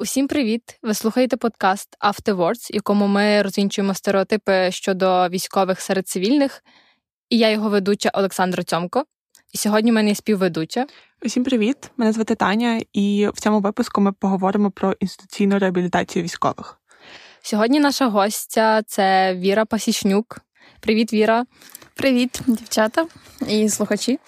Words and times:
Усім 0.00 0.28
привіт! 0.28 0.78
Ви 0.82 0.94
слухаєте 0.94 1.36
подкаст 1.36 1.96
Afterwards, 2.00 2.74
якому 2.74 3.06
ми 3.06 3.42
розвінчуємо 3.42 3.94
стереотипи 3.94 4.70
щодо 4.70 5.28
військових 5.28 5.80
серед 5.80 6.08
цивільних. 6.08 6.64
І 7.30 7.38
я 7.38 7.50
його 7.50 7.68
ведуча 7.68 8.10
Олександра 8.14 8.64
Цьомко. 8.64 9.04
І 9.52 9.58
сьогодні 9.58 9.90
в 9.90 9.94
мене 9.94 10.08
є 10.08 10.14
співведуча. 10.14 10.86
Усім 11.22 11.44
привіт! 11.44 11.90
Мене 11.96 12.12
звати 12.12 12.34
Таня, 12.34 12.80
і 12.92 13.28
в 13.34 13.40
цьому 13.40 13.60
випуску 13.60 14.00
ми 14.00 14.12
поговоримо 14.12 14.70
про 14.70 14.92
інституційну 15.00 15.58
реабілітацію 15.58 16.22
військових. 16.22 16.80
Сьогодні 17.42 17.80
наша 17.80 18.08
гостя 18.08 18.82
це 18.82 19.34
Віра 19.34 19.64
Пасічнюк. 19.64 20.40
Привіт, 20.80 21.12
Віра. 21.12 21.44
Привіт, 21.94 22.40
дівчата 22.46 23.06
і 23.48 23.68
слухачі. 23.68 24.18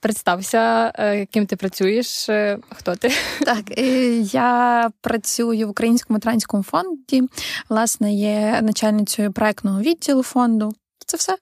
Представся, 0.00 0.92
е, 0.94 1.26
ким 1.26 1.46
ти 1.46 1.56
працюєш, 1.56 2.28
е, 2.28 2.58
хто 2.70 2.96
ти? 2.96 3.12
Так, 3.44 3.78
е, 3.78 4.08
я 4.20 4.90
працюю 5.00 5.66
в 5.66 5.70
Українському 5.70 6.18
транському 6.18 6.62
фонді. 6.62 7.22
Власне, 7.68 8.14
є 8.14 8.60
начальницею 8.62 9.32
проектного 9.32 9.80
відділу 9.80 10.22
фонду. 10.22 10.72
Це 11.06 11.16
все. 11.16 11.36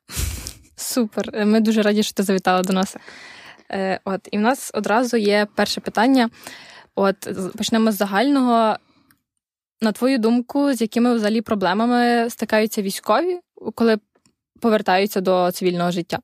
Супер. 0.76 1.46
Ми 1.46 1.60
дуже 1.60 1.82
раді, 1.82 2.02
що 2.02 2.14
ти 2.14 2.22
завітала 2.22 2.62
до 2.62 2.72
нас. 2.72 2.96
От, 4.04 4.28
і 4.32 4.38
в 4.38 4.40
нас 4.40 4.70
одразу 4.74 5.16
є 5.16 5.46
перше 5.54 5.80
питання. 5.80 6.30
От 6.94 7.28
почнемо 7.56 7.92
з 7.92 7.96
загального. 7.96 8.76
На 9.80 9.92
твою 9.92 10.18
думку, 10.18 10.72
з 10.72 10.80
якими 10.80 11.14
взагалі 11.14 11.40
проблемами 11.40 12.30
стикаються 12.30 12.82
військові, 12.82 13.40
коли 13.74 13.98
повертаються 14.60 15.20
до 15.20 15.50
цивільного 15.52 15.90
життя? 15.90 16.18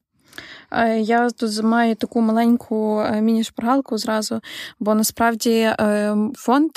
Е, 0.73 1.01
я 1.01 1.31
тут 1.31 1.63
маю 1.63 1.95
таку 1.97 2.21
маленьку 2.21 3.01
е, 3.01 3.21
міні-шпаргалку 3.21 3.99
зразу, 3.99 4.41
бо 4.81 4.95
насправді 4.95 5.51
е, 5.51 6.17
фонд 6.35 6.71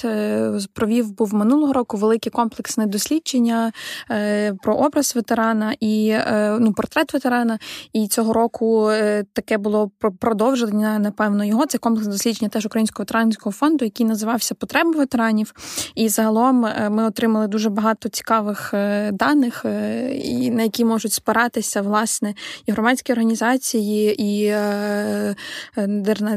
провів 0.73 1.11
був 1.11 1.33
минулого 1.33 1.73
року 1.73 1.97
велике 1.97 2.29
комплексне 2.29 2.85
дослідження 2.85 3.71
про 4.63 4.75
образ 4.75 5.15
ветерана 5.15 5.75
і 5.79 6.15
ну, 6.59 6.73
портрет 6.73 7.13
ветерана. 7.13 7.59
І 7.93 8.07
цього 8.07 8.33
року 8.33 8.91
таке 9.33 9.57
було 9.57 9.91
продовження, 10.19 10.99
напевно, 10.99 11.45
його. 11.45 11.65
Це 11.65 11.77
комплексне 11.77 12.11
дослідження 12.13 12.49
теж 12.49 12.65
Українського 12.65 13.01
ветеранського 13.01 13.53
фонду, 13.53 13.85
який 13.85 14.05
називався 14.05 14.55
Потреби 14.55 14.91
ветеранів. 14.91 15.53
І 15.95 16.09
загалом 16.09 16.67
ми 16.89 17.05
отримали 17.05 17.47
дуже 17.47 17.69
багато 17.69 18.09
цікавих 18.09 18.73
даних, 19.11 19.65
на 19.65 20.63
які 20.63 20.85
можуть 20.85 21.13
спиратися 21.13 21.81
власне 21.81 22.33
і 22.65 22.71
громадські 22.71 23.11
організації 23.11 23.44
організації, 23.45 24.23
і 24.23 24.45
е, 24.45 25.35
е, 25.77 25.87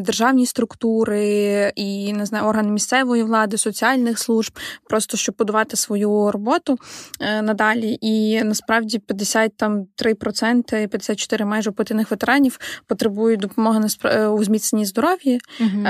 державні 0.01 0.47
структури, 0.47 1.73
і 1.77 2.13
не 2.13 2.27
знаю, 2.27 2.45
органи 2.45 2.71
місцевої 2.71 3.23
влади, 3.23 3.59
соціальних 3.59 4.19
служб, 4.19 4.59
просто 4.89 5.17
щоб 5.17 5.35
подавати 5.35 5.77
свою 5.77 6.31
роботу 6.31 6.79
е, 7.21 7.43
надалі. 7.43 7.99
І 8.01 8.43
насправді 8.45 9.01
53%, 9.09 10.87
54 10.87 11.45
майже 11.45 11.71
опитаних 11.71 12.11
ветеранів 12.11 12.59
потребують 12.87 13.41
допомоги 13.41 13.81
у 14.29 14.45
зміцненні 14.45 14.87
здоров'я. 14.87 15.39
Угу. 15.61 15.83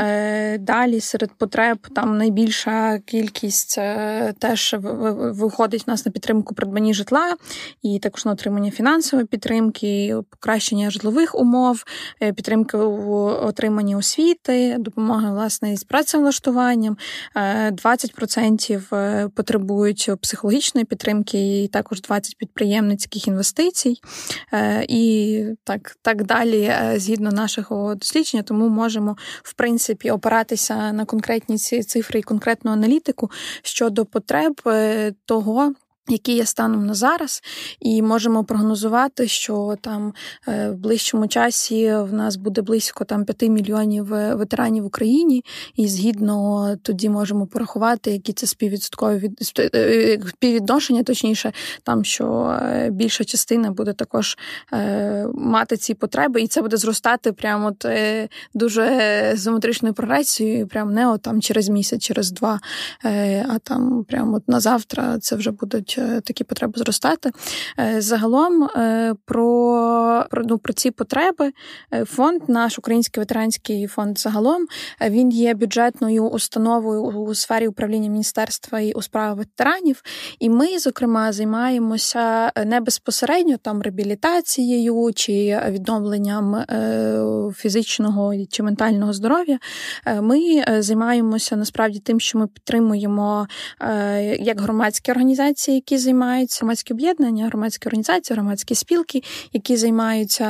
Далі 0.59 1.01
серед 1.01 1.31
потреб 1.39 1.79
там 1.95 2.19
найбільша 2.19 2.99
кількість 2.99 3.81
теж 4.39 4.77
виходить 4.79 5.87
в 5.87 5.91
нас 5.91 6.07
на 6.07 6.13
підтримку 6.13 6.55
придбані 6.55 6.95
житла, 6.95 7.37
і 7.83 7.99
також 7.99 8.25
на 8.25 8.33
отримання 8.33 8.71
фінансової 8.71 9.27
підтримки, 9.27 10.17
покращення 10.31 10.91
житлових 11.09 11.35
умов 11.35 11.85
е, 12.23 12.33
підтримки 12.33 12.77
в 12.77 13.11
отриманні 13.47 13.97
освіти, 13.97 14.77
допомоги 14.79 15.31
власне 15.31 15.77
з 15.77 15.85
працевлаштуванням. 15.85 16.97
20% 17.37 18.95
е, 18.95 18.97
е, 18.97 19.29
потребують 19.29 20.11
психологічної 20.23 20.85
підтримки, 20.85 21.63
і 21.65 21.69
також 21.69 22.01
20% 22.01 22.37
підприємницьких 22.39 23.29
інвестицій, 23.29 23.97
і 24.89 25.45
так 25.65 25.97
так 26.03 26.25
далі, 26.25 26.73
згідно 26.97 27.31
нашого 27.31 27.95
дослідження, 27.95 28.43
тому 28.43 28.69
можемо 28.69 29.17
в 29.43 29.55
принципі 29.55 30.11
опиратися 30.11 30.93
на 30.93 31.05
конкретні 31.05 31.59
ці 31.59 31.83
цифри 31.83 32.21
і 32.21 32.23
конкретну 32.23 32.71
аналітику 32.71 33.31
щодо 33.63 34.07
потреб 34.07 34.61
того 35.25 35.75
які 36.09 36.33
є 36.33 36.47
станом 36.47 36.87
на 36.87 36.95
зараз, 36.95 37.43
і 37.81 38.03
можемо 38.03 38.45
прогнозувати, 38.45 39.29
що 39.29 39.77
там 39.81 40.13
е, 40.49 40.71
в 40.71 40.75
ближчому 40.75 41.29
часі 41.29 41.95
в 41.95 42.13
нас 42.13 42.37
буде 42.37 42.63
близько 42.63 43.05
там 43.05 43.25
5 43.25 43.43
мільйонів 43.43 44.15
е, 44.15 44.35
ветеранів 44.35 44.83
в 44.83 44.87
Україні, 44.87 45.45
і 45.77 45.89
згідно 45.89 46.77
тоді 46.83 47.09
можемо 47.09 47.47
порахувати, 47.47 48.11
які 48.11 48.33
це 48.33 48.47
співвідсоткові 48.47 49.19
від 49.19 49.39
е, 49.75 50.19
співвідношення, 50.29 51.03
точніше, 51.03 51.53
там 51.83 52.05
що 52.05 52.59
більша 52.91 53.25
частина 53.25 53.71
буде 53.71 53.93
також 53.93 54.39
мати 55.35 55.77
ці 55.77 55.95
потреби, 55.95 56.43
і 56.43 56.47
це 56.47 56.63
буде 56.63 56.77
зростати 56.77 57.33
прямо 57.33 57.67
от 57.67 57.87
дуже 58.55 59.33
зометричною 59.37 59.95
прогресією, 59.95 60.67
прямо 60.67 60.91
не 60.91 61.09
от 61.09 61.23
там 61.23 61.41
через 61.41 61.69
місяць, 61.69 62.03
через 62.03 62.31
два, 62.31 62.61
а 63.49 63.59
там 63.63 64.05
прямо 64.09 64.37
от 64.37 64.49
на 64.49 64.61
завтра 64.61 65.19
це 65.19 65.37
вже 65.37 65.51
будуть. 65.51 65.98
Е, 65.99 66.21
такі 66.21 66.45
потреби 66.45 66.73
зростати. 66.77 67.31
Е, 67.81 68.01
загалом 68.01 68.63
е, 68.63 69.15
про, 69.25 70.27
ну, 70.33 70.59
про 70.59 70.73
ці 70.73 70.91
потреби 70.91 71.53
фонд, 72.05 72.43
наш 72.49 72.79
український 72.79 73.21
ветеранський 73.21 73.87
фонд, 73.87 74.19
загалом 74.19 74.67
він 75.09 75.31
є 75.31 75.55
бюджетною 75.55 76.29
установою 76.29 77.03
у 77.03 77.35
сфері 77.35 77.69
управління 77.69 78.09
міністерства 78.09 78.81
і 78.81 78.93
у 78.93 79.03
справах 79.03 79.37
ветеранів. 79.37 80.03
І 80.39 80.51
ми, 80.51 80.79
зокрема, 80.79 81.33
займаємося 81.33 82.53
не 82.67 82.81
безпосередньо 82.81 83.57
там 83.57 83.83
реабілітацією 83.83 85.13
чи 85.15 85.61
відновленням 85.69 86.65
фізичного 87.57 88.35
чи 88.51 88.63
ментального 88.63 89.13
здоров'я. 89.13 89.59
Ми 90.21 90.65
займаємося 90.79 91.57
насправді 91.57 91.99
тим, 91.99 92.21
що 92.21 92.39
ми 92.39 92.47
підтримуємо 92.47 93.47
як 94.41 94.61
громадські 94.61 95.11
організації, 95.11 95.81
які 95.91 96.03
займаються 96.03 96.59
громадські 96.61 96.95
об'єднання, 96.95 97.47
громадські 97.47 97.89
організації, 97.89 98.35
громадські 98.35 98.75
спілки, 98.75 99.23
які 99.53 99.77
займаються 99.77 100.47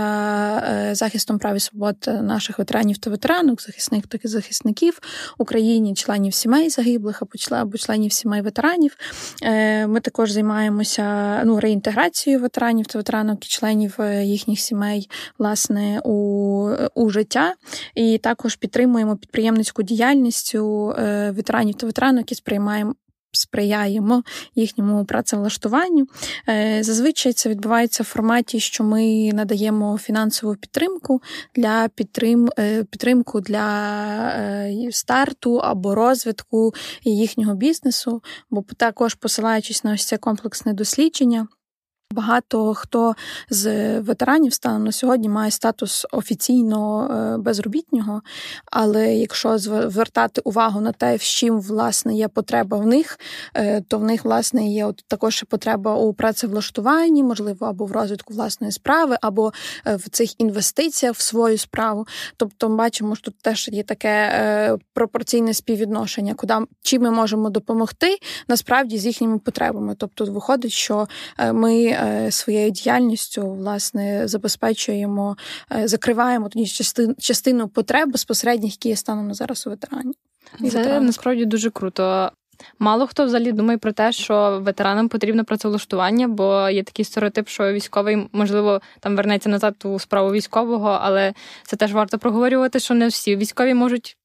е, 0.70 0.94
захистом 0.94 1.38
прав 1.38 1.56
і 1.56 1.60
свобод 1.60 1.96
наших 2.22 2.58
ветеранів 2.58 2.98
та 2.98 3.10
ветеранок, 3.10 3.62
захисних 3.62 4.06
та 4.06 4.18
захисників 4.24 5.00
Україні, 5.38 5.94
членів 5.94 6.34
сімей 6.34 6.70
загиблих 6.70 7.22
або 7.50 7.78
членів 7.78 8.12
сімей 8.12 8.42
ветеранів. 8.42 8.96
Е, 9.42 9.86
ми 9.86 10.00
також 10.00 10.30
займаємося 10.30 11.42
ну, 11.44 11.60
реінтеграцією 11.60 12.42
ветеранів 12.42 12.86
та 12.86 12.98
ветеранок 12.98 13.46
і 13.46 13.48
членів 13.48 13.96
е, 14.00 14.24
їхніх 14.24 14.60
сімей 14.60 15.10
власне 15.38 16.00
у, 16.04 16.70
у 16.94 17.10
життя, 17.10 17.54
і 17.94 18.18
також 18.18 18.56
підтримуємо 18.56 19.16
підприємницьку 19.16 19.82
діяльність 19.82 20.54
ветеранів 20.54 21.74
та 21.74 21.86
ветеранок 21.86 22.32
і 22.32 22.34
сприймаємо 22.34 22.94
сприяємо 23.32 24.22
їхньому 24.54 25.04
працевлаштуванню. 25.04 26.06
Е, 26.48 26.82
зазвичай 26.82 27.32
це 27.32 27.48
відбувається 27.48 28.02
в 28.02 28.06
форматі, 28.06 28.60
що 28.60 28.84
ми 28.84 29.30
надаємо 29.32 29.98
фінансову 29.98 30.54
підтримку 30.54 31.22
для 31.54 31.88
підтрим, 31.88 32.48
е, 32.58 32.84
підтримку 32.84 33.40
для 33.40 33.68
е, 34.28 34.88
старту 34.90 35.56
або 35.56 35.94
розвитку 35.94 36.74
їхнього 37.04 37.54
бізнесу, 37.54 38.22
бо 38.50 38.64
також 38.76 39.14
посилаючись 39.14 39.84
на 39.84 39.92
ось 39.92 40.06
це 40.06 40.16
комплексне 40.16 40.72
дослідження. 40.72 41.48
Багато 42.14 42.74
хто 42.74 43.14
з 43.50 43.98
ветеранів 44.00 44.52
станом 44.52 44.84
на 44.84 44.92
сьогодні 44.92 45.28
має 45.28 45.50
статус 45.50 46.06
офіційно 46.12 47.08
е, 47.10 47.38
безробітнього, 47.38 48.22
але 48.72 49.14
якщо 49.14 49.58
звертати 49.58 50.40
увагу 50.44 50.80
на 50.80 50.92
те, 50.92 51.16
в 51.16 51.22
чим 51.22 51.60
власне 51.60 52.14
є 52.14 52.28
потреба 52.28 52.76
в 52.76 52.86
них, 52.86 53.18
е, 53.54 53.80
то 53.80 53.98
в 53.98 54.04
них 54.04 54.24
власне 54.24 54.68
є 54.68 54.86
от 54.86 55.04
також 55.08 55.42
потреба 55.42 55.94
у 55.94 56.12
працевлаштуванні, 56.12 57.22
можливо, 57.22 57.66
або 57.66 57.86
в 57.86 57.92
розвитку 57.92 58.34
власної 58.34 58.72
справи, 58.72 59.16
або 59.20 59.52
е, 59.86 59.96
в 59.96 60.08
цих 60.08 60.40
інвестиціях 60.40 61.16
в 61.16 61.20
свою 61.20 61.58
справу. 61.58 62.06
Тобто, 62.36 62.68
ми 62.68 62.76
бачимо, 62.76 63.16
що 63.16 63.24
тут 63.24 63.38
теж 63.42 63.68
є 63.72 63.82
таке 63.82 64.78
пропорційне 64.94 65.54
співвідношення, 65.54 66.34
куди 66.34 66.54
чим 66.82 67.02
ми 67.02 67.10
можемо 67.10 67.50
допомогти 67.50 68.18
насправді 68.48 68.98
з 68.98 69.06
їхніми 69.06 69.38
потребами. 69.38 69.94
Тобто, 69.98 70.24
виходить, 70.24 70.72
що 70.72 71.08
ми. 71.52 71.97
Е, 71.98 72.30
своєю 72.30 72.70
діяльністю 72.70 73.50
власне 73.50 74.28
забезпечуємо, 74.28 75.36
е, 75.72 75.88
закриваємо 75.88 76.48
тоді 76.48 76.66
частину 76.66 77.14
частину 77.18 77.68
потреб 77.68 78.10
безпосередніх, 78.10 78.72
які 78.72 78.88
є 78.88 78.96
станом 78.96 79.28
на 79.28 79.34
зараз 79.34 79.66
у 79.66 79.70
ветеранів. 79.70 80.14
Це 80.70 81.00
насправді 81.00 81.44
дуже 81.44 81.70
круто. 81.70 82.32
Мало 82.78 83.06
хто 83.06 83.24
взагалі 83.24 83.52
думає 83.52 83.78
про 83.78 83.92
те, 83.92 84.12
що 84.12 84.60
ветеранам 84.62 85.08
потрібно 85.08 85.44
працевлаштування, 85.44 86.28
бо 86.28 86.68
є 86.68 86.82
такий 86.82 87.04
стереотип, 87.04 87.48
що 87.48 87.72
військовий, 87.72 88.28
можливо, 88.32 88.80
там 89.00 89.16
вернеться 89.16 89.48
назад 89.48 89.74
у 89.84 89.98
справу 89.98 90.32
військового, 90.32 90.98
але 91.02 91.32
це 91.62 91.76
теж 91.76 91.92
варто 91.92 92.18
проговорювати, 92.18 92.80
що 92.80 92.94
не 92.94 93.08
всі 93.08 93.36
військові 93.36 93.74
можуть 93.74 94.17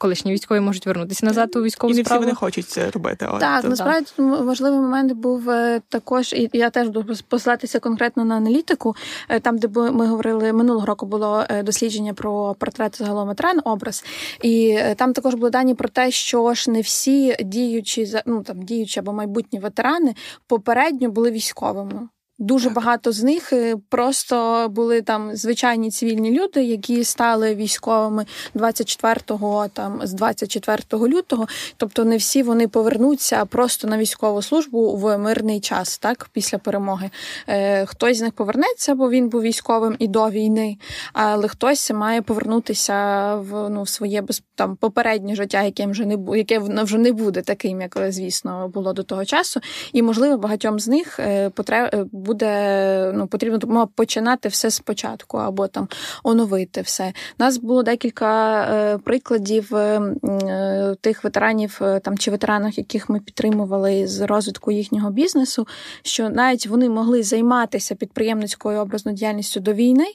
колишні 0.00 0.32
військові 0.32 0.60
можуть 0.60 0.86
вернутися 0.86 1.26
назад 1.26 1.56
у 1.56 1.62
військову 1.62 1.92
і 1.92 1.96
не 1.96 2.04
справу. 2.04 2.20
всі 2.20 2.26
вони 2.26 2.36
хочуть 2.36 2.68
це 2.68 2.90
робити. 2.90 3.26
От. 3.30 3.40
Так, 3.40 3.64
насправді 3.64 4.10
важливий 4.18 4.80
момент 4.80 5.12
був 5.12 5.50
е, 5.50 5.80
також, 5.88 6.32
і 6.32 6.50
я 6.52 6.70
теж 6.70 6.88
буду 6.88 7.14
посилатися 7.28 7.80
конкретно 7.80 8.24
на 8.24 8.34
аналітику. 8.34 8.96
Е, 9.28 9.40
там, 9.40 9.58
де 9.58 9.68
ми 9.68 10.06
говорили 10.06 10.52
минулого 10.52 10.86
року, 10.86 11.06
було 11.06 11.44
е, 11.48 11.62
дослідження 11.62 12.14
про 12.14 12.54
портрет 12.58 12.98
загалом 12.98 13.28
ветеран, 13.28 13.60
образ, 13.64 14.04
і 14.42 14.78
там 14.96 15.12
також 15.12 15.34
були 15.34 15.50
дані 15.50 15.74
про 15.74 15.88
те, 15.88 16.10
що 16.10 16.54
ж 16.54 16.70
не 16.70 16.80
всі 16.80 17.36
діючі 17.44 18.22
ну 18.26 18.42
там 18.42 18.62
діючі 18.62 19.00
або 19.00 19.12
майбутні 19.12 19.58
ветерани 19.58 20.14
попередньо 20.46 21.10
були 21.10 21.30
військовими. 21.30 22.08
Дуже 22.40 22.70
багато 22.70 23.12
з 23.12 23.22
них 23.22 23.52
е, 23.52 23.76
просто 23.88 24.66
були 24.70 25.02
там 25.02 25.36
звичайні 25.36 25.90
цивільні 25.90 26.40
люди, 26.40 26.64
які 26.64 27.04
стали 27.04 27.54
військовими 27.54 28.26
24-го, 28.54 29.68
там 29.72 30.00
з 30.02 30.12
24 30.12 30.82
лютого. 30.92 31.46
Тобто 31.76 32.04
не 32.04 32.16
всі 32.16 32.42
вони 32.42 32.68
повернуться 32.68 33.44
просто 33.44 33.88
на 33.88 33.98
військову 33.98 34.42
службу 34.42 34.96
в 34.96 35.18
мирний 35.18 35.60
час, 35.60 35.98
так 35.98 36.30
після 36.32 36.58
перемоги. 36.58 37.10
Е, 37.48 37.86
Хтось 37.86 38.18
з 38.18 38.20
них 38.20 38.32
повернеться, 38.32 38.94
бо 38.94 39.10
він 39.10 39.28
був 39.28 39.42
військовим 39.42 39.96
і 39.98 40.08
до 40.08 40.30
війни, 40.30 40.76
але 41.12 41.48
хтось 41.48 41.90
має 41.90 42.22
повернутися 42.22 43.34
в 43.34 43.68
ну 43.70 43.82
в 43.82 43.88
своє 43.88 44.22
там 44.54 44.76
попереднє 44.76 45.34
життя, 45.34 45.62
яке 45.62 45.86
вже 45.86 46.06
не 46.06 46.38
яке 46.38 46.58
вже 46.58 46.98
не 46.98 47.12
буде 47.12 47.42
таким, 47.42 47.80
як 47.80 47.98
звісно 48.08 48.68
було 48.68 48.92
до 48.92 49.02
того 49.02 49.24
часу. 49.24 49.60
І 49.92 50.02
можливо 50.02 50.38
багатьом 50.38 50.80
з 50.80 50.88
них 50.88 51.20
е, 51.20 51.50
потреб 51.50 52.08
буде 52.30 53.12
ну, 53.14 53.26
потрібно 53.26 53.86
починати 53.86 54.48
все 54.48 54.70
спочатку 54.70 55.38
або 55.38 55.66
там 55.66 55.88
оновити 56.22 56.80
все. 56.80 57.12
У 57.38 57.42
нас 57.42 57.58
було 57.58 57.82
декілька 57.82 58.62
е, 58.62 58.98
прикладів 58.98 59.74
е, 59.74 60.00
е, 60.24 60.96
тих 61.00 61.24
ветеранів 61.24 61.78
е, 61.82 62.00
там 62.00 62.18
чи 62.18 62.30
ветеранах, 62.30 62.78
яких 62.78 63.08
ми 63.08 63.20
підтримували 63.20 64.06
з 64.06 64.20
розвитку 64.20 64.70
їхнього 64.70 65.10
бізнесу, 65.10 65.66
що 66.02 66.28
навіть 66.28 66.66
вони 66.66 66.88
могли 66.88 67.22
займатися 67.22 67.94
підприємницькою 67.94 68.80
образною 68.80 69.16
діяльністю 69.16 69.60
до 69.60 69.72
війни, 69.72 70.06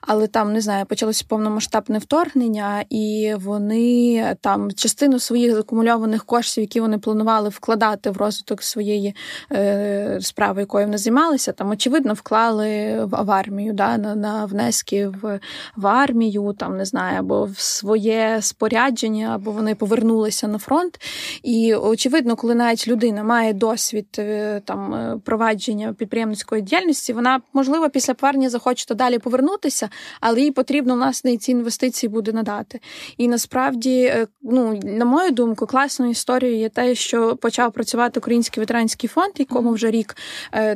але 0.00 0.26
там 0.26 0.52
не 0.52 0.60
знаю, 0.60 0.86
почалося 0.86 1.24
повномасштабне 1.28 1.98
вторгнення, 1.98 2.84
і 2.90 3.34
вони 3.38 4.36
там 4.40 4.72
частину 4.72 5.18
своїх 5.18 5.54
закумульованих 5.54 6.24
коштів, 6.24 6.62
які 6.62 6.80
вони 6.80 6.98
планували 6.98 7.48
вкладати 7.48 8.10
в 8.10 8.16
розвиток 8.16 8.62
своєї 8.62 9.14
е, 9.52 10.18
справи, 10.20 10.60
якою 10.60 10.86
вони 10.86 10.98
займалися 10.98 11.52
там 11.62 11.70
очевидно 11.70 12.14
вклали 12.14 13.04
в, 13.04 13.30
армію, 13.30 13.72
да, 13.72 13.98
на 13.98 14.14
на 14.14 14.46
внески 14.46 15.08
в 15.08 15.40
в 15.76 15.86
армію, 15.86 16.54
там 16.58 16.76
не 16.76 16.84
знаю, 16.84 17.18
або 17.18 17.44
в 17.44 17.58
своє 17.58 18.38
спорядження, 18.40 19.34
або 19.34 19.50
вони 19.50 19.74
повернулися 19.74 20.48
на 20.48 20.58
фронт. 20.58 21.00
І 21.42 21.74
очевидно, 21.74 22.36
коли 22.36 22.54
навіть 22.54 22.88
людина 22.88 23.22
має 23.22 23.52
досвід 23.52 24.06
е, 24.18 24.60
там 24.64 24.94
е, 24.94 25.20
провадження 25.24 25.92
підприємницької 25.92 26.62
діяльності, 26.62 27.12
вона 27.12 27.40
можливо 27.52 27.90
після 27.90 28.14
повернення 28.14 28.50
захоче 28.50 28.94
далі 28.94 29.18
повернутися, 29.18 29.88
але 30.20 30.40
їй 30.40 30.50
потрібно 30.50 30.94
власне 30.94 31.36
ці 31.36 31.50
інвестиції 31.50 32.10
буде 32.10 32.32
надати. 32.32 32.80
І 33.16 33.28
насправді, 33.28 34.02
е, 34.02 34.26
ну 34.42 34.80
на 34.82 35.04
мою 35.04 35.30
думку, 35.30 35.66
класною 35.66 36.10
історією 36.10 36.58
є 36.58 36.68
те, 36.68 36.94
що 36.94 37.36
почав 37.36 37.72
працювати 37.72 38.20
Український 38.20 38.60
ветеранський 38.60 39.08
фонд, 39.08 39.32
якому 39.36 39.72
вже 39.72 39.90
рік 39.90 40.16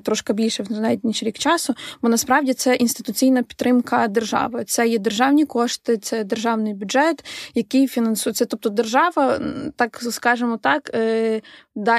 трошки 0.03 0.33
більше 0.33 0.63
навіть 0.81 1.05
ніж 1.05 1.23
рік 1.23 1.39
часу, 1.39 1.75
бо 2.03 2.09
насправді 2.09 2.55
це 2.55 2.75
інституційна 2.75 3.43
підтримка 3.43 4.09
держави. 4.09 4.65
Це 4.67 4.89
є 4.89 4.99
державні 4.99 5.45
кошти, 5.45 5.97
це 5.97 6.25
державний 6.25 6.75
бюджет, 6.75 7.25
який 7.55 7.87
фінансується. 7.87 8.45
Тобто, 8.45 8.69
держава, 8.69 9.41
так 9.77 9.99
скажемо 10.11 10.57
так, 10.57 10.91
е, 10.95 11.41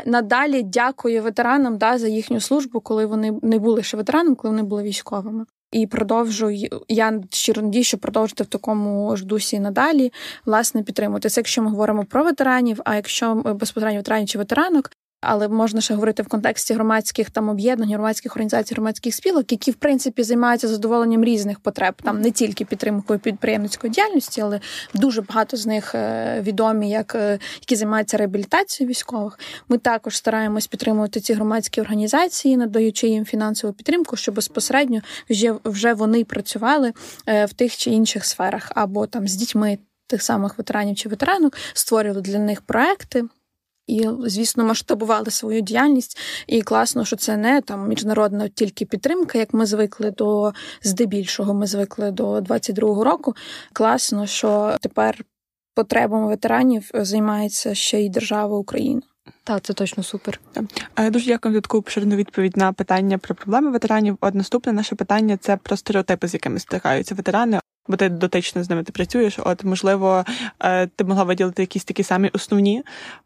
надалі 0.05 0.63
дякує 0.63 1.21
ветеранам 1.21 1.77
да, 1.77 1.97
за 1.97 2.07
їхню 2.07 2.39
службу, 2.39 2.79
коли 2.79 3.05
вони 3.05 3.33
не 3.41 3.59
були 3.59 3.83
ще 3.83 3.97
ветеранами, 3.97 4.35
коли 4.35 4.51
вони 4.51 4.63
були 4.63 4.83
військовими. 4.83 5.45
І 5.71 5.87
продовжую, 5.87 6.69
я 6.87 7.21
щиро 7.31 7.61
надію, 7.61 7.83
що 7.83 7.97
продовжити 7.97 8.43
в 8.43 8.47
такому 8.47 9.15
ж 9.17 9.25
дусі 9.25 9.59
надалі 9.59 10.13
власне 10.45 10.83
підтримувати. 10.83 11.29
Це 11.29 11.41
якщо 11.41 11.61
ми 11.61 11.69
говоримо 11.69 12.05
про 12.05 12.23
ветеранів, 12.23 12.81
а 12.85 12.95
якщо 12.95 13.35
безпосередньо 13.35 13.99
ветеранів 13.99 14.29
чи 14.29 14.37
ветеранок, 14.37 14.91
але 15.21 15.47
можна 15.47 15.81
ще 15.81 15.93
говорити 15.93 16.23
в 16.23 16.27
контексті 16.27 16.73
громадських 16.73 17.29
там 17.29 17.49
об'єднань, 17.49 17.93
громадських 17.93 18.31
організацій, 18.31 18.73
громадських 18.73 19.15
спілок, 19.15 19.51
які 19.51 19.71
в 19.71 19.75
принципі 19.75 20.23
займаються 20.23 20.67
задоволенням 20.67 21.23
різних 21.23 21.59
потреб, 21.59 21.93
там 22.03 22.21
не 22.21 22.31
тільки 22.31 22.65
підтримкою 22.65 23.19
підприємницької 23.19 23.93
діяльності, 23.93 24.41
але 24.41 24.59
дуже 24.93 25.21
багато 25.21 25.57
з 25.57 25.65
них 25.65 25.95
е, 25.95 26.41
відомі, 26.41 26.89
як 26.89 27.15
е, 27.15 27.39
які 27.59 27.75
займаються 27.75 28.17
реабілітацією 28.17 28.89
військових. 28.89 29.39
Ми 29.69 29.77
також 29.77 30.17
стараємось 30.17 30.67
підтримувати 30.67 31.19
ці 31.19 31.33
громадські 31.33 31.81
організації, 31.81 32.57
надаючи 32.57 33.07
їм 33.07 33.25
фінансову 33.25 33.73
підтримку, 33.73 34.15
щоб 34.15 34.35
безпосередньо 34.35 35.01
вже 35.29 35.55
вже 35.65 35.93
вони 35.93 36.23
працювали 36.23 36.93
е, 37.27 37.45
в 37.45 37.53
тих 37.53 37.77
чи 37.77 37.89
інших 37.89 38.25
сферах, 38.25 38.71
або 38.75 39.07
там 39.07 39.27
з 39.27 39.35
дітьми 39.35 39.77
тих 40.07 40.23
самих 40.23 40.57
ветеранів 40.57 40.95
чи 40.95 41.09
ветеранок, 41.09 41.57
створювали 41.73 42.21
для 42.21 42.39
них 42.39 42.61
проекти 42.61 43.23
і, 43.87 44.07
звісно, 44.25 44.63
масштабували 44.63 45.31
свою 45.31 45.61
діяльність. 45.61 46.17
І 46.47 46.61
класно, 46.61 47.05
що 47.05 47.15
це 47.15 47.37
не 47.37 47.61
там 47.61 47.87
міжнародна 47.87 48.47
тільки 48.47 48.85
підтримка, 48.85 49.37
як 49.37 49.53
ми 49.53 49.65
звикли 49.65 50.11
до 50.11 50.53
здебільшого. 50.83 51.53
Ми 51.53 51.67
звикли 51.67 52.11
до 52.11 52.39
22-го 52.39 53.03
року. 53.03 53.35
Класно, 53.73 54.27
що 54.27 54.77
тепер 54.81 55.25
потребами 55.75 56.27
ветеранів 56.27 56.89
займається 56.93 57.75
ще 57.75 58.01
й 58.01 58.09
держава 58.09 58.57
Україна. 58.57 59.01
Так, 59.43 59.61
це 59.61 59.73
точно 59.73 60.03
супер. 60.03 60.39
Дуже 61.11 61.25
дякую 61.25 61.55
за 61.55 61.61
таку 61.61 61.77
обширну 61.77 62.15
відповідь 62.15 62.57
на 62.57 62.73
питання 62.73 63.17
про 63.17 63.35
проблеми 63.35 63.71
ветеранів. 63.71 64.17
От 64.21 64.35
наступне 64.35 64.73
наше 64.73 64.95
питання 64.95 65.37
це 65.37 65.57
про 65.57 65.77
стереотипи, 65.77 66.27
з 66.27 66.33
якими 66.33 66.59
стикаються 66.59 67.15
ветерани 67.15 67.59
бо 67.87 67.97
ти 67.97 68.09
дотично 68.09 68.63
з 68.63 68.69
ними 68.69 68.83
ти 68.83 68.91
працюєш. 68.91 69.39
От, 69.39 69.63
можливо, 69.63 70.25
е, 70.59 70.87
ти 70.87 71.03
могла 71.03 71.23
виділити 71.23 71.63
якісь 71.63 71.85
такі 71.85 72.03
самі 72.03 72.29
основні. 72.33 72.83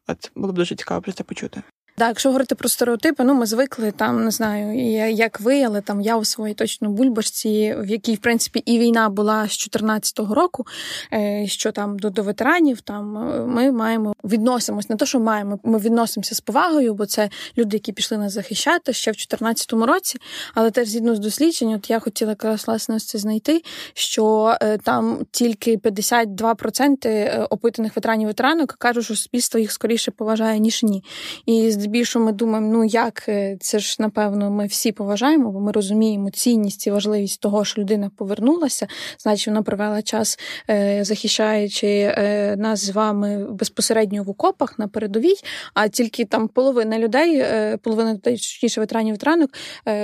От 0.08 0.31
було 0.36 0.54
б 0.54 0.56
дуже 0.56 0.75
цікаво 0.75 1.02
про 1.02 1.12
це 1.12 1.24
почути. 1.24 1.62
Так, 1.95 2.07
якщо 2.07 2.29
говорити 2.29 2.55
про 2.55 2.69
стереотипи, 2.69 3.23
ну 3.23 3.33
ми 3.33 3.45
звикли 3.45 3.91
там, 3.91 4.25
не 4.25 4.31
знаю, 4.31 4.79
як 5.11 5.39
ви, 5.39 5.63
але 5.63 5.81
там 5.81 6.01
я 6.01 6.17
у 6.17 6.25
своїй 6.25 6.53
точно 6.53 6.89
бульбашці, 6.89 7.75
в 7.79 7.89
якій 7.89 8.15
в 8.15 8.17
принципі 8.17 8.59
і 8.65 8.79
війна 8.79 9.09
була 9.09 9.47
з 9.47 9.51
14-го 9.51 10.35
року, 10.35 10.65
е, 11.13 11.45
що 11.47 11.71
там 11.71 11.99
до 11.99 12.09
до 12.09 12.23
ветеранів, 12.23 12.81
там 12.81 13.17
е, 13.17 13.45
ми 13.45 13.71
маємо 13.71 14.13
відносимось 14.23 14.89
не 14.89 14.95
то, 14.95 15.05
що 15.05 15.19
маємо, 15.19 15.59
ми 15.63 15.77
відносимося 15.77 16.35
з 16.35 16.41
повагою, 16.41 16.93
бо 16.93 17.05
це 17.05 17.29
люди, 17.57 17.75
які 17.75 17.91
пішли 17.91 18.17
нас 18.17 18.33
захищати 18.33 18.93
ще 18.93 19.12
в 19.12 19.15
14-му 19.15 19.86
році. 19.86 20.19
Але 20.53 20.71
теж 20.71 20.88
згідно 20.88 21.15
з 21.15 21.19
дослідженням, 21.19 21.75
от 21.75 21.89
я 21.89 22.00
хотіла 22.00 22.31
якраз 22.31 22.67
власне 22.67 23.00
це 23.00 23.17
знайти, 23.17 23.63
що 23.93 24.55
е, 24.62 24.77
там 24.77 25.25
тільки 25.31 25.77
52% 25.77 27.48
опитаних 27.50 27.95
ветеранів 27.95 28.27
ветеранок 28.27 28.75
кажуть, 28.79 29.05
що 29.05 29.15
суспільство 29.15 29.60
їх 29.60 29.71
скоріше 29.71 30.12
поважає 30.12 30.60
ніж 30.60 30.83
ні. 30.83 31.03
І 31.45 31.71
здебільшого 31.91 32.25
ми 32.25 32.31
думаємо, 32.31 32.67
ну 32.71 32.83
як 32.83 33.25
е, 33.29 33.57
це 33.60 33.79
ж 33.79 33.95
напевно 34.00 34.51
ми 34.51 34.65
всі 34.65 34.91
поважаємо, 34.91 35.51
бо 35.51 35.60
ми 35.60 35.71
розуміємо 35.71 36.29
цінність 36.29 36.88
і 36.88 36.91
важливість 36.91 37.41
того, 37.41 37.65
що 37.65 37.81
людина 37.81 38.12
повернулася, 38.17 38.88
значить 39.19 39.48
вона 39.48 39.62
провела 39.62 40.01
час 40.01 40.39
е, 40.69 41.03
захищаючи 41.03 41.88
е, 41.88 42.55
нас 42.57 42.86
з 42.86 42.89
вами 42.89 43.48
безпосередньо 43.50 44.24
в 44.24 44.29
окопах 44.29 44.79
на 44.79 44.88
передовій. 44.88 45.36
А 45.74 45.88
тільки 45.88 46.25
там 46.25 46.48
половина 46.48 47.00
людей, 47.00 47.45
половина 47.77 48.17
точніше 48.17 48.81
ветеранів 48.81 49.13
ветеранок 49.13 49.50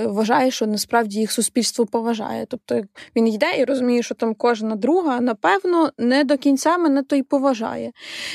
вважає, 0.06 0.51
що 0.51 0.67
насправді 0.67 1.20
їх 1.20 1.32
суспільство 1.32 1.86
поважає. 1.86 2.46
Тобто 2.50 2.82
він 3.15 3.27
йде 3.27 3.58
і 3.60 3.63
розуміє, 3.63 4.03
що 4.03 4.15
там 4.15 4.36
кожна 4.36 4.75
друга, 4.75 5.22
напевно, 5.22 5.91
не 5.98 6.24
до 6.24 6.38
кінця 6.38 6.77
мене 6.77 7.03
то 7.03 7.15
й 7.15 7.24
поважає. 7.24 7.91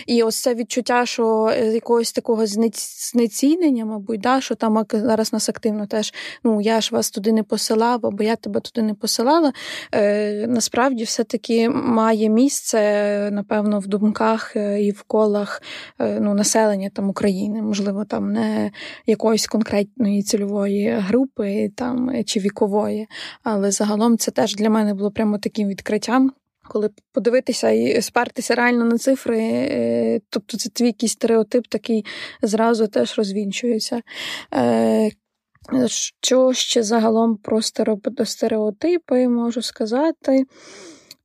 І 0.07 0.23
ось 0.23 0.41
це 0.41 0.55
відчуття, 0.55 1.07
що 1.07 1.55
якогось 1.73 2.13
такого 2.13 2.47
знецінення 2.47 3.32
знецінення, 3.33 3.85
мабуть, 3.85 4.21
да, 4.21 4.41
що 4.41 4.55
там 4.55 4.85
зараз 4.93 5.33
нас 5.33 5.49
активно 5.49 5.87
теж 5.87 6.15
ну 6.45 6.61
я 6.61 6.81
ж 6.81 6.89
вас 6.93 7.11
туди 7.11 7.33
не 7.33 7.43
посилав, 7.43 8.07
або 8.07 8.23
я 8.23 8.37
тебе 8.37 8.61
туди 8.61 8.87
не 8.87 8.95
посилала. 8.95 9.53
Е, 9.95 10.47
Насправді, 10.47 11.05
все-таки 11.05 11.69
має 11.71 12.29
місце, 12.29 13.31
напевно, 13.33 13.79
в 13.79 13.87
думках 13.87 14.57
е, 14.57 14.83
і 14.83 14.91
в 14.91 15.03
колах 15.03 15.63
е, 15.99 16.21
ну, 16.21 16.35
населення 16.35 16.91
там 16.95 17.09
України, 17.09 17.63
можливо, 17.63 18.05
там 18.05 18.33
не 18.33 18.71
якоїсь 19.07 19.47
конкретної 19.47 20.23
цільової 20.23 20.91
групи 20.91 21.71
там 21.77 22.25
чи 22.25 22.41
вікової. 22.41 23.07
Але 23.43 23.71
загалом 23.71 24.19
це 24.19 24.31
теж 24.31 24.57
для 24.57 24.71
мене 24.71 24.95
було 24.95 25.11
прямо 25.11 25.39
таким 25.39 25.69
відкриттям 25.69 26.33
коли 26.73 26.91
подивитися 27.13 27.71
і 27.71 28.03
спертися 28.03 28.55
реально 28.55 28.85
на 28.85 28.99
цифри, 28.99 29.41
е, 29.41 30.21
тобто 30.31 30.57
це 30.57 30.69
твій 30.69 30.87
якийсь 30.87 31.13
стереотип 31.13 31.67
такий 31.67 32.05
зразу 32.43 32.87
теж 32.87 33.19
розвінчується. 33.19 34.03
Е, 34.55 35.11
що 36.23 36.53
ще 36.53 36.83
загалом 36.83 37.37
про 37.37 37.63
стереотипи 38.25 39.29
можу 39.29 39.63
сказати? 39.63 40.45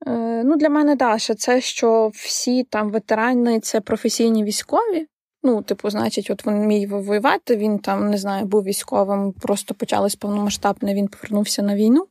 Е, 0.07 0.43
ну, 0.45 0.55
Для 0.55 0.69
мене 0.69 0.95
Даша, 0.95 1.35
це 1.35 1.61
що 1.61 2.11
всі 2.13 2.63
там 2.63 2.91
ветерани 2.91 3.59
це 3.59 3.81
професійні 3.81 4.43
військові. 4.43 5.07
Ну, 5.47 5.61
типу, 5.61 5.89
значить, 5.89 6.29
от 6.29 6.47
він 6.47 6.67
міг 6.67 6.89
воювати, 6.89 7.55
він 7.55 7.79
там 7.79 8.09
не 8.09 8.17
знаю, 8.17 8.45
був 8.45 8.63
військовим, 8.63 9.33
просто 9.41 9.73
почалось 9.73 10.15
повномасштабне, 10.15 10.93
він 10.93 11.07
повернувся 11.07 11.61
на 11.61 11.75
війну 11.75 12.05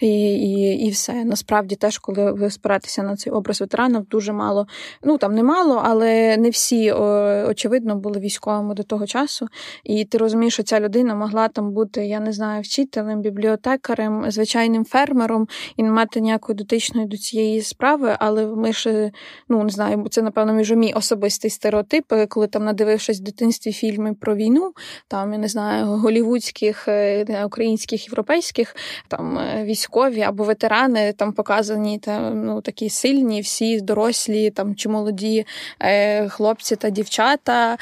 і 0.00 0.08
і, 0.32 0.86
і 0.86 0.90
все. 0.90 1.24
Насправді, 1.24 1.76
теж, 1.76 1.98
коли 1.98 2.32
ви 2.32 2.50
спиратися 2.50 3.02
на 3.02 3.16
цей 3.16 3.32
образ 3.32 3.60
ветеранів, 3.60 4.06
дуже 4.10 4.32
мало. 4.32 4.66
Ну 5.02 5.18
там 5.18 5.34
не 5.34 5.42
мало, 5.42 5.82
але 5.84 6.36
не 6.36 6.50
всі 6.50 6.92
очевидно 6.92 7.96
були 7.96 8.20
військовими 8.20 8.74
до 8.74 8.82
того 8.82 9.06
часу. 9.06 9.48
І 9.84 10.04
ти 10.04 10.18
розумієш, 10.18 10.54
що 10.54 10.62
ця 10.62 10.80
людина 10.80 11.14
могла 11.14 11.48
там 11.48 11.72
бути, 11.72 12.06
я 12.06 12.20
не 12.20 12.32
знаю, 12.32 12.62
вчителем, 12.62 13.20
бібліотекарем, 13.20 14.30
звичайним 14.30 14.84
фермером 14.84 15.48
і 15.76 15.82
не 15.82 15.90
мати 15.90 16.20
ніякої 16.20 16.56
дотичної 16.56 17.06
до 17.06 17.16
цієї 17.16 17.62
справи. 17.62 18.16
Але 18.18 18.46
ми 18.46 18.72
ж 18.72 19.10
ну 19.48 19.62
не 19.64 19.70
знаю, 19.70 20.06
це 20.10 20.22
напевно 20.22 20.52
між 20.52 20.72
мій 20.72 20.92
особистий 20.92 21.50
стереотип, 21.50 22.12
коли 22.28 22.46
там 22.46 22.64
надивившись 22.78 23.20
в 23.20 23.22
дитинстві 23.22 23.72
фільми 23.72 24.14
про 24.14 24.34
війну, 24.34 24.72
там 25.08 25.32
я 25.32 25.38
не 25.38 25.48
знаю, 25.48 25.86
голівудських, 25.86 26.88
е, 26.88 27.44
українських, 27.44 28.08
європейських, 28.08 28.76
там 29.08 29.38
е, 29.38 29.64
військові 29.64 30.22
або 30.22 30.44
ветерани 30.44 31.12
там 31.12 31.32
показані 31.32 31.98
там, 31.98 32.44
ну, 32.44 32.60
такі 32.60 32.90
сильні, 32.90 33.40
всі 33.40 33.80
дорослі 33.80 34.50
там 34.50 34.74
чи 34.74 34.88
молоді 34.88 35.46
е, 35.80 36.28
хлопці 36.28 36.76
та 36.76 36.90
дівчата. 36.90 37.78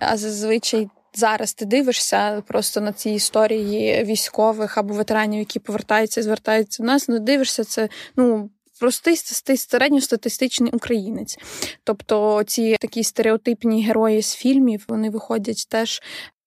А 0.00 0.16
зазвичай. 0.16 0.88
Зараз 1.14 1.54
ти 1.54 1.64
дивишся 1.64 2.42
просто 2.46 2.80
на 2.80 2.92
ці 2.92 3.10
історії 3.10 4.04
військових 4.04 4.78
або 4.78 4.94
ветеранів, 4.94 5.38
які 5.38 5.58
повертаються 5.58 6.20
і 6.20 6.22
звертаються 6.24 6.82
до 6.82 6.86
нас. 6.86 7.08
Ну 7.08 7.18
дивишся 7.18 7.64
це 7.64 7.88
ну 8.16 8.50
простий 8.80 9.16
середньостатистичний 9.56 10.72
українець. 10.72 11.38
Тобто 11.84 12.42
ці 12.46 12.76
такі 12.80 13.04
стереотипні 13.04 13.84
герої 13.84 14.22
з 14.22 14.34
фільмів 14.34 14.84
вони 14.88 15.10
виходять 15.10 15.66
теж 15.68 16.02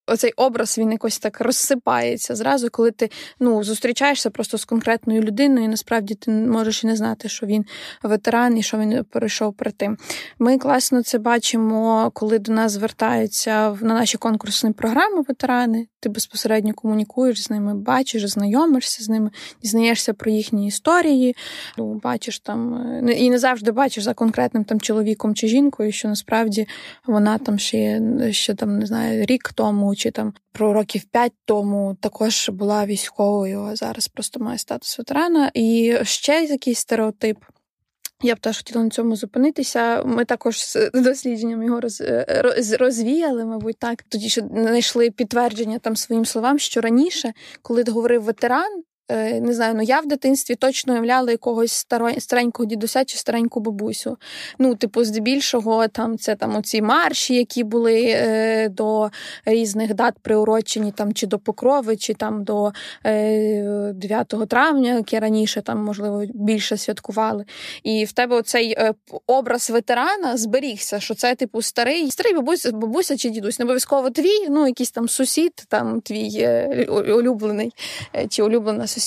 оцей 0.06 0.32
образ 0.36 0.78
він 0.78 0.92
якось 0.92 1.18
так 1.18 1.40
розсипається 1.40 2.34
зразу, 2.34 2.70
коли 2.70 2.90
ти 2.90 3.10
ну, 3.40 3.64
зустрічаєшся 3.64 4.30
просто 4.30 4.58
з 4.58 4.64
конкретною 4.64 5.22
людиною, 5.22 5.64
і 5.64 5.68
насправді 5.68 6.14
ти 6.14 6.30
можеш 6.30 6.84
і 6.84 6.86
не 6.86 6.96
знати, 6.96 7.28
що 7.28 7.46
він 7.46 7.64
ветеран 8.02 8.58
і 8.58 8.62
що 8.62 8.78
він 8.78 9.04
перейшов 9.04 9.54
при 9.54 9.70
тим. 9.70 9.96
Ми 10.38 10.58
класно 10.58 11.02
це 11.02 11.18
бачимо, 11.18 12.10
коли 12.14 12.38
до 12.38 12.52
нас 12.52 12.72
звертаються 12.72 13.78
на 13.80 13.94
наші 13.94 14.18
конкурсні 14.18 14.72
програми 14.72 15.22
ветерани. 15.28 15.86
Ти 16.00 16.08
безпосередньо 16.08 16.74
комунікуєш 16.74 17.42
з 17.42 17.50
ними, 17.50 17.74
бачиш, 17.74 18.30
знайомишся 18.30 19.04
з 19.04 19.08
ними, 19.08 19.30
дізнаєшся 19.62 20.14
про 20.14 20.30
їхні 20.30 20.66
історії, 20.66 21.36
ну, 21.78 22.00
бачиш 22.04 22.40
там 22.40 22.74
е, 23.08 23.12
і 23.12 23.30
не 23.30 23.38
завжди 23.38 23.72
бачиш 23.72 24.04
за 24.04 24.14
конкретним 24.14 24.64
там 24.64 24.80
чоловіком 24.80 25.34
чи 25.34 25.48
жінкою, 25.48 25.92
що 25.92 26.08
насправді 26.08 26.66
вона 27.06 27.38
там 27.38 27.58
ще 27.58 28.00
ще 28.30 28.54
там 28.54 28.78
не 28.78 28.86
знаю 28.86 29.24
рік 29.24 29.52
тому 29.52 29.91
чи 29.96 30.10
там 30.10 30.34
про 30.52 30.72
років 30.72 31.04
п'ять 31.04 31.32
тому 31.44 31.96
також 32.00 32.48
була 32.48 32.86
військовою, 32.86 33.60
а 33.62 33.76
зараз 33.76 34.08
просто 34.08 34.40
має 34.40 34.58
статус 34.58 34.98
ветерана. 34.98 35.50
І 35.54 35.96
ще 36.02 36.44
якийсь 36.44 36.78
стереотип. 36.78 37.36
Я 38.24 38.34
б 38.34 38.40
теж 38.40 38.56
хотіла 38.56 38.84
на 38.84 38.90
цьому 38.90 39.16
зупинитися. 39.16 40.02
Ми 40.02 40.24
також 40.24 40.64
з 40.64 40.90
дослідженням 40.94 41.62
його 41.62 41.80
роз, 41.80 42.02
роз, 42.28 42.72
розвіяли, 42.72 43.44
мабуть, 43.44 43.78
так. 43.78 44.02
Тоді 44.02 44.28
ще 44.28 44.40
знайшли 44.40 45.10
підтвердження 45.10 45.78
там 45.78 45.96
своїм 45.96 46.24
словам, 46.24 46.58
що 46.58 46.80
раніше, 46.80 47.32
коли 47.62 47.84
говорив 47.88 48.22
ветеран, 48.22 48.82
Е, 48.82 48.91
не 49.40 49.52
знаю, 49.52 49.74
ну 49.74 49.82
я 49.82 50.00
в 50.00 50.06
дитинстві 50.06 50.54
точно 50.54 50.92
уявляла 50.92 51.30
якогось 51.30 51.86
старенького 52.18 52.66
дідуся 52.66 53.04
чи 53.04 53.18
стареньку 53.18 53.60
бабусю. 53.60 54.16
Ну, 54.58 54.74
типу, 54.74 55.04
здебільшого, 55.04 55.88
там 55.88 56.18
це 56.18 56.34
там 56.34 56.56
оці 56.56 56.82
марші, 56.82 57.34
які 57.34 57.64
були 57.64 58.04
е, 58.08 58.68
до 58.68 59.10
різних 59.44 59.94
дат 59.94 60.14
приурочені, 60.22 60.92
там 60.92 61.14
чи 61.14 61.26
до 61.26 61.38
Покрови, 61.38 61.96
чи 61.96 62.14
там 62.14 62.44
до 62.44 62.72
е, 63.06 63.92
9 63.94 64.34
травня, 64.48 64.94
які 64.94 65.18
раніше 65.18 65.62
там, 65.62 65.84
можливо, 65.84 66.24
більше 66.34 66.76
святкували. 66.76 67.44
І 67.82 68.04
в 68.04 68.12
тебе 68.12 68.36
оцей 68.36 68.74
е, 68.78 68.94
образ 69.26 69.70
ветерана 69.70 70.36
зберігся, 70.36 71.00
що 71.00 71.14
це, 71.14 71.34
типу, 71.34 71.62
старий, 71.62 72.10
старий 72.10 72.34
бабуся, 72.34 72.72
бабуся 72.72 73.16
чи 73.16 73.30
дідусь, 73.30 73.58
не 73.58 73.64
обов'язково 73.64 74.10
твій, 74.10 74.48
ну 74.50 74.66
якийсь 74.66 74.90
там 74.90 75.08
сусід, 75.08 75.52
там 75.68 76.00
твій 76.00 76.30
е, 76.38 76.86
улюблений 76.90 77.72
е, 78.16 78.26
чи 78.26 78.42
улюблена 78.42 78.86
сусідка. 78.86 79.01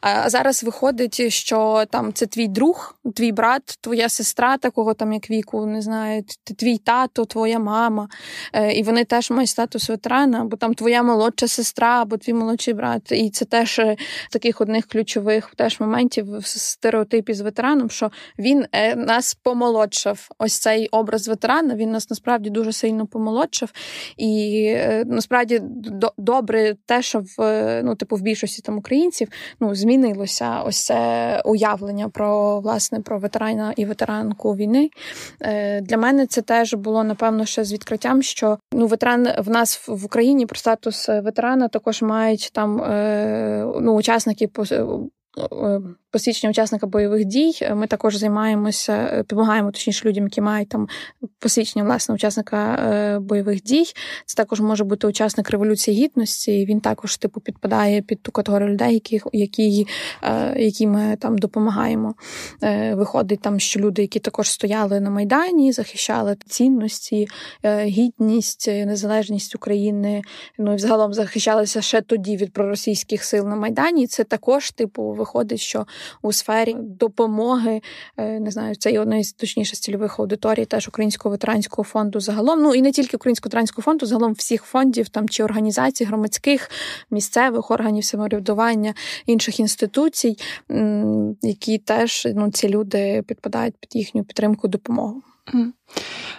А 0.00 0.30
зараз 0.30 0.64
виходить, 0.64 1.32
що 1.32 1.84
там 1.90 2.12
це 2.12 2.26
твій 2.26 2.48
друг, 2.48 2.94
твій 3.14 3.32
брат, 3.32 3.78
твоя 3.80 4.08
сестра, 4.08 4.56
такого 4.56 4.94
там 4.94 5.12
як 5.12 5.30
віку, 5.30 5.66
не 5.66 5.82
знаю, 5.82 6.24
твій 6.58 6.78
тато, 6.78 7.24
твоя 7.24 7.58
мама. 7.58 8.08
Е, 8.52 8.72
і 8.72 8.82
вони 8.82 9.04
теж 9.04 9.30
мають 9.30 9.50
статус 9.50 9.88
ветерана, 9.88 10.40
або 10.40 10.56
там 10.56 10.74
твоя 10.74 11.02
молодша 11.02 11.48
сестра, 11.48 12.02
або 12.02 12.16
твій 12.16 12.32
молодший 12.32 12.74
брат. 12.74 13.12
І 13.12 13.30
це 13.30 13.44
теж 13.44 13.78
е, 13.78 13.96
таких 14.30 14.60
одних 14.60 14.86
ключових 14.86 15.52
теж 15.56 15.80
моментів 15.80 16.38
в 16.38 16.46
стереотипі 16.46 17.34
з 17.34 17.40
ветераном, 17.40 17.90
що 17.90 18.10
він 18.38 18.66
е, 18.72 18.96
нас 18.96 19.34
помолодшав. 19.34 20.28
Ось 20.38 20.58
цей 20.58 20.88
образ 20.88 21.28
ветерана, 21.28 21.74
він 21.74 21.90
нас 21.90 22.10
насправді 22.10 22.50
дуже 22.50 22.72
сильно 22.72 23.06
помолодшав. 23.06 23.72
І 24.16 24.74
насправді 25.06 25.62
добре 26.18 26.74
те, 26.86 27.02
що 27.02 27.22
в 27.36 27.82
ну, 27.82 27.94
типу, 27.94 28.16
в 28.16 28.20
більшості 28.20 28.62
там 28.62 28.78
України 28.78 28.97
українців 28.98 29.28
ну 29.60 29.74
змінилося 29.74 30.62
ось 30.66 30.84
це 30.84 31.42
уявлення 31.44 32.08
про 32.08 32.60
власне 32.60 33.00
про 33.00 33.18
ветерана 33.18 33.72
і 33.76 33.84
ветеранку 33.84 34.56
війни. 34.56 34.90
Е, 35.40 35.80
для 35.80 35.96
мене 35.96 36.26
це 36.26 36.42
теж 36.42 36.74
було 36.74 37.04
напевно 37.04 37.44
ще 37.44 37.64
з 37.64 37.72
відкриттям, 37.72 38.22
що 38.22 38.58
ну 38.72 38.86
ветеран 38.86 39.28
в 39.38 39.50
нас 39.50 39.88
в 39.88 40.04
Україні 40.04 40.46
про 40.46 40.58
статус 40.58 41.08
ветерана 41.08 41.68
також 41.68 42.02
мають 42.02 42.50
там 42.52 42.82
е, 42.82 43.72
ну 43.80 43.94
учасники 43.94 44.48
е, 44.70 44.84
посвідчення 46.10 46.50
учасника 46.50 46.86
бойових 46.86 47.24
дій. 47.24 47.52
Ми 47.74 47.86
також 47.86 48.16
займаємося, 48.16 49.24
допомагаємо 49.28 49.70
точніше 49.70 50.08
людям, 50.08 50.24
які 50.24 50.40
мають 50.40 50.68
там 50.68 50.88
посвідчення 51.38 51.84
власне 51.84 52.14
учасника 52.14 52.74
е, 52.74 53.18
бойових 53.18 53.62
дій. 53.62 53.84
Це 54.26 54.36
також 54.36 54.60
може 54.60 54.84
бути 54.84 55.06
учасник 55.06 55.50
революції 55.50 56.04
гідності. 56.04 56.66
Він 56.66 56.80
також 56.80 57.16
типу 57.16 57.40
підпадає 57.40 58.02
під 58.02 58.22
ту 58.22 58.32
категорію 58.32 58.68
людей, 58.68 58.94
які 58.94 59.20
які, 59.32 59.86
е, 60.22 60.54
які 60.62 60.86
ми 60.86 61.16
там 61.16 61.38
допомагаємо. 61.38 62.14
Е, 62.62 62.94
виходить 62.94 63.40
там, 63.40 63.60
що 63.60 63.80
люди, 63.80 64.02
які 64.02 64.18
також 64.18 64.50
стояли 64.50 65.00
на 65.00 65.10
майдані, 65.10 65.72
захищали 65.72 66.36
цінності, 66.46 67.28
гідність, 67.64 68.68
незалежність 68.68 69.54
України. 69.54 70.22
Ну 70.58 70.72
і 70.72 70.76
взагалом 70.76 71.12
захищалися 71.14 71.80
ще 71.82 72.00
тоді 72.00 72.36
від 72.36 72.52
проросійських 72.52 73.24
сил 73.24 73.48
на 73.48 73.56
майдані. 73.56 74.06
Це 74.06 74.24
також, 74.24 74.70
типу, 74.70 75.02
виходить, 75.02 75.60
що 75.60 75.86
у 76.22 76.32
сфері 76.32 76.76
допомоги. 76.78 77.82
Е, 78.16 78.40
не 78.40 78.50
знаю, 78.50 78.74
це 78.76 78.90
і 78.92 78.98
одна 78.98 79.16
із 79.16 79.32
точніше 79.32 79.76
цільових 79.76 80.20
аудиторій, 80.20 80.64
теж 80.64 80.88
Українського 80.88 81.30
ветеранського 81.30 81.84
фонду 81.84 82.20
загалом. 82.20 82.62
Ну 82.62 82.74
і 82.74 82.82
не 82.82 82.92
тільки 82.92 83.16
Українського 83.16 83.48
ветеранського 83.48 83.82
фонду, 83.82 84.06
загалом 84.06 84.32
всіх 84.32 84.62
фондів 84.62 85.08
там 85.08 85.28
чи 85.28 85.44
організацій 85.44 86.04
громадських, 86.04 86.70
місцевих 87.10 87.70
органів 87.70 88.04
самоврядування, 88.04 88.94
інших 89.26 89.60
інституцій, 89.60 90.36
які 91.42 91.78
теж 91.78 92.28
ну, 92.34 92.50
ці 92.50 92.68
люди 92.68 93.24
підпадають 93.26 93.74
під 93.80 93.96
їхню 93.96 94.24
підтримку 94.24 94.68
допомогу. 94.68 95.22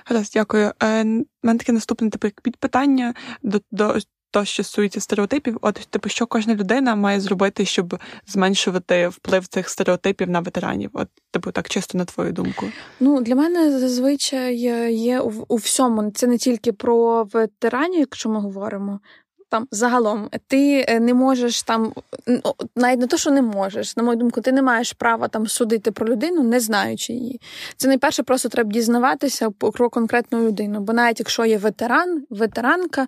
Гаразд, 0.05 0.31
дякую. 0.33 0.71
Е, 0.83 1.03
мене 1.43 1.59
таке 1.59 1.71
наступне 1.71 2.09
типу, 2.09 2.27
підпитання 2.43 3.13
до 3.43 3.61
до 3.71 3.97
то, 4.31 4.45
що 4.45 4.63
стосується 4.63 5.00
стереотипів, 5.00 5.57
от 5.62 5.75
типу, 5.75 6.09
що 6.09 6.25
кожна 6.25 6.55
людина 6.55 6.95
має 6.95 7.19
зробити, 7.19 7.65
щоб 7.65 8.00
зменшувати 8.27 9.07
вплив 9.07 9.48
цих 9.48 9.69
стереотипів 9.69 10.29
на 10.29 10.39
ветеранів? 10.39 10.89
От, 10.93 11.07
типу, 11.31 11.51
так 11.51 11.69
чисто 11.69 11.98
на 11.98 12.05
твою 12.05 12.31
думку? 12.31 12.65
Ну 13.00 13.21
для 13.21 13.36
мене 13.36 13.79
зазвичай 13.79 14.55
є 14.95 15.19
у, 15.19 15.45
у 15.48 15.55
всьому. 15.55 16.12
Це 16.12 16.27
не 16.27 16.38
тільки 16.38 16.71
про 16.71 17.24
ветеранів, 17.24 18.00
якщо 18.00 18.29
ми 18.29 18.39
говоримо 18.39 19.00
там 19.50 19.67
загалом 19.71 20.29
ти 20.48 20.86
е, 20.88 21.00
не 21.00 21.13
можеш 21.13 21.63
там, 21.63 21.93
навіть 22.75 23.00
не 23.00 23.07
то, 23.07 23.17
що 23.17 23.31
не 23.31 23.41
можеш, 23.41 23.98
на 23.98 24.03
мою 24.03 24.17
думку, 24.17 24.41
ти 24.41 24.51
не 24.51 24.62
маєш 24.62 24.93
права 24.93 25.27
там 25.27 25.48
судити 25.48 25.91
про 25.91 26.07
людину, 26.07 26.43
не 26.43 26.59
знаючи 26.59 27.13
її. 27.13 27.41
Це 27.77 27.88
найперше 27.88 28.24
просто 28.24 28.50
треба 28.50 28.71
дізнаватися 28.71 29.50
про 29.50 29.89
конкретну 29.89 30.48
людину. 30.48 30.79
Бо 30.79 30.93
навіть 30.93 31.19
якщо 31.19 31.45
є 31.45 31.57
ветеран, 31.57 32.25
ветеранка, 32.29 33.07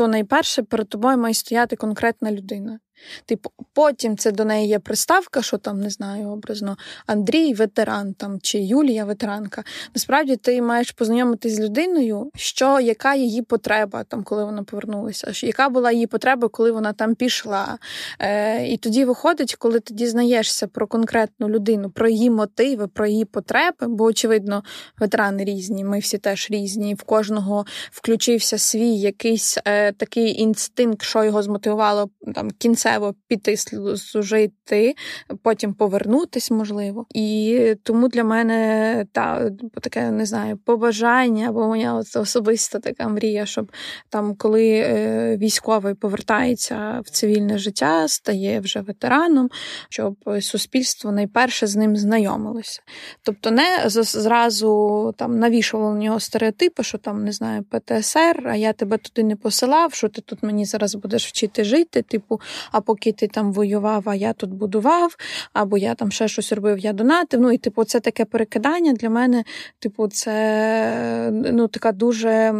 то 0.00 0.08
найперше 0.08 0.62
перед 0.62 0.88
тобою 0.88 1.18
має 1.18 1.34
стояти 1.34 1.76
конкретна 1.76 2.32
людина. 2.32 2.78
Типу, 3.26 3.50
потім 3.72 4.16
це 4.16 4.32
до 4.32 4.44
неї 4.44 4.68
є 4.68 4.78
приставка, 4.78 5.42
що 5.42 5.58
там 5.58 5.80
не 5.80 5.90
знаю, 5.90 6.28
образно 6.28 6.76
Андрій 7.06 7.54
ветеран 7.54 8.14
там 8.14 8.40
чи 8.40 8.58
Юлія 8.58 9.04
ветеранка. 9.04 9.64
Насправді 9.94 10.36
ти 10.36 10.62
маєш 10.62 10.90
познайомитись 10.90 11.56
з 11.56 11.60
людиною, 11.60 12.30
що 12.34 12.80
яка 12.80 13.14
її 13.14 13.42
потреба, 13.42 14.04
там, 14.04 14.22
коли 14.22 14.44
вона 14.44 14.62
повернулася, 14.62 15.46
яка 15.46 15.68
була 15.68 15.92
її 15.92 16.06
потреба, 16.06 16.48
коли 16.48 16.72
вона 16.72 16.92
там 16.92 17.14
пішла. 17.14 17.78
Е, 18.18 18.66
І 18.66 18.76
тоді 18.76 19.04
виходить, 19.04 19.54
коли 19.54 19.80
ти 19.80 19.94
дізнаєшся 19.94 20.66
про 20.66 20.86
конкретну 20.86 21.48
людину, 21.48 21.90
про 21.90 22.08
її 22.08 22.30
мотиви, 22.30 22.88
про 22.88 23.06
її 23.06 23.24
потреби, 23.24 23.86
бо, 23.86 24.04
очевидно, 24.04 24.62
ветерани 24.98 25.44
різні, 25.44 25.84
ми 25.84 25.98
всі 25.98 26.18
теж 26.18 26.50
різні. 26.50 26.94
В 26.94 27.02
кожного 27.02 27.66
включився 27.90 28.58
свій 28.58 28.96
якийсь 28.96 29.58
е, 29.66 29.89
такий 29.92 30.40
інстинкт, 30.40 31.02
що 31.02 31.24
його 31.24 31.42
змотивувало 31.42 32.10
там 32.34 32.50
кінцево 32.50 33.14
піти 33.28 33.56
служити, 33.96 34.94
потім 35.42 35.74
повернутись, 35.74 36.50
можливо. 36.50 37.06
І 37.14 37.74
тому 37.82 38.08
для 38.08 38.24
мене 38.24 39.06
та 39.12 39.50
таке 39.80 40.10
не 40.10 40.26
знаю 40.26 40.56
побажання, 40.56 41.48
або 41.48 41.66
моя 41.66 41.94
особиста 41.94 42.78
така 42.78 43.08
мрія, 43.08 43.46
щоб 43.46 43.72
там, 44.08 44.34
коли 44.34 44.68
е, 44.70 45.36
військовий 45.36 45.94
повертається 45.94 47.02
в 47.04 47.10
цивільне 47.10 47.58
життя, 47.58 48.08
стає 48.08 48.60
вже 48.60 48.80
ветераном, 48.80 49.48
щоб 49.88 50.16
суспільство 50.40 51.12
найперше 51.12 51.66
з 51.66 51.76
ним 51.76 51.96
знайомилося. 51.96 52.80
Тобто, 53.22 53.50
не 53.50 53.64
зразу 53.86 55.14
там 55.18 55.38
навішувало 55.38 55.94
на 55.94 56.00
нього 56.00 56.20
стереотипи, 56.20 56.82
що 56.82 56.98
там 56.98 57.24
не 57.24 57.32
знаю, 57.32 57.64
ПТСР, 57.64 58.48
а 58.48 58.56
я 58.56 58.72
тебе 58.72 58.98
туди 58.98 59.24
не 59.24 59.36
посилав, 59.80 59.94
що 59.94 60.08
ти 60.08 60.20
тут 60.20 60.42
мені 60.42 60.64
зараз 60.64 60.94
будеш 60.94 61.26
вчити 61.26 61.64
жити, 61.64 62.02
типу, 62.02 62.40
а 62.72 62.80
поки 62.80 63.12
ти 63.12 63.26
там 63.26 63.52
воював, 63.52 64.02
а 64.06 64.14
я 64.14 64.32
тут 64.32 64.50
будував, 64.50 65.16
або 65.52 65.78
я 65.78 65.94
там 65.94 66.10
ще 66.10 66.28
щось 66.28 66.52
робив, 66.52 66.78
я 66.78 66.92
донатив. 66.92 67.40
Ну 67.40 67.52
і 67.52 67.58
типу, 67.58 67.84
це 67.84 68.00
таке 68.00 68.24
перекидання 68.24 68.92
для 68.92 69.10
мене, 69.10 69.44
типу, 69.78 70.08
це 70.08 71.30
ну, 71.32 71.68
така 71.68 71.92
дуже 71.92 72.52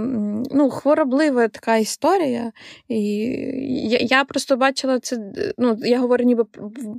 ну, 0.50 0.70
хвороблива 0.70 1.48
така 1.48 1.76
історія. 1.76 2.52
І 2.88 3.00
я 3.88 3.98
я 4.00 4.24
просто 4.24 4.56
бачила 4.56 4.98
це. 4.98 5.18
Ну, 5.58 5.78
я 5.84 6.00
говорю, 6.00 6.24
ніби 6.24 6.44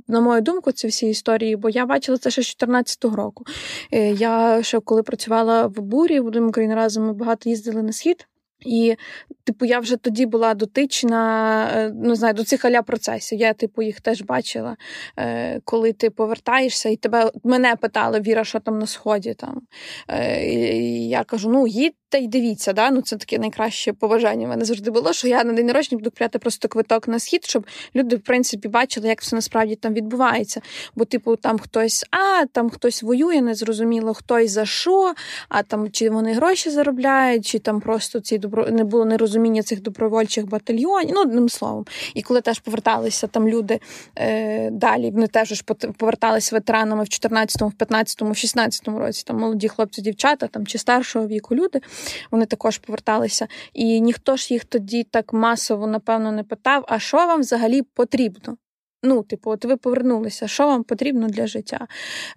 на 0.08 0.20
мою 0.20 0.40
думку, 0.40 0.72
ці 0.72 0.86
всі 0.86 1.08
історії, 1.08 1.56
бо 1.56 1.70
я 1.70 1.86
бачила 1.86 2.18
це 2.18 2.30
ще 2.30 2.42
з 2.42 2.46
14 2.46 3.04
року. 3.04 3.44
Е, 3.92 4.12
я 4.12 4.62
ще 4.62 4.80
коли 4.80 5.02
працювала 5.02 5.66
в 5.66 5.80
бурі, 5.80 6.20
Будемо 6.20 6.48
України 6.48 6.74
разом 6.74 7.06
ми 7.06 7.12
багато 7.12 7.48
їздили 7.48 7.82
на 7.82 7.92
схід. 7.92 8.26
І, 8.64 8.96
типу, 9.44 9.64
я 9.64 9.78
вже 9.78 9.96
тоді 9.96 10.26
була 10.26 10.54
дотична, 10.54 11.92
ну 11.94 12.08
не 12.08 12.14
знаю, 12.14 12.34
до 12.34 12.44
цих 12.44 12.64
аля 12.64 12.82
процесів. 12.82 13.38
Я, 13.38 13.52
типу, 13.52 13.82
їх 13.82 14.00
теж 14.00 14.22
бачила, 14.22 14.76
е, 15.18 15.60
коли 15.64 15.92
ти 15.92 16.10
повертаєшся, 16.10 16.88
і 16.88 16.96
тебе 16.96 17.30
мене 17.44 17.76
питали, 17.76 18.20
Віра, 18.20 18.44
що 18.44 18.60
там 18.60 18.78
на 18.78 18.86
сході. 18.86 19.34
Там. 19.34 19.62
Е, 20.08 20.46
і 20.46 21.08
Я 21.08 21.24
кажу: 21.24 21.50
ну, 21.50 21.66
їдь 21.66 21.94
та 22.12 22.18
й 22.18 22.28
дивіться, 22.28 22.72
да? 22.72 22.90
ну 22.90 23.02
це 23.02 23.16
таке 23.16 23.38
найкраще 23.38 23.92
побажання. 23.92 24.46
У 24.46 24.48
мене 24.50 24.64
завжди 24.64 24.90
було, 24.90 25.12
що 25.12 25.28
я 25.28 25.44
на 25.44 25.52
день 25.52 25.66
народження 25.66 25.98
буду 25.98 26.10
купляти 26.10 26.38
просто 26.38 26.68
квиток 26.68 27.08
на 27.08 27.18
схід, 27.18 27.44
щоб 27.44 27.66
люди, 27.94 28.16
в 28.16 28.20
принципі, 28.20 28.68
бачили, 28.68 29.08
як 29.08 29.20
все 29.20 29.36
насправді 29.36 29.74
там 29.74 29.94
відбувається. 29.94 30.60
Бо, 30.94 31.04
типу, 31.04 31.36
там 31.36 31.58
хтось, 31.58 32.04
а 32.10 32.46
там 32.46 32.70
хтось 32.70 33.02
воює, 33.02 33.40
незрозуміло, 33.40 34.14
хтось 34.14 34.50
за 34.50 34.66
що, 34.66 35.14
а 35.48 35.62
там 35.62 35.90
чи 35.90 36.10
вони 36.10 36.32
гроші 36.32 36.70
заробляють, 36.70 37.46
чи 37.46 37.58
там 37.58 37.80
просто 37.80 38.20
ці 38.20 38.38
добро 38.38 38.66
не 38.66 38.84
було 38.84 39.04
нерозуміння 39.04 39.62
цих 39.62 39.82
добровольчих 39.82 40.48
батальйонів. 40.48 41.14
Ну, 41.14 41.20
одним 41.20 41.48
словом. 41.48 41.84
І 42.14 42.22
коли 42.22 42.40
теж 42.40 42.58
поверталися 42.58 43.26
там 43.26 43.48
люди 43.48 43.80
е, 44.16 44.70
далі, 44.70 45.10
вони 45.10 45.26
теж 45.26 45.62
поверталися 45.98 46.56
ветеранами 46.56 47.04
в 47.04 47.06
14-му, 47.06 47.72
в 47.78 47.82
15-му, 47.82 48.30
в 48.30 48.34
16-му 48.34 48.98
році, 48.98 49.22
там 49.26 49.38
молоді 49.38 49.68
хлопці, 49.68 50.02
дівчата 50.02 50.46
там 50.46 50.66
чи 50.66 50.78
старшого 50.78 51.26
віку 51.26 51.54
люди 51.54 51.80
вони 52.30 52.46
також 52.46 52.78
поверталися. 52.78 53.48
І 53.72 54.00
ніхто 54.00 54.36
ж 54.36 54.54
їх 54.54 54.64
тоді 54.64 55.04
так 55.04 55.32
масово, 55.32 55.86
напевно, 55.86 56.32
не 56.32 56.44
питав, 56.44 56.84
а 56.88 56.98
що 56.98 57.16
вам 57.16 57.40
взагалі 57.40 57.82
потрібно? 57.82 58.56
Ну, 59.04 59.22
типу, 59.22 59.50
от 59.50 59.64
ви 59.64 59.76
повернулися, 59.76 60.48
що 60.48 60.66
вам 60.66 60.84
потрібно 60.84 61.28
для 61.28 61.46
життя? 61.46 61.86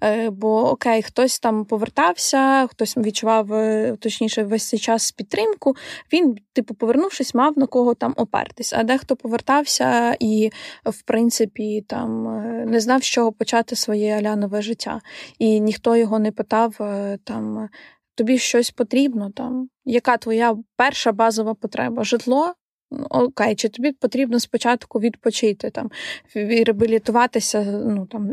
Е, 0.04 0.30
Бо 0.30 0.70
окей, 0.70 1.02
хтось 1.02 1.40
там 1.40 1.66
повертався, 1.66 2.68
хтось 2.68 2.98
відчував 2.98 3.54
е, 3.54 3.96
точніше 4.00 4.44
весь 4.44 4.70
цей 4.70 4.80
час 4.80 5.12
підтримку. 5.12 5.76
Він, 6.14 6.38
типу, 6.54 6.74
повернувшись, 6.74 7.36
мав 7.36 7.58
на 7.58 7.68
кого 7.68 7.94
там 7.94 8.14
опертись. 8.18 8.74
А 8.74 8.84
дехто 8.84 9.16
повертався 9.16 10.18
і, 10.20 10.52
в 10.86 11.02
принципі, 11.02 11.86
там 11.88 12.28
е, 12.28 12.66
не 12.68 12.80
знав, 12.80 13.04
з 13.04 13.08
чого 13.08 13.32
почати 13.32 13.76
своє 13.76 14.18
алянове 14.18 14.62
життя. 14.62 15.02
І 15.40 15.60
ніхто 15.60 15.96
його 15.96 16.20
не 16.20 16.32
питав 16.32 16.78
е, 16.82 17.18
там 17.24 17.70
тобі 18.16 18.38
щось 18.38 18.72
потрібно 18.72 19.32
там. 19.32 19.70
Яка 19.86 20.18
твоя 20.18 20.58
перша 20.76 21.12
базова 21.12 21.54
потреба? 21.54 22.04
Житло? 22.04 22.54
Ну, 22.92 23.06
окей, 23.10 23.56
чи 23.56 23.70
тобі 23.70 23.92
потрібно 23.92 24.40
спочатку 24.40 25.00
відпочити, 25.00 25.70
там, 25.70 25.92
реабілітуватися, 26.36 27.64
ну, 27.86 28.06
там, 28.06 28.32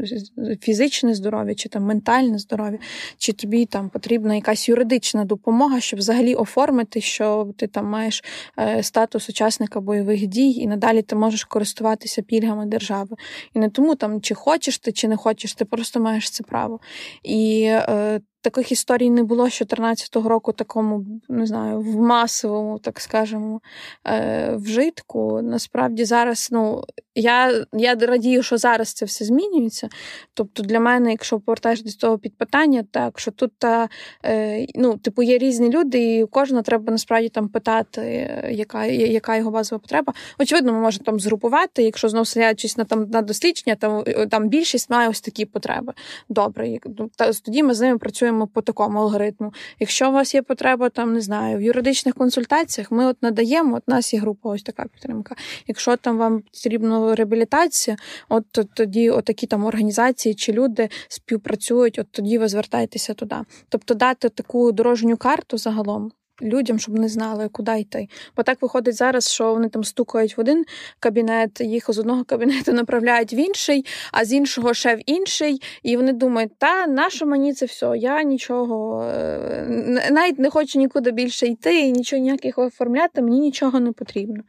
фізичне 0.60 1.14
здоров'я, 1.14 1.54
чи 1.54 1.68
там 1.68 1.82
ментальне 1.82 2.38
здоров'я, 2.38 2.78
чи 3.18 3.32
тобі 3.32 3.66
там 3.66 3.88
потрібна 3.88 4.34
якась 4.34 4.68
юридична 4.68 5.24
допомога, 5.24 5.80
щоб 5.80 5.98
взагалі 5.98 6.34
оформити, 6.34 7.00
що 7.00 7.52
ти 7.56 7.66
там 7.66 7.86
маєш 7.86 8.24
е, 8.58 8.82
статус 8.82 9.28
учасника 9.28 9.80
бойових 9.80 10.26
дій, 10.26 10.50
і 10.50 10.66
надалі 10.66 11.02
ти 11.02 11.16
можеш 11.16 11.44
користуватися 11.44 12.22
пільгами 12.22 12.66
держави. 12.66 13.16
І 13.54 13.58
не 13.58 13.70
тому, 13.70 13.94
там, 13.94 14.20
чи 14.20 14.34
хочеш 14.34 14.78
ти, 14.78 14.92
чи 14.92 15.08
не 15.08 15.16
хочеш, 15.16 15.54
ти 15.54 15.64
просто 15.64 16.00
маєш 16.00 16.30
це 16.30 16.44
право. 16.44 16.80
І 17.22 17.62
е, 17.64 18.20
таких 18.42 18.72
історій 18.72 19.10
не 19.10 19.22
було 19.22 19.50
з 19.50 19.62
14-го 19.62 20.28
року, 20.28 20.52
такому, 20.52 21.04
не 21.28 21.46
знаю, 21.46 21.80
в 21.80 21.96
масовому, 21.96 22.78
так 22.78 23.00
скажемо, 23.00 23.60
е, 24.06 24.54
вжитку. 24.56 25.40
Насправді 25.42 26.04
зараз, 26.04 26.48
ну, 26.52 26.84
я 27.14 27.64
я 27.72 27.94
радію, 27.94 28.42
що 28.42 28.56
зараз 28.56 28.92
це 28.92 29.04
все 29.04 29.24
змінюється. 29.24 29.88
Тобто, 30.34 30.62
для 30.62 30.80
мене, 30.80 31.10
якщо 31.10 31.40
повертаєш 31.40 31.82
до 31.82 31.90
цього 31.90 32.18
підпитання, 32.18 32.84
так 32.90 33.18
що 33.18 33.30
тут 33.30 33.52
та, 33.58 33.88
е, 34.24 34.66
ну, 34.74 34.96
типу, 34.96 35.22
є 35.22 35.38
різні 35.38 35.70
люди, 35.70 36.16
і 36.16 36.24
у 36.24 36.26
кожного 36.26 36.62
треба 36.62 36.92
насправді 36.92 37.28
там 37.28 37.48
питати, 37.48 38.02
яка 38.50 38.84
яка 38.86 39.36
його 39.36 39.50
базова 39.50 39.78
потреба. 39.78 40.12
Очевидно, 40.38 40.72
ми 40.72 40.80
можемо 40.80 41.04
там 41.04 41.20
згрупувати, 41.20 41.82
якщо 41.82 42.08
знову 42.08 42.24
сидячись 42.24 42.76
на 42.76 42.84
там 42.84 43.10
на 43.10 43.22
дослідження, 43.22 43.76
там 43.76 44.04
там 44.30 44.48
більшість 44.48 44.90
має 44.90 45.08
ось 45.08 45.20
такі 45.20 45.44
потреби. 45.44 45.92
Добре, 46.28 46.78
ну, 46.98 47.10
тоді 47.44 47.62
ми 47.62 47.74
з 47.74 47.80
ними 47.80 47.98
працюємо 47.98 48.31
працюємо 48.32 48.46
по 48.46 48.62
такому 48.62 48.98
алгоритму. 48.98 49.52
Якщо 49.80 50.10
у 50.10 50.12
вас 50.12 50.34
є 50.34 50.42
потреба, 50.42 50.88
там 50.88 51.14
не 51.14 51.20
знаю, 51.20 51.58
в 51.58 51.62
юридичних 51.62 52.14
консультаціях, 52.14 52.90
ми 52.90 53.06
от 53.06 53.22
надаємо, 53.22 53.76
от 53.76 53.88
нас 53.88 54.14
є 54.14 54.20
група, 54.20 54.50
ось 54.50 54.62
така 54.62 54.84
підтримка. 54.84 55.34
Якщо 55.66 55.96
там 55.96 56.18
вам 56.18 56.42
потрібна 56.52 57.14
реабілітація, 57.14 57.96
от 58.28 58.44
тоді 58.74 59.10
отакі 59.10 59.46
там 59.46 59.64
організації 59.64 60.34
чи 60.34 60.52
люди 60.52 60.88
співпрацюють, 61.08 61.98
от 61.98 62.06
тоді 62.10 62.38
ви 62.38 62.48
звертаєтеся 62.48 63.14
туди. 63.14 63.36
Тобто 63.68 63.94
дати 63.94 64.28
таку 64.28 64.72
дорожню 64.72 65.16
карту 65.16 65.58
загалом 65.58 66.12
людям, 66.42 66.78
щоб 66.78 66.98
не 66.98 67.08
знали, 67.08 67.48
куди 67.48 67.80
йти. 67.80 68.08
Бо 68.36 68.42
так 68.42 68.62
виходить 68.62 68.94
зараз, 68.94 69.28
що 69.28 69.54
вони 69.54 69.68
там 69.68 69.84
стукають 69.84 70.36
в 70.36 70.40
один 70.40 70.64
кабінет, 71.00 71.60
їх 71.60 71.92
з 71.92 71.98
одного 71.98 72.24
кабінету 72.24 72.72
направляють 72.82 73.32
в 73.32 73.34
інший, 73.34 73.86
а 74.12 74.24
з 74.24 74.32
іншого 74.32 74.74
ще 74.74 74.96
в 74.96 75.00
інший. 75.06 75.62
І 75.82 75.96
вони 75.96 76.12
думають, 76.12 76.52
та 76.58 76.86
нащо 76.86 77.26
мені 77.26 77.52
це 77.52 77.66
все? 77.66 77.92
Я 77.96 78.22
нічого 78.22 79.04
е, 79.04 80.08
навіть 80.10 80.38
не 80.38 80.50
хочу 80.50 80.78
нікуди 80.78 81.10
більше 81.10 81.46
йти, 81.46 81.80
і 81.80 81.92
нічого 81.92 82.22
ніяких 82.22 82.58
оформляти, 82.58 83.22
мені 83.22 83.40
нічого 83.40 83.80
не 83.80 83.92
потрібно. 83.92 84.42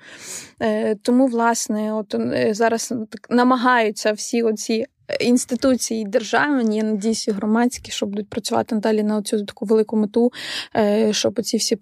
Е, 0.62 0.95
тому, 0.95 1.27
власне, 1.27 1.93
от 1.93 2.15
е, 2.15 2.53
зараз 2.53 2.93
намагаються 3.29 4.12
всі 4.12 4.43
оці 4.43 4.86
інституції 5.20 6.06
державні, 6.06 6.78
я 6.78 6.84
надіюсь, 6.84 7.28
і 7.28 7.32
громадські, 7.32 7.92
що 7.92 8.06
будуть 8.06 8.30
працювати 8.30 8.76
надалі 8.76 9.04
на 9.04 9.22
цю 9.22 9.46
таку 9.46 9.66
велику 9.66 9.98
мету, 9.98 10.32
е, 10.76 11.13
щоб 11.13 11.42
ці 11.42 11.58
всі 11.58 11.78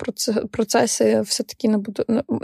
процеси 0.52 1.22
все-таки 1.22 1.68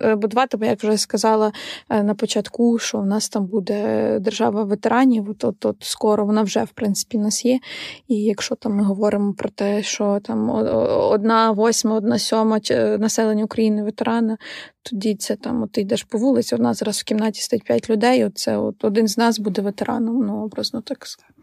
е, 0.04 0.16
будувати. 0.16 0.58
Бо 0.58 0.66
як 0.66 0.84
вже 0.84 0.98
сказала 0.98 1.52
е, 1.90 2.04
на 2.04 2.16
початку, 2.16 2.80
що 2.80 2.98
в 2.98 3.06
нас 3.06 3.30
там 3.30 3.46
буде 3.46 4.20
держава 4.20 4.63
ветеранів, 4.63 5.30
от, 5.30 5.66
от, 5.66 5.78
скоро 5.80 6.26
вона 6.26 6.42
вже 6.42 6.63
в 6.63 6.72
принципі 6.72 7.18
нас 7.18 7.46
є. 7.46 7.60
І 8.08 8.16
якщо 8.16 8.56
там 8.56 8.76
ми 8.76 8.84
говоримо 8.84 9.34
про 9.34 9.50
те, 9.50 9.84
що 9.84 10.20
там 10.24 10.50
одна 10.90 11.52
восьма, 11.52 11.96
одна 11.96 12.20
сьома 12.20 12.60
населення 13.00 13.44
України 13.44 13.84
ветерани, 13.84 14.38
тоді 14.89 15.15
це 15.15 15.36
там, 15.36 15.63
от 15.63 15.71
ти 15.71 15.82
йдеш 15.82 16.04
по 16.04 16.17
вулиці, 16.17 16.56
у 16.56 16.58
нас 16.58 16.80
зараз 16.80 17.00
в 17.00 17.04
кімнаті 17.04 17.41
стоять 17.41 17.63
п'ять 17.63 17.89
людей. 17.89 18.26
Оце 18.26 18.58
от 18.58 18.84
один 18.86 19.08
з 19.08 19.17
нас 19.17 19.39
буде 19.39 19.62
ветераном, 19.62 20.26
ну 20.26 20.43
образно 20.43 20.82
так 20.82 21.06
сказати. 21.06 21.34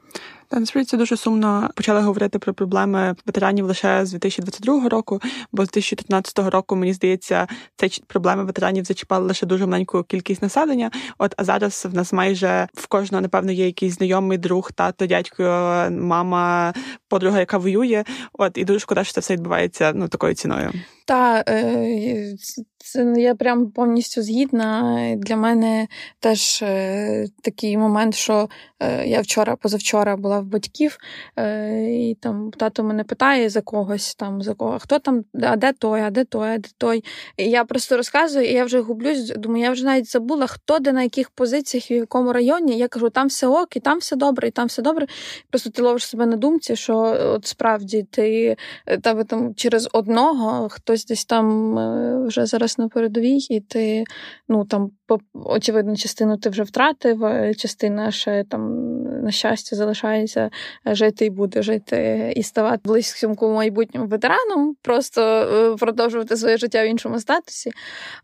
Та 0.48 0.60
насправді 0.60 0.90
це 0.90 0.96
дуже 0.96 1.16
сумно. 1.16 1.70
Почали 1.74 2.00
говорити 2.00 2.38
про 2.38 2.54
проблеми 2.54 3.14
ветеранів 3.26 3.66
лише 3.66 4.06
з 4.06 4.10
2022 4.10 4.88
року, 4.88 5.20
бо 5.52 5.64
з 5.64 5.68
2013 5.68 6.38
року 6.38 6.76
мені 6.76 6.92
здається, 6.92 7.46
ці 7.76 8.02
проблеми 8.06 8.44
ветеранів 8.44 8.84
зачіпали 8.84 9.26
лише 9.26 9.46
дуже 9.46 9.66
маленьку 9.66 10.02
кількість 10.02 10.42
населення. 10.42 10.90
От 11.18 11.34
а 11.36 11.44
зараз 11.44 11.86
в 11.92 11.94
нас 11.94 12.12
майже 12.12 12.68
в 12.74 12.86
кожного, 12.86 13.22
напевно, 13.22 13.52
є 13.52 13.66
якийсь 13.66 13.94
знайомий 13.94 14.38
друг, 14.38 14.72
тато, 14.72 15.06
дядько, 15.06 15.42
мама, 15.90 16.74
подруга, 17.08 17.38
яка 17.38 17.58
воює. 17.58 18.04
От 18.32 18.58
і 18.58 18.64
дуже 18.64 18.78
шкода, 18.78 19.04
що 19.04 19.12
це 19.12 19.20
все 19.20 19.34
відбувається 19.34 19.92
ну 19.94 20.08
такою 20.08 20.34
ціною. 20.34 20.72
Та 21.06 21.44
е, 21.48 22.36
це 22.84 23.14
я 23.16 23.34
прям 23.34 23.70
повністю 23.70 24.22
згідна. 24.22 25.16
Для 25.18 25.36
мене 25.36 25.88
теж 26.20 26.62
е, 26.62 27.26
такий 27.42 27.76
момент, 27.76 28.14
що 28.14 28.48
е, 28.80 29.06
я 29.06 29.20
вчора, 29.20 29.56
позавчора 29.56 30.16
була 30.16 30.40
в 30.40 30.44
батьків, 30.44 30.98
і 31.88 32.16
там 32.20 32.50
тато 32.50 32.82
мене 32.82 33.04
питає 33.04 33.48
за 33.48 33.60
когось, 33.60 34.14
там 34.14 34.42
за 34.42 34.54
кого, 34.54 34.78
хто 34.78 34.98
там, 34.98 35.24
а 35.42 35.56
де 35.56 35.72
той, 35.72 36.00
а 36.00 36.10
де 36.10 36.24
той, 36.24 36.48
а 36.48 36.58
де 36.58 36.68
той. 36.78 37.04
І 37.36 37.50
я 37.50 37.64
просто 37.64 37.96
розказую, 37.96 38.46
і 38.46 38.52
я 38.52 38.64
вже 38.64 38.80
гублюсь, 38.80 39.32
думаю, 39.36 39.64
я 39.64 39.70
вже 39.70 39.84
навіть 39.84 40.10
забула, 40.10 40.46
хто 40.46 40.78
де 40.78 40.92
на 40.92 41.02
яких 41.02 41.30
позиціях, 41.30 41.90
в 41.90 41.92
якому 41.92 42.32
районі. 42.32 42.78
Я 42.78 42.88
кажу, 42.88 43.10
там 43.10 43.28
все 43.28 43.46
ок, 43.46 43.76
і 43.76 43.80
там 43.80 43.98
все 43.98 44.16
добре, 44.16 44.48
і 44.48 44.50
там 44.50 44.66
все 44.66 44.82
добре. 44.82 45.06
Просто 45.50 45.70
ти 45.70 45.82
ловиш 45.82 46.06
себе 46.06 46.26
на 46.26 46.36
думці, 46.36 46.76
що 46.76 46.96
от 47.20 47.46
справді 47.46 48.06
ти 48.10 48.56
тебе 49.02 49.24
там 49.24 49.54
через 49.54 49.88
одного 49.92 50.68
хтось 50.68 51.04
десь 51.04 51.24
там 51.24 51.78
е, 51.78 52.26
вже 52.26 52.46
зараз 52.46 52.73
на 52.78 52.88
передовій, 52.88 53.38
і 53.50 53.60
ти 53.60 54.04
ну 54.48 54.64
там 54.64 54.90
очевидно 55.34 55.96
частину 55.96 56.36
ти 56.36 56.48
вже 56.50 56.62
втратив, 56.62 57.24
е, 57.24 57.54
частина 57.54 58.10
ще 58.10 58.44
там 58.44 59.02
на 59.22 59.30
щастя 59.30 59.76
залишається 59.76 60.50
жити 60.86 61.26
і 61.26 61.30
буде 61.30 61.62
жити 61.62 62.32
і 62.36 62.42
ставати 62.42 62.80
близьким 62.84 63.36
майбутньому 63.40 64.06
ветераном, 64.06 64.76
просто 64.82 65.22
е, 65.22 65.76
продовжувати 65.76 66.36
своє 66.36 66.56
життя 66.56 66.84
в 66.84 66.86
іншому 66.86 67.20
статусі. 67.20 67.70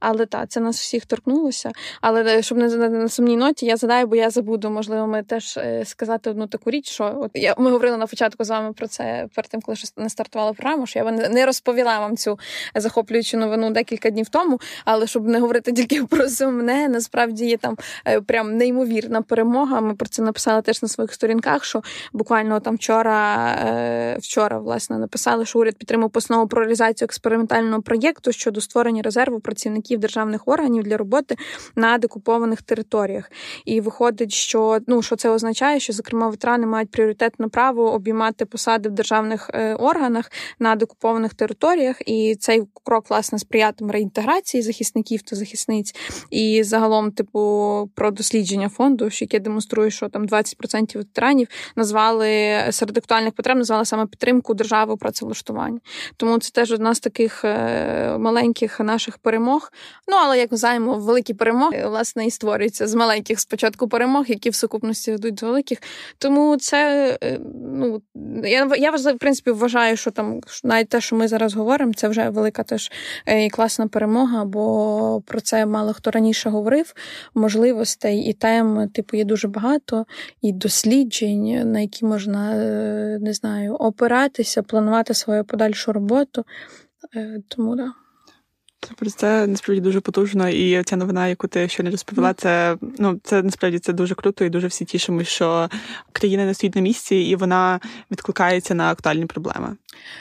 Але 0.00 0.26
так, 0.26 0.48
це 0.48 0.60
нас 0.60 0.80
всіх 0.80 1.06
торкнулося. 1.06 1.70
Але 2.00 2.42
щоб 2.42 2.58
не 2.58 2.68
на 2.68 3.08
сумній 3.08 3.36
ноті, 3.36 3.66
я 3.66 3.76
задаю, 3.76 4.06
бо 4.06 4.16
я 4.16 4.30
забуду, 4.30 4.70
можливо, 4.70 5.06
ми 5.06 5.22
теж 5.22 5.58
сказати 5.84 6.30
одну 6.30 6.46
таку 6.46 6.70
річ, 6.70 6.90
що 6.90 7.14
от 7.16 7.30
я 7.34 7.54
ми 7.58 7.70
говорили 7.70 7.96
на 7.96 8.06
початку 8.06 8.44
з 8.44 8.50
вами 8.50 8.72
про 8.72 8.86
це 8.86 9.28
перед 9.34 9.50
тим, 9.50 9.60
коли 9.60 9.76
не 9.96 10.08
стартувала 10.08 10.52
програму, 10.52 10.86
що 10.86 10.98
я 10.98 11.10
не 11.10 11.46
розповіла 11.46 11.98
вам 11.98 12.16
цю 12.16 12.38
захоплюючу 12.74 13.36
новину 13.36 13.70
декілька 13.70 14.10
днів 14.10 14.28
тому. 14.28 14.39
Але 14.84 15.06
щоб 15.06 15.28
не 15.28 15.40
говорити 15.40 15.72
тільки 15.72 16.04
про 16.10 16.28
сумне, 16.28 16.88
насправді 16.88 17.46
є 17.46 17.56
там 17.56 17.76
е, 18.06 18.20
прям 18.20 18.56
неймовірна 18.56 19.22
перемога. 19.22 19.80
Ми 19.80 19.94
про 19.94 20.08
це 20.08 20.22
написали 20.22 20.62
теж 20.62 20.82
на 20.82 20.88
своїх 20.88 21.14
сторінках. 21.14 21.64
Що 21.64 21.82
буквально 22.12 22.60
там 22.60 22.74
вчора, 22.74 23.48
е, 23.66 24.16
вчора 24.20 24.58
власне 24.58 24.98
написали, 24.98 25.46
що 25.46 25.58
уряд 25.58 25.76
підтримав 25.76 26.10
постанову 26.10 26.46
про 26.48 26.60
реалізацію 26.62 27.06
експериментального 27.06 27.82
проєкту 27.82 28.32
щодо 28.32 28.60
створення 28.60 29.02
резерву 29.02 29.40
працівників 29.40 29.98
державних 29.98 30.48
органів 30.48 30.82
для 30.82 30.96
роботи 30.96 31.36
на 31.76 31.98
декупованих 31.98 32.62
територіях. 32.62 33.30
І 33.64 33.80
виходить, 33.80 34.32
що 34.32 34.78
ну 34.86 35.02
що 35.02 35.16
це 35.16 35.30
означає, 35.30 35.80
що 35.80 35.92
зокрема 35.92 36.28
ветерани 36.28 36.66
мають 36.66 36.90
пріоритетне 36.90 37.48
право 37.48 37.92
обіймати 37.92 38.44
посади 38.44 38.88
в 38.88 38.92
державних 38.92 39.50
е, 39.54 39.74
органах 39.74 40.30
на 40.58 40.76
декупованих 40.76 41.34
територіях, 41.34 41.96
і 42.06 42.36
цей 42.40 42.62
крок 42.84 43.10
власне 43.10 43.38
сприятиме 43.38 43.92
реінтеграції 43.92 44.29
захисників 44.62 45.22
та 45.22 45.36
захисниць, 45.36 45.94
і 46.30 46.62
загалом, 46.62 47.12
типу, 47.12 47.90
про 47.94 48.10
дослідження 48.10 48.68
фонду, 48.68 49.08
яке 49.12 49.38
демонструє, 49.38 49.90
що 49.90 50.08
там 50.08 50.26
20% 50.26 50.96
ветеранів 50.96 51.48
назвали 51.76 52.28
серед 52.70 52.98
актуальних 52.98 53.32
потреб, 53.32 53.56
назвали 53.56 53.84
саме 53.84 54.06
підтримку 54.06 54.54
держави 54.54 54.96
працевлаштування. 54.96 55.80
Тому 56.16 56.38
це 56.38 56.50
теж 56.50 56.72
одна 56.72 56.94
з 56.94 57.00
таких 57.00 57.44
е, 57.44 58.16
маленьких 58.18 58.80
наших 58.80 59.18
перемог. 59.18 59.72
Ну 60.08 60.16
але 60.16 60.38
як 60.38 60.52
ми 60.52 60.56
знаємо, 60.58 60.94
великі 60.94 61.34
перемоги 61.34 61.86
власне 61.86 62.26
і 62.26 62.30
створюються 62.30 62.86
з 62.86 62.94
маленьких 62.94 63.40
спочатку 63.40 63.88
перемог, 63.88 64.24
які 64.28 64.50
в 64.50 64.54
сукупності 64.54 65.12
ведуть 65.12 65.34
до 65.34 65.46
великих. 65.46 65.78
Тому 66.18 66.56
це 66.56 67.18
е, 67.22 67.40
ну 67.54 68.02
я 68.44 68.70
я 68.78 68.90
в 68.90 69.18
принципі 69.18 69.50
вважаю, 69.50 69.96
що 69.96 70.10
там 70.10 70.40
навіть 70.64 70.88
те, 70.88 71.00
що 71.00 71.16
ми 71.16 71.28
зараз 71.28 71.54
говоримо, 71.54 71.92
це 71.94 72.08
вже 72.08 72.28
велика 72.28 72.50
велика 72.50 72.62
теж 72.62 72.92
е, 73.26 73.44
і 73.44 73.50
класна 73.50 73.88
перемога, 73.88 74.19
бо 74.46 75.22
про 75.26 75.40
це 75.40 75.66
мало 75.66 75.92
хто 75.92 76.10
раніше 76.10 76.50
говорив. 76.50 76.94
Можливостей 77.34 78.20
і 78.20 78.32
тем, 78.32 78.88
типу, 78.88 79.16
є 79.16 79.24
дуже 79.24 79.48
багато, 79.48 80.06
і 80.42 80.52
досліджень, 80.52 81.72
на 81.72 81.80
які 81.80 82.04
можна 82.04 82.54
е, 82.56 83.18
не 83.20 83.32
знаю, 83.32 83.74
опиратися, 83.74 84.62
планувати 84.62 85.14
свою 85.14 85.44
подальшу 85.44 85.92
роботу. 85.92 86.44
Е, 87.16 87.42
тому 87.48 87.76
да. 87.76 87.92
Про 88.96 89.10
це 89.10 89.46
насправді 89.46 89.80
дуже 89.80 90.00
потужно, 90.00 90.48
і 90.48 90.82
ця 90.82 90.96
новина, 90.96 91.28
яку 91.28 91.48
ти 91.48 91.68
не 91.82 91.90
розповіла, 91.90 92.34
це 92.34 92.76
ну 92.98 93.20
це 93.24 93.42
насправді 93.42 93.78
це 93.78 93.92
дуже 93.92 94.14
круто, 94.14 94.44
і 94.44 94.50
дуже 94.50 94.66
всі 94.66 94.84
тішимо, 94.84 95.24
що 95.24 95.68
країна 96.12 96.44
не 96.44 96.54
стоїть 96.54 96.74
на 96.74 96.80
місці, 96.80 97.16
і 97.16 97.36
вона 97.36 97.80
відкликається 98.10 98.74
на 98.74 98.90
актуальні 98.90 99.26
проблеми. 99.26 99.76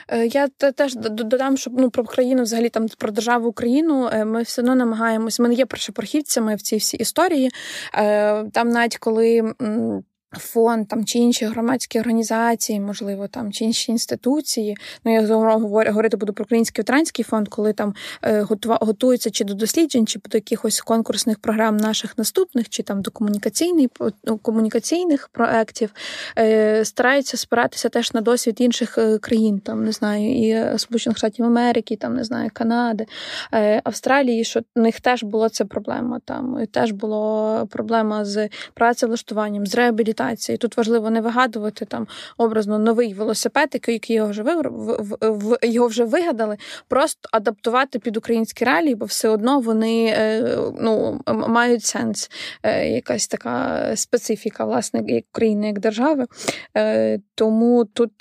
Е, 0.07 0.27
я 0.27 0.47
теж 0.47 0.95
додам, 0.95 1.57
щоб 1.57 1.73
ну 1.79 1.89
про 1.89 2.03
країну, 2.03 2.43
взагалі 2.43 2.69
там 2.69 2.87
про 2.97 3.11
державу 3.11 3.47
Україну, 3.47 4.09
е, 4.13 4.25
ми 4.25 4.41
все 4.41 4.61
одно 4.61 4.75
намагаємось. 4.75 5.39
Ми 5.39 5.47
не 5.47 5.53
є 5.53 5.65
першопрохідцями 5.65 6.55
в 6.55 6.61
цій 6.61 6.77
всій 6.77 6.97
історії. 6.97 7.49
Е, 7.93 8.43
там, 8.43 8.69
навіть 8.69 8.97
коли 8.97 9.53
фонд 10.37 10.87
там 10.87 11.05
чи 11.05 11.19
інші 11.19 11.45
громадські 11.45 11.99
організації, 11.99 12.79
можливо, 12.79 13.27
там 13.27 13.51
чи 13.51 13.65
інші 13.65 13.91
інституції. 13.91 14.77
Ну 15.05 15.13
я 15.13 15.21
говорю, 15.27 15.59
говорити 15.89 16.17
буду 16.17 16.33
про 16.33 16.43
український 16.43 16.81
ветеранський 16.81 17.25
фонд, 17.25 17.47
коли 17.47 17.73
там 17.73 17.93
е, 18.23 18.45
готуються 18.65 19.29
чи 19.29 19.43
до 19.43 19.53
досліджень, 19.53 20.07
чи 20.07 20.19
до 20.19 20.37
якихось 20.37 20.81
конкурсних 20.81 21.39
програм 21.39 21.77
наших 21.77 22.17
наступних, 22.17 22.69
чи 22.69 22.83
там 22.83 23.01
до 23.01 23.11
комунікаційних 23.11 23.89
ну, 24.23 24.37
комунікаційних 24.37 25.29
проєктів, 25.31 25.93
е, 26.37 26.85
стараються 26.85 27.37
спиратися 27.37 27.89
теж 27.89 28.13
на 28.13 28.21
досвід 28.21 28.61
інших 28.61 28.97
е, 28.97 29.17
країн, 29.17 29.59
там 29.59 29.83
не 29.83 29.91
знаю, 29.91 30.31
і 30.31 30.77
Сполучених 30.79 31.17
Штатів 31.17 31.45
Америки, 31.45 31.95
там 31.95 32.15
не 32.15 32.23
знаю, 32.23 32.49
Канади, 32.53 33.05
Австралії, 33.83 34.43
що 34.43 34.61
в 34.75 34.79
них 34.79 35.01
теж 35.01 35.23
було 35.23 35.49
це 35.49 35.65
проблема. 35.65 36.19
Там 36.25 36.59
і 36.63 36.65
теж 36.65 36.91
було 36.91 37.67
проблема 37.71 38.25
з 38.25 38.49
працевлаштуванням, 38.73 39.65
з 39.65 39.75
реабілітацією 39.75 40.18
реабілітації. 40.19 40.57
Тут 40.57 40.77
важливо 40.77 41.09
не 41.09 41.21
вигадувати 41.21 41.85
там 41.85 42.07
образно 42.37 42.79
новий 42.79 43.13
велосипед, 43.13 43.69
який 43.73 44.15
його 44.15 44.29
вже 44.29 44.43
в, 44.43 45.57
його 45.61 45.87
вже 45.87 46.03
вигадали, 46.03 46.57
просто 46.87 47.29
адаптувати 47.31 47.99
під 47.99 48.17
українські 48.17 48.65
реалії, 48.65 48.95
бо 48.95 49.05
все 49.05 49.29
одно 49.29 49.59
вони 49.59 50.05
е, 50.17 50.57
ну, 50.79 51.21
мають 51.27 51.83
сенс. 51.83 52.29
Е, 52.63 52.89
якась 52.89 53.27
така 53.27 53.83
специфіка 53.95 54.65
власне 54.65 55.03
як 55.07 55.23
України 55.31 55.67
як 55.67 55.79
держави. 55.79 56.25
Е, 56.77 57.19
тому 57.35 57.85
тут 57.85 58.11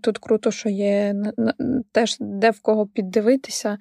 тут 0.00 0.18
круто, 0.18 0.50
що 0.50 0.68
є 0.68 1.14
теж 1.92 2.16
де 2.20 2.50
в 2.50 2.60
кого 2.60 2.86
піддивитися, 2.86 3.78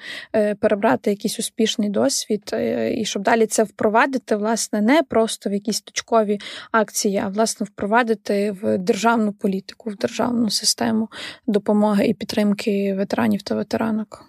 перебрати 0.59 1.09
якийсь 1.09 1.39
успішний 1.39 1.89
досвід, 1.89 2.55
і 2.91 3.05
щоб 3.05 3.23
далі 3.23 3.45
це 3.45 3.63
впровадити, 3.63 4.35
власне, 4.35 4.81
не 4.81 5.03
просто 5.03 5.49
в 5.49 5.53
якісь 5.53 5.81
точкові 5.81 6.39
акції, 6.71 7.17
а 7.17 7.27
власне 7.27 7.64
впровадити 7.65 8.51
в 8.51 8.77
державну 8.77 9.33
політику, 9.33 9.89
в 9.89 9.95
державну 9.95 10.49
систему 10.49 11.09
допомоги 11.47 12.05
і 12.05 12.13
підтримки 12.13 12.93
ветеранів 12.93 13.41
та 13.41 13.55
ветеранок. 13.55 14.25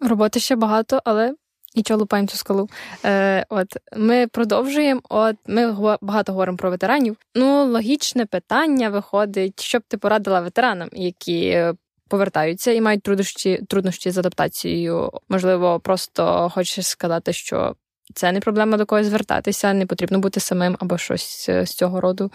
Роботи 0.00 0.40
ще 0.40 0.56
багато, 0.56 1.00
але 1.04 1.34
нічого 1.76 2.00
лупаємо 2.00 2.28
цю 2.28 2.36
скалу. 2.36 2.68
Е, 3.04 3.46
От 3.48 3.76
ми 3.96 4.26
продовжуємо. 4.26 5.00
От 5.08 5.36
ми 5.46 5.96
багато 6.00 6.32
говоримо 6.32 6.58
про 6.58 6.70
ветеранів. 6.70 7.16
Ну, 7.34 7.64
логічне 7.64 8.26
питання 8.26 8.90
виходить, 8.90 9.60
що 9.62 9.78
б 9.78 9.82
ти 9.88 9.96
порадила 9.98 10.40
ветеранам, 10.40 10.88
які. 10.92 11.64
Повертаються 12.08 12.72
і 12.72 12.80
мають 12.80 13.02
труднощі 13.02 13.60
труднощі 13.68 14.10
з 14.10 14.18
адаптацією. 14.18 15.10
Можливо, 15.28 15.80
просто 15.80 16.50
хочеш 16.54 16.86
сказати, 16.86 17.32
що 17.32 17.76
це 18.14 18.32
не 18.32 18.40
проблема 18.40 18.76
до 18.76 18.86
когось 18.86 19.06
звертатися, 19.06 19.72
не 19.72 19.86
потрібно 19.86 20.18
бути 20.18 20.40
самим 20.40 20.76
або 20.80 20.98
щось 20.98 21.46
е, 21.48 21.66
з 21.66 21.74
цього 21.74 22.00
роду. 22.00 22.30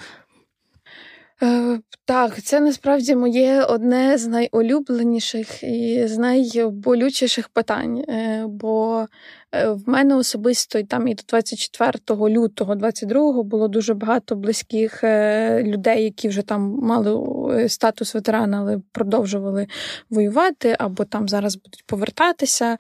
Е, 1.44 1.80
так, 2.06 2.42
це 2.42 2.60
насправді 2.60 3.16
моє 3.16 3.64
одне 3.64 4.18
з 4.18 4.28
найулюбленіших 4.28 5.64
і 5.64 6.08
з 6.08 6.18
найболючіших 6.18 7.50
питань. 7.50 7.98
Е, 7.98 8.46
бо 8.48 9.06
в 9.54 9.82
мене 9.86 10.16
особисто 10.16 10.84
там 10.84 11.08
і 11.08 11.14
до 11.14 11.24
24 11.30 11.94
лютого 12.10 12.76
22 12.76 13.44
було 13.44 13.68
дуже 13.68 13.94
багато 13.94 14.36
близьких 14.36 15.04
е, 15.04 15.64
людей, 15.64 16.04
які 16.04 16.28
вже 16.28 16.42
там 16.42 16.80
мали 16.82 17.20
е, 17.54 17.70
статус 17.70 18.16
ветерана, 18.16 18.60
але 18.60 18.80
продовжували 18.92 19.68
воювати, 20.10 20.76
або 20.80 21.06
там 21.06 21.30
зараз 21.30 21.56
будуть 21.56 21.84
повертатися. 21.86 22.78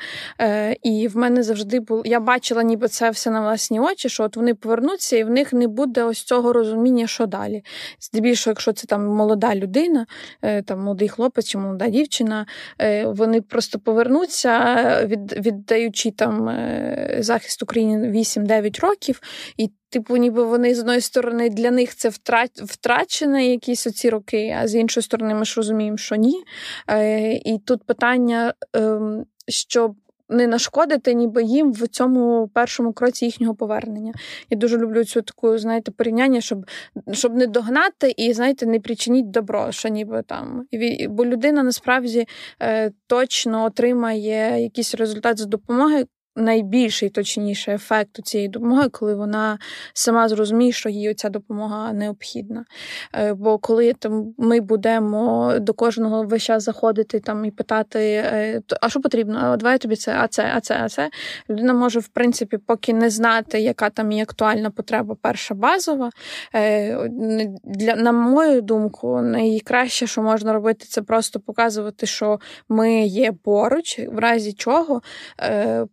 І 0.84 1.08
в 1.08 1.17
мене 1.17 1.43
завжди 1.43 1.79
було. 1.79 2.01
Я 2.05 2.19
бачила, 2.19 2.63
ніби 2.63 2.88
це 2.88 3.10
все 3.10 3.32
на 3.32 3.41
власні 3.41 3.79
очі, 3.79 4.10
що 4.10 4.23
от 4.23 4.36
вони 4.36 4.53
повернуться, 4.53 5.17
і 5.17 5.23
в 5.23 5.29
них 5.29 5.53
не 5.53 5.67
буде 5.67 6.03
ось 6.03 6.23
цього 6.23 6.53
розуміння, 6.53 7.08
що 7.08 7.25
далі. 7.25 7.63
Здебільшого, 7.99 8.51
якщо 8.51 8.73
це 8.73 8.88
там 8.88 9.05
молода 9.05 9.55
людина, 9.55 10.05
там 10.65 10.79
молодий 10.79 11.10
хлопець 11.10 11.47
чи 11.47 11.58
молода 11.58 11.88
дівчина, 11.88 12.45
вони 13.05 13.41
просто 13.41 13.79
повернуться, 13.79 15.05
від, 15.05 15.45
віддаючи 15.45 16.12
там. 16.12 16.59
Е, 16.60 17.17
захист 17.19 17.63
України 17.63 18.12
8-9 18.12 18.80
років, 18.80 19.22
і, 19.58 19.69
типу, 19.89 20.17
ніби 20.17 20.43
вони 20.43 20.76
з 20.76 20.80
одної 20.80 21.02
сторони 21.02 21.50
для 21.50 21.72
них 21.72 21.95
це 21.95 22.10
втрачені 22.56 23.52
якісь 23.52 23.88
оці 23.88 24.10
роки, 24.10 24.58
а 24.62 24.67
з 24.67 24.76
іншої 24.76 25.04
сторони, 25.04 25.36
ми 25.36 25.45
ж 25.45 25.54
розуміємо, 25.58 25.98
що 25.98 26.15
ні. 26.15 26.43
Е, 26.89 27.34
і 27.34 27.60
тут 27.65 27.84
питання, 27.84 28.54
ем, 28.74 29.26
щоб. 29.48 29.95
Не 30.32 30.48
нашкодити, 30.48 31.13
ніби 31.13 31.43
їм 31.43 31.72
в 31.72 31.88
цьому 31.88 32.50
першому 32.54 32.93
кроці 32.93 33.26
їхнього 33.26 33.56
повернення. 33.56 34.13
Я 34.50 34.58
дуже 34.58 34.78
люблю 34.78 35.04
цю 35.04 35.22
таку, 35.22 35.58
знаєте, 35.58 35.91
порівняння, 35.91 36.41
щоб 36.41 36.65
щоб 37.12 37.36
не 37.36 37.48
догнати 37.48 38.13
і, 38.17 38.34
знаєте, 38.34 38.65
не 38.65 38.80
причиніть 38.80 39.32
добро, 39.32 39.72
що 39.72 39.89
ніби 39.89 40.24
там. 40.28 40.65
Бо 41.10 41.26
людина 41.26 41.63
насправді 41.63 42.28
е, 42.62 42.91
точно 43.08 43.65
отримає 43.65 44.63
якийсь 44.63 44.95
результат 44.95 45.39
з 45.39 45.45
допомоги, 45.45 46.06
найбільший 46.39 47.10
точніше 47.10 47.73
ефект 47.73 48.25
цієї 48.25 48.49
допомоги, 48.49 48.89
коли 48.89 49.15
вона 49.15 49.60
сама 49.93 50.30
зрозуміє, 50.30 50.71
що 50.71 50.89
їй 50.89 51.13
ця 51.13 51.30
допомога 51.30 51.93
необхідна. 51.93 52.65
Е, 53.15 53.34
бо 53.34 53.58
коли 53.58 53.93
там 53.93 54.34
ми 54.38 54.62
будемо 54.62 55.54
до 55.60 55.73
кожного 55.73 56.23
весь 56.23 56.43
час 56.43 56.63
заходити 56.63 57.19
там 57.19 57.45
і 57.45 57.52
питати, 57.52 57.99
е, 57.99 58.62
а 58.82 58.89
що 58.89 59.02
потрібно? 59.02 59.39
А 59.39 59.58
давай 59.58 59.78
тобі 59.78 59.95
це, 59.95 60.15
а 60.19 60.28
це, 60.28 60.52
а 60.56 60.60
це, 60.60 60.80
а 60.84 60.89
це. 60.89 61.10
Людина 61.49 61.73
може, 61.73 61.99
в 61.99 62.08
принципі, 62.08 62.58
поки 62.58 62.93
не 62.93 63.10
знати, 63.10 63.60
яка 63.60 63.89
там 63.89 64.12
є 64.12 64.23
актуальна 64.23 64.69
потреба, 64.69 65.15
перша 65.21 65.54
базова. 65.54 66.10
Е, 66.56 67.10
для, 67.63 67.95
На 67.95 68.12
мою 68.12 68.62
думку, 68.62 69.21
найкраще, 69.21 70.08
що 70.08 70.21
можна 70.21 70.54
робити, 70.54 70.86
це 70.89 71.02
просто 71.02 71.39
показувати, 71.39 72.06
що 72.06 72.39
ми 72.69 73.06
є 73.06 73.32
поруч, 73.43 73.99
в 73.99 74.19
разі 74.19 74.54
чого 74.54 75.02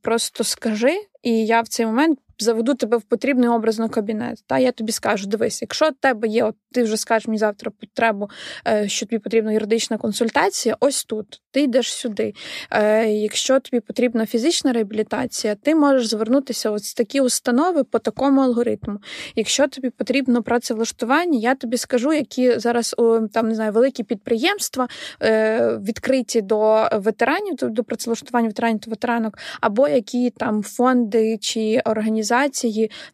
просто 0.03 0.36
просто 0.37 0.45
скажи, 0.45 1.07
і 1.23 1.47
я 1.47 1.61
в 1.61 1.69
цей 1.69 1.87
момент 1.87 2.19
заведу 2.39 2.75
тебе 2.75 2.97
в 2.97 3.03
потрібний 3.03 3.49
образно 3.49 3.89
кабінет. 3.89 4.45
Та 4.47 4.59
я 4.59 4.73
тобі 4.73 4.93
скажу: 4.93 5.27
дивись, 5.27 5.63
якщо 5.63 5.89
в 5.89 5.93
тебе 6.01 6.29
є, 6.29 6.45
от 6.45 6.57
ти 6.73 6.83
вже 6.83 6.97
скажеш 6.97 7.29
мені 7.29 7.39
завтра 7.39 7.73
потребу, 7.81 8.31
е, 8.69 8.89
що 8.89 9.07
тобі 9.07 9.19
потрібна 9.19 9.53
юридична 9.53 9.99
консультація, 9.99 10.77
ось 10.81 11.05
тут 11.05 11.43
ти 11.51 11.63
йдеш 11.63 11.93
сюди. 11.93 12.35
Е, 12.71 13.09
якщо 13.09 13.61
тобі 13.61 13.81
потрібна 13.81 14.27
фізична 14.27 14.73
реабілітація, 14.73 15.55
ти 15.55 15.75
можеш 15.75 16.07
звернутися 16.07 16.71
ось 16.71 16.95
такі 16.95 17.21
установи 17.21 17.85
по 17.85 17.99
такому 17.99 18.41
алгоритму. 18.41 18.99
Якщо 19.37 19.69
тобі 19.69 19.91
потрібно 19.91 20.43
працевлаштування, 20.43 21.39
я 21.39 21.55
тобі 21.55 21.77
скажу, 21.77 22.13
які 22.13 22.59
зараз 22.59 22.95
там 23.33 23.49
не 23.49 23.55
знаю, 23.55 23.73
великі 23.73 24.03
підприємства 24.03 24.89
е, 25.23 25.77
відкриті 25.77 26.43
до 26.43 26.89
ветеранів, 26.93 27.57
до 27.61 27.85
працевлаштування 27.85 28.49
ветеранів 28.49 28.81
та 28.81 28.91
ветеранок, 28.91 29.39
або 29.61 29.89
які 29.89 30.31
там 30.31 30.63
фонди 30.63 31.39
чи 31.41 31.83
організації 31.85 32.26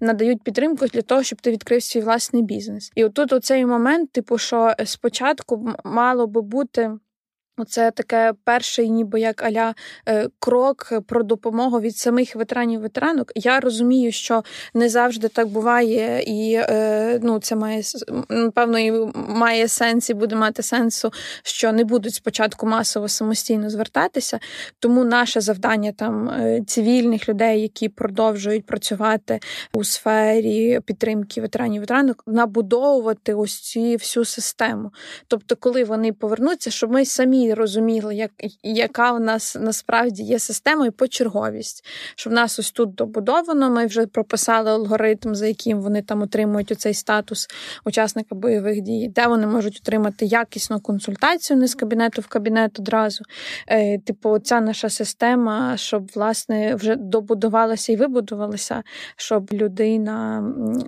надають 0.00 0.42
підтримку 0.42 0.86
для 0.86 1.02
того, 1.02 1.22
щоб 1.22 1.40
ти 1.40 1.50
відкрив 1.50 1.82
свій 1.82 2.00
власний 2.00 2.42
бізнес. 2.42 2.92
І 2.94 3.04
отут 3.04 3.32
оцей 3.32 3.66
момент, 3.66 4.12
типу, 4.12 4.38
що 4.38 4.74
спочатку 4.84 5.68
мало 5.84 6.26
би 6.26 6.42
бути. 6.42 6.90
Оце 7.56 7.90
таке 7.90 8.32
перший, 8.44 8.90
ніби 8.90 9.20
як 9.20 9.42
аля 9.42 9.74
е, 10.08 10.28
крок 10.38 10.92
про 11.06 11.22
допомогу 11.22 11.80
від 11.80 11.96
самих 11.96 12.36
ветеранів 12.36 12.80
ветеранок. 12.80 13.32
Я 13.34 13.60
розумію, 13.60 14.12
що 14.12 14.42
не 14.74 14.88
завжди 14.88 15.28
так 15.28 15.48
буває, 15.48 16.22
і 16.26 16.54
е, 16.54 17.20
ну 17.22 17.38
це 17.38 17.56
має 17.56 17.82
напевно 18.28 18.78
і 18.78 18.92
має 19.14 19.68
сенс 19.68 20.10
і 20.10 20.14
буде 20.14 20.36
мати 20.36 20.62
сенсу, 20.62 21.12
що 21.42 21.72
не 21.72 21.84
будуть 21.84 22.14
спочатку 22.14 22.66
масово 22.66 23.08
самостійно 23.08 23.70
звертатися. 23.70 24.38
Тому 24.78 25.04
наше 25.04 25.40
завдання 25.40 25.92
там 25.92 26.28
е, 26.28 26.62
цивільних 26.66 27.28
людей, 27.28 27.60
які 27.60 27.88
продовжують 27.88 28.66
працювати 28.66 29.40
у 29.72 29.84
сфері 29.84 30.80
підтримки 30.86 31.40
ветеранів 31.40 31.80
ветеранок, 31.80 32.22
набудовувати 32.26 33.34
ось 33.34 33.60
цю 33.60 33.80
всю 33.80 34.24
систему. 34.24 34.90
Тобто, 35.28 35.56
коли 35.56 35.84
вони 35.84 36.12
повернуться, 36.12 36.70
щоб 36.70 36.92
ми 36.92 37.04
самі 37.04 37.41
розуміли, 37.50 38.14
як, 38.14 38.30
яка 38.62 39.12
в 39.12 39.20
нас 39.20 39.56
насправді 39.60 40.22
є 40.22 40.38
система 40.38 40.86
і 40.86 40.90
почерговість. 40.90 41.84
Що 42.16 42.30
в 42.30 42.32
нас 42.32 42.58
ось 42.58 42.70
тут 42.70 42.94
добудовано, 42.94 43.70
ми 43.70 43.86
вже 43.86 44.06
прописали 44.06 44.70
алгоритм, 44.70 45.34
за 45.34 45.46
яким 45.46 45.80
вони 45.80 46.02
там 46.02 46.22
отримують 46.22 46.72
оцей 46.72 46.94
статус 46.94 47.48
учасника 47.84 48.34
бойових 48.34 48.80
дій, 48.80 49.12
де 49.14 49.26
вони 49.26 49.46
можуть 49.46 49.80
отримати 49.82 50.26
якісну 50.26 50.80
консультацію 50.80 51.56
не 51.56 51.68
з 51.68 51.74
кабінету 51.74 52.22
в 52.22 52.26
кабінет 52.26 52.78
одразу. 52.78 53.24
Е, 53.68 53.98
Типу, 53.98 54.38
ця 54.38 54.60
наша 54.60 54.88
система, 54.88 55.76
щоб 55.76 56.10
власне 56.14 56.74
вже 56.74 56.96
добудувалася 56.96 57.92
і 57.92 57.96
вибудувалася, 57.96 58.82
щоб 59.16 59.52
людина 59.52 60.44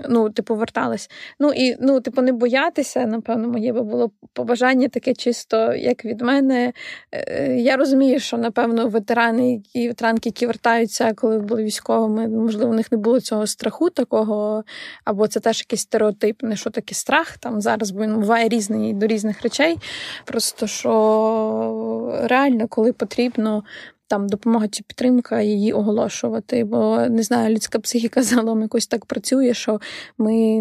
ну, 0.08 0.30
типу, 0.30 0.54
верталась. 0.54 1.10
Ну 1.40 1.52
і 1.52 1.76
ну, 1.80 2.00
типу, 2.00 2.22
не 2.22 2.32
боятися, 2.32 3.06
напевно, 3.06 3.48
моє 3.48 3.72
би 3.72 3.82
було 3.82 4.10
побажання 4.32 4.88
таке 4.88 5.14
чисто, 5.14 5.74
як 5.74 6.04
від 6.04 6.20
мене 6.20 6.43
мене 6.44 6.72
е, 7.12 7.56
я 7.56 7.76
розумію, 7.76 8.20
що 8.20 8.36
напевно 8.36 8.88
ветерани 8.88 9.52
які 9.52 9.88
ветеранки, 9.88 10.28
які 10.28 10.46
вертаються, 10.46 11.14
коли 11.14 11.38
були 11.38 11.64
військовими, 11.64 12.28
можливо, 12.28 12.70
у 12.70 12.74
них 12.74 12.92
не 12.92 12.98
було 12.98 13.20
цього 13.20 13.46
страху 13.46 13.90
такого, 13.90 14.64
або 15.04 15.28
це 15.28 15.40
теж 15.40 15.60
якийсь 15.60 15.82
стереотип, 15.82 16.42
не 16.42 16.56
що 16.56 16.70
таке 16.70 16.94
страх 16.94 17.38
там 17.38 17.60
зараз, 17.60 17.90
бо 17.90 18.02
він 18.02 18.14
буває 18.14 18.48
різний 18.48 18.92
до 18.92 19.06
різних 19.06 19.42
речей. 19.42 19.76
Просто 20.24 20.66
що 20.66 22.20
реально, 22.24 22.68
коли 22.68 22.92
потрібно, 22.92 23.64
там 24.08 24.28
допомога 24.28 24.68
чи 24.68 24.82
підтримка 24.82 25.40
її 25.40 25.72
оголошувати. 25.72 26.64
Бо 26.64 26.98
не 26.98 27.22
знаю, 27.22 27.54
людська 27.54 27.78
психіка 27.78 28.22
загалом 28.22 28.62
якось 28.62 28.86
так 28.86 29.06
працює, 29.06 29.54
що 29.54 29.80
ми 30.18 30.60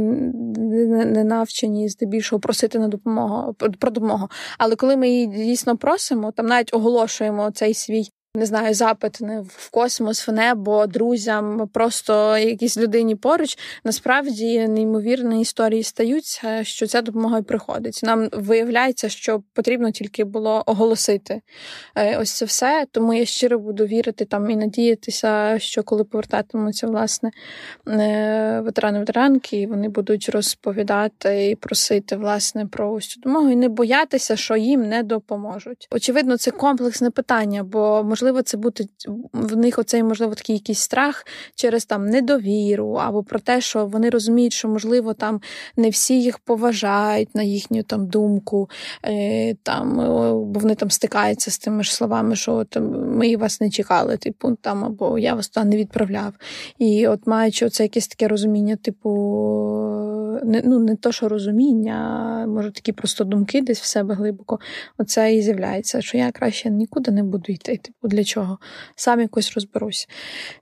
не 1.05 1.23
навчені 1.23 1.89
здебільшого 1.89 2.39
просити 2.39 2.79
на 2.79 2.87
допомогу 2.87 3.53
про 3.53 3.91
допомогу. 3.91 4.29
Але 4.57 4.75
коли 4.75 4.97
ми 4.97 5.09
її 5.09 5.27
дійсно 5.27 5.77
просимо, 5.77 6.31
там 6.31 6.45
навіть 6.45 6.73
оголошуємо 6.73 7.51
цей 7.51 7.73
свій 7.73 8.09
не 8.35 8.45
знаю, 8.45 8.73
запит 8.73 9.21
не 9.21 9.41
в 9.41 9.69
космос, 9.69 10.27
в 10.27 10.31
небо, 10.31 10.87
друзям, 10.87 11.69
просто 11.73 12.37
якійсь 12.37 12.77
людині 12.77 13.15
поруч. 13.15 13.57
Насправді 13.83 14.67
неймовірні 14.67 15.41
історії 15.41 15.83
стаються, 15.83 16.63
що 16.63 16.87
ця 16.87 17.01
допомога 17.01 17.37
і 17.37 17.41
приходить. 17.41 17.99
Нам 18.03 18.29
виявляється, 18.31 19.09
що 19.09 19.43
потрібно 19.53 19.91
тільки 19.91 20.23
було 20.23 20.63
оголосити 20.65 21.41
е, 21.95 22.17
ось 22.17 22.31
це 22.31 22.45
все. 22.45 22.85
Тому 22.91 23.13
я 23.13 23.25
щиро 23.25 23.59
буду 23.59 23.85
вірити 23.85 24.25
там 24.25 24.49
і 24.49 24.55
надіятися, 24.55 25.59
що 25.59 25.83
коли 25.83 26.03
повертатимуться 26.03 26.87
власне 26.87 27.31
е, 27.87 28.61
ветерани 28.65 28.99
ветеранки, 28.99 29.67
вони 29.67 29.89
будуть 29.89 30.29
розповідати 30.29 31.49
і 31.49 31.55
просити 31.55 32.15
власне 32.15 32.65
про 32.65 32.91
ось 32.91 33.07
цю 33.07 33.19
допомогу, 33.19 33.49
і 33.49 33.55
не 33.55 33.69
боятися, 33.69 34.35
що 34.35 34.55
їм 34.55 34.89
не 34.89 35.03
допоможуть. 35.03 35.87
Очевидно, 35.91 36.37
це 36.37 36.51
комплексне 36.51 37.09
питання, 37.09 37.63
бо 37.63 38.03
можливо 38.03 38.22
можливо, 38.23 38.41
це 38.41 38.57
буде 38.57 38.83
в 39.33 39.55
них 39.55 39.79
оцей, 39.79 40.03
можливо, 40.03 40.35
такий 40.35 40.55
якийсь 40.55 40.79
страх 40.79 41.25
через 41.55 41.85
там 41.85 42.05
недовіру, 42.05 42.93
або 42.93 43.23
про 43.23 43.39
те, 43.39 43.61
що 43.61 43.85
вони 43.85 44.09
розуміють, 44.09 44.53
що, 44.53 44.67
можливо, 44.67 45.13
там 45.13 45.41
не 45.77 45.89
всі 45.89 46.21
їх 46.21 46.39
поважають 46.39 47.35
на 47.35 47.43
їхню 47.43 47.83
там 47.83 48.07
думку, 48.07 48.69
е, 49.05 49.55
там, 49.63 49.95
бо 50.51 50.59
вони 50.59 50.75
там 50.75 50.91
стикаються 50.91 51.51
з 51.51 51.57
тими 51.57 51.83
ж 51.83 51.95
словами, 51.95 52.35
що 52.35 52.63
там, 52.63 53.17
ми 53.17 53.37
вас 53.37 53.61
не 53.61 53.69
чекали, 53.69 54.17
типу, 54.17 54.57
там, 54.61 54.83
або 54.85 55.19
я 55.19 55.33
вас 55.33 55.49
туди 55.49 55.65
не 55.65 55.77
відправляв. 55.77 56.33
І 56.79 57.07
от 57.07 57.27
маючи 57.27 57.65
оце 57.65 57.83
якесь 57.83 58.07
таке 58.07 58.27
розуміння, 58.27 58.75
типу 58.75 59.09
не 60.43 60.61
ну 60.65 60.79
не 60.79 60.95
то, 60.95 61.11
що 61.11 61.29
розуміння, 61.29 61.93
а 61.93 62.47
може 62.47 62.71
такі 62.71 62.91
просто 62.91 63.23
думки 63.23 63.61
десь 63.61 63.81
в 63.81 63.85
себе 63.85 64.15
глибоко. 64.15 64.59
Оце 64.97 65.35
і 65.35 65.41
з'являється, 65.41 66.01
що 66.01 66.17
я 66.17 66.31
краще 66.31 66.69
нікуди 66.69 67.11
не 67.11 67.23
буду 67.23 67.53
йти. 67.53 67.77
Типу, 67.77 68.07
для 68.07 68.23
чого? 68.23 68.57
Сам 68.95 69.19
якось 69.19 69.53
розберусь. 69.53 70.07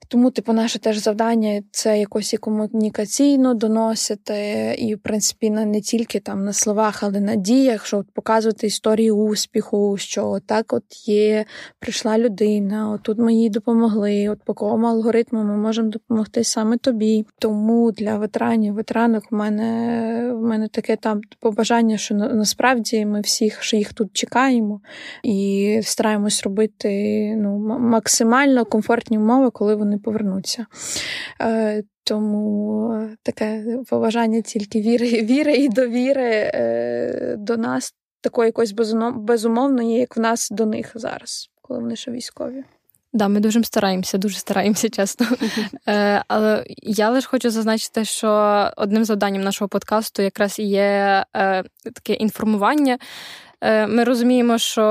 Тому, 0.07 0.31
типу, 0.31 0.53
наше 0.53 0.79
теж 0.79 0.97
завдання 0.97 1.61
це 1.71 1.99
якось 1.99 2.33
і 2.33 2.37
комунікаційно 2.37 3.53
доносити, 3.53 4.75
і, 4.79 4.95
в 4.95 4.99
принципі, 4.99 5.49
не 5.49 5.81
тільки 5.81 6.19
там 6.19 6.45
на 6.45 6.53
словах, 6.53 7.03
але 7.03 7.19
на 7.19 7.35
діях, 7.35 7.85
що 7.85 8.05
показувати 8.13 8.67
історії 8.67 9.11
успіху, 9.11 9.97
що 9.97 10.39
так 10.45 10.73
от 10.73 11.07
є, 11.07 11.45
прийшла 11.79 12.17
людина, 12.17 12.91
от 12.91 13.03
тут 13.03 13.17
ми 13.17 13.33
їй 13.33 13.49
допомогли, 13.49 14.29
от 14.29 14.43
по 14.43 14.53
кому 14.53 14.87
алгоритму 14.87 15.43
ми 15.43 15.57
можемо 15.57 15.89
допомогти 15.89 16.43
саме 16.43 16.77
тобі. 16.77 17.25
Тому 17.39 17.91
для 17.91 18.17
ветеранів, 18.17 18.73
ветеранок 18.73 19.31
в 19.31 19.35
мене 19.35 19.60
в 20.33 20.41
мене 20.41 20.67
таке 20.67 20.95
там 20.95 21.21
побажання, 21.39 21.97
що 21.97 22.15
насправді 22.15 23.05
ми 23.05 23.21
всіх 23.21 23.63
що 23.63 23.77
їх 23.77 23.93
тут 23.93 24.13
чекаємо 24.13 24.81
і 25.23 25.79
стараємось 25.83 26.43
робити 26.43 26.89
ну, 27.35 27.57
максимально 27.79 28.65
комфортні 28.65 29.17
умови, 29.17 29.49
коли 29.51 29.75
вони 29.75 29.97
повернуться. 29.97 30.65
Е, 31.41 31.83
тому 32.03 33.09
таке 33.23 33.63
побажання 33.89 34.41
тільки 34.41 34.81
віри, 34.81 35.07
віри 35.07 35.55
і 35.55 35.69
довіри 35.69 36.51
е, 36.53 37.35
до 37.37 37.57
нас, 37.57 37.93
такої 38.21 38.47
якось 38.47 38.71
безумовної, 39.15 39.99
як 39.99 40.17
в 40.17 40.19
нас 40.19 40.49
до 40.51 40.65
них 40.65 40.91
зараз, 40.95 41.49
коли 41.61 41.79
вони 41.79 41.95
ще 41.95 42.11
військові. 42.11 42.63
Да, 43.13 43.27
ми 43.27 43.39
дуже 43.39 43.63
стараємося, 43.63 44.17
дуже 44.17 44.37
стараємося, 44.37 44.89
чесно. 44.89 45.27
Е, 45.87 46.23
Але 46.27 46.65
я 46.83 47.09
лише 47.09 47.27
хочу 47.27 47.49
зазначити, 47.49 48.05
що 48.05 48.29
одним 48.77 49.05
завданням 49.05 49.43
нашого 49.43 49.69
подкасту 49.69 50.21
якраз 50.21 50.59
і 50.59 50.63
є 50.63 51.25
е, 51.35 51.63
таке 51.83 52.13
інформування 52.13 52.97
ми 53.63 54.03
розуміємо, 54.03 54.57
що 54.57 54.81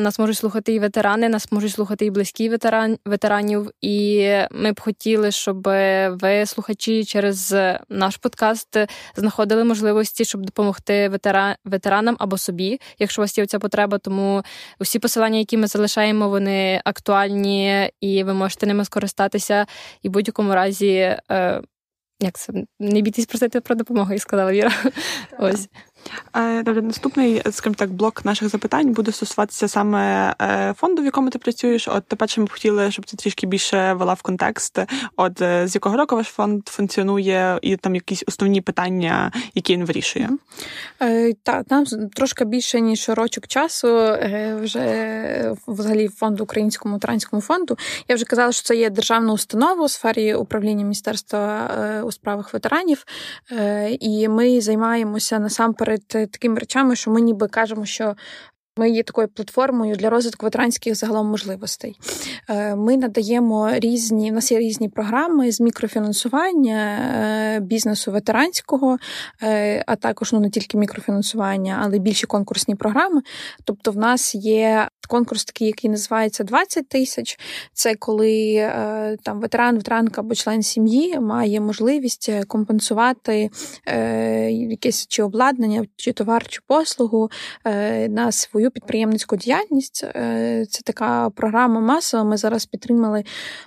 нас 0.00 0.18
можуть 0.18 0.36
слухати 0.36 0.74
і 0.74 0.78
ветерани, 0.78 1.28
нас 1.28 1.52
можуть 1.52 1.72
слухати 1.72 2.06
і 2.06 2.10
близькі 2.10 2.48
ветеран, 2.48 2.98
ветеранів. 3.04 3.70
І 3.80 4.28
ми 4.50 4.72
б 4.72 4.80
хотіли, 4.80 5.30
щоб 5.30 5.62
ви, 6.10 6.46
слухачі, 6.46 7.04
через 7.04 7.54
наш 7.88 8.16
подкаст 8.16 8.76
знаходили 9.16 9.64
можливості, 9.64 10.24
щоб 10.24 10.44
допомогти 10.46 11.08
ветеран, 11.08 11.54
ветеранам 11.64 12.16
або 12.18 12.38
собі, 12.38 12.80
якщо 12.98 13.22
у 13.22 13.24
вас 13.24 13.38
є 13.38 13.46
ця 13.46 13.58
потреба. 13.58 13.98
Тому 13.98 14.42
усі 14.78 14.98
посилання, 14.98 15.38
які 15.38 15.56
ми 15.56 15.66
залишаємо, 15.66 16.28
вони 16.28 16.80
актуальні 16.84 17.90
і 18.00 18.24
ви 18.24 18.34
можете 18.34 18.66
ними 18.66 18.84
скористатися. 18.84 19.66
І 20.02 20.08
в 20.08 20.12
будь-якому 20.12 20.54
разі. 20.54 21.16
Е, 21.30 21.62
як 22.22 22.38
це 22.38 22.52
не 22.80 23.00
бійтесь 23.00 23.26
просити 23.26 23.60
про 23.60 23.74
допомогу, 23.74 24.12
як 24.12 24.22
сказала 24.22 24.52
Віра. 24.52 24.72
Ось. 25.38 25.68
Е, 26.36 26.62
наступний, 26.62 27.42
скажімо 27.50 27.74
так, 27.78 27.92
блок 27.92 28.24
наших 28.24 28.48
запитань 28.48 28.92
буде 28.92 29.12
стосуватися 29.12 29.68
саме 29.68 30.34
е, 30.42 30.74
фонду, 30.76 31.02
в 31.02 31.04
якому 31.04 31.30
ти 31.30 31.38
працюєш. 31.38 31.88
От 31.88 32.04
перше, 32.04 32.40
ми 32.40 32.46
б 32.46 32.52
хотіли, 32.52 32.90
щоб 32.90 33.06
ти 33.06 33.16
трішки 33.16 33.46
більше 33.46 33.92
вела 33.92 34.14
в 34.14 34.22
контекст. 34.22 34.78
От 35.16 35.42
е, 35.42 35.68
з 35.68 35.74
якого 35.74 35.96
року 35.96 36.16
ваш 36.16 36.26
фонд 36.26 36.68
функціонує, 36.68 37.58
і 37.62 37.76
там 37.76 37.94
якісь 37.94 38.24
основні 38.26 38.60
питання, 38.60 39.32
які 39.54 39.72
він 39.72 39.84
вирішує? 39.84 40.28
Так, 41.42 41.70
нам 41.70 41.84
трошки 42.14 42.44
більше 42.44 42.80
ніж 42.80 43.08
рочок 43.08 43.46
часу. 43.46 44.16
Вже 44.62 45.54
взагалі 45.66 46.08
фонду 46.08 46.44
Українському 46.44 46.98
транському 46.98 47.42
фонду. 47.42 47.78
Я 48.08 48.14
вже 48.14 48.24
казала, 48.24 48.52
що 48.52 48.62
це 48.62 48.76
є 48.76 48.90
державна 48.90 49.32
установа 49.32 49.84
у 49.84 49.88
сфері 49.88 50.34
управління 50.34 50.82
міністерства 50.82 51.70
у 52.04 52.12
справах 52.12 52.54
ветеранів, 52.54 53.04
і 54.00 54.28
ми 54.28 54.60
займаємося 54.60 55.38
насамперед 55.38 55.89
перед 55.90 56.30
такими 56.30 56.58
речами, 56.58 56.96
що 56.96 57.10
ми 57.10 57.20
ніби 57.20 57.48
кажемо, 57.48 57.86
що 57.86 58.14
ми 58.76 58.90
є 58.90 59.02
такою 59.02 59.28
платформою 59.28 59.96
для 59.96 60.10
розвитку 60.10 60.46
ветеранських 60.46 60.94
загалом 60.94 61.26
можливостей. 61.26 61.96
Е, 62.48 62.76
ми 62.76 62.96
надаємо 62.96 63.70
різні, 63.72 64.30
у 64.30 64.34
нас 64.34 64.52
є 64.52 64.58
різні 64.58 64.88
програми 64.88 65.52
з 65.52 65.60
мікрофінансування 65.60 66.98
е, 67.56 67.60
бізнесу 67.60 68.12
ветеранського, 68.12 68.98
е, 69.42 69.84
а 69.86 69.96
також 69.96 70.32
ну 70.32 70.40
не 70.40 70.50
тільки 70.50 70.78
мікрофінансування, 70.78 71.80
але 71.84 71.98
більші 71.98 72.26
конкурсні 72.26 72.74
програми. 72.74 73.22
Тобто, 73.64 73.90
в 73.90 73.96
нас 73.96 74.34
є 74.34 74.88
конкурс, 75.08 75.44
такий, 75.44 75.66
який 75.66 75.90
називається 75.90 76.44
20 76.44 76.88
тисяч. 76.88 77.38
Це 77.72 77.94
коли 77.94 78.56
там 79.22 79.40
ветеран, 79.40 79.76
ветеранка 79.76 80.20
або 80.20 80.34
член 80.34 80.62
сім'ї 80.62 81.20
має 81.20 81.60
можливість 81.60 82.30
компенсувати 82.46 83.50
якесь 84.50 85.06
чи 85.06 85.22
обладнання, 85.22 85.84
чи 85.96 86.12
товар, 86.12 86.48
чи 86.48 86.60
послугу 86.66 87.30
на 88.08 88.32
свою 88.32 88.59
підприємницьку 88.68 89.36
діяльність. 89.36 90.04
Е, 90.04 90.66
це 90.70 90.82
така 90.82 91.30
програма 91.30 91.80
масова. 91.80 92.24
Ми 92.24 92.36
зараз 92.36 92.66
підтримали 92.66 93.24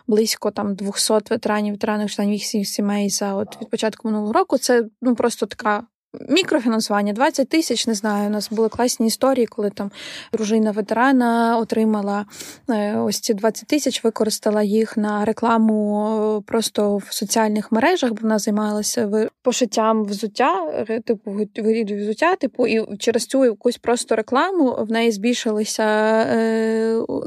близько 0.08 0.52
там 0.52 0.76
200 0.76 1.14
ветеранів, 1.14 1.74
ветеранів 1.74 2.10
членів 2.10 2.34
їх 2.34 2.68
сімей 2.68 3.10
за 3.10 3.34
от 3.34 3.62
від 3.62 3.70
початку 3.70 4.08
минулого 4.08 4.34
року. 4.34 4.58
Це 4.58 4.86
ну 5.02 5.16
просто 5.16 5.46
така 5.46 5.84
Мікрофінансування 6.30 7.14
20 7.14 7.50
тисяч, 7.50 7.88
не 7.88 7.94
знаю. 7.94 8.28
У 8.28 8.30
нас 8.30 8.50
були 8.52 8.70
класні 8.70 9.08
історії, 9.08 9.46
коли 9.46 9.70
там 9.70 9.92
дружина 10.34 10.72
ветерана 10.72 11.58
отримала 11.58 12.26
е, 12.70 12.98
ось 12.98 13.20
ці 13.20 13.34
20 13.34 13.68
тисяч, 13.68 14.04
використала 14.04 14.64
їх 14.64 14.98
на 14.98 15.26
рекламу 15.26 16.38
е, 16.38 16.42
просто 16.46 16.98
в 16.98 17.08
соціальних 17.10 17.72
мережах, 17.72 18.12
бо 18.12 18.18
вона 18.22 18.40
займалася 18.40 19.30
пошиттям 19.42 20.06
взуття, 20.06 20.86
е, 20.90 21.00
типу 21.00 21.32
виріду 21.58 21.96
взуття, 21.96 22.36
типу, 22.36 22.68
і 22.68 22.98
через 22.98 23.26
цю 23.26 23.46
якусь 23.46 23.78
просто 23.78 24.16
рекламу 24.16 24.78
в 24.80 24.92
неї 24.92 25.12
збільшилися, 25.12 25.86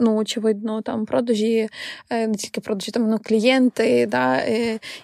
ну, 0.00 0.16
очевидно, 0.16 0.82
там 0.82 1.06
продажі, 1.06 1.68
не 2.10 2.34
тільки 2.34 2.60
продажі, 2.60 2.90
там 2.90 3.10
ну, 3.10 3.18
клієнти, 3.24 4.06
да, 4.06 4.42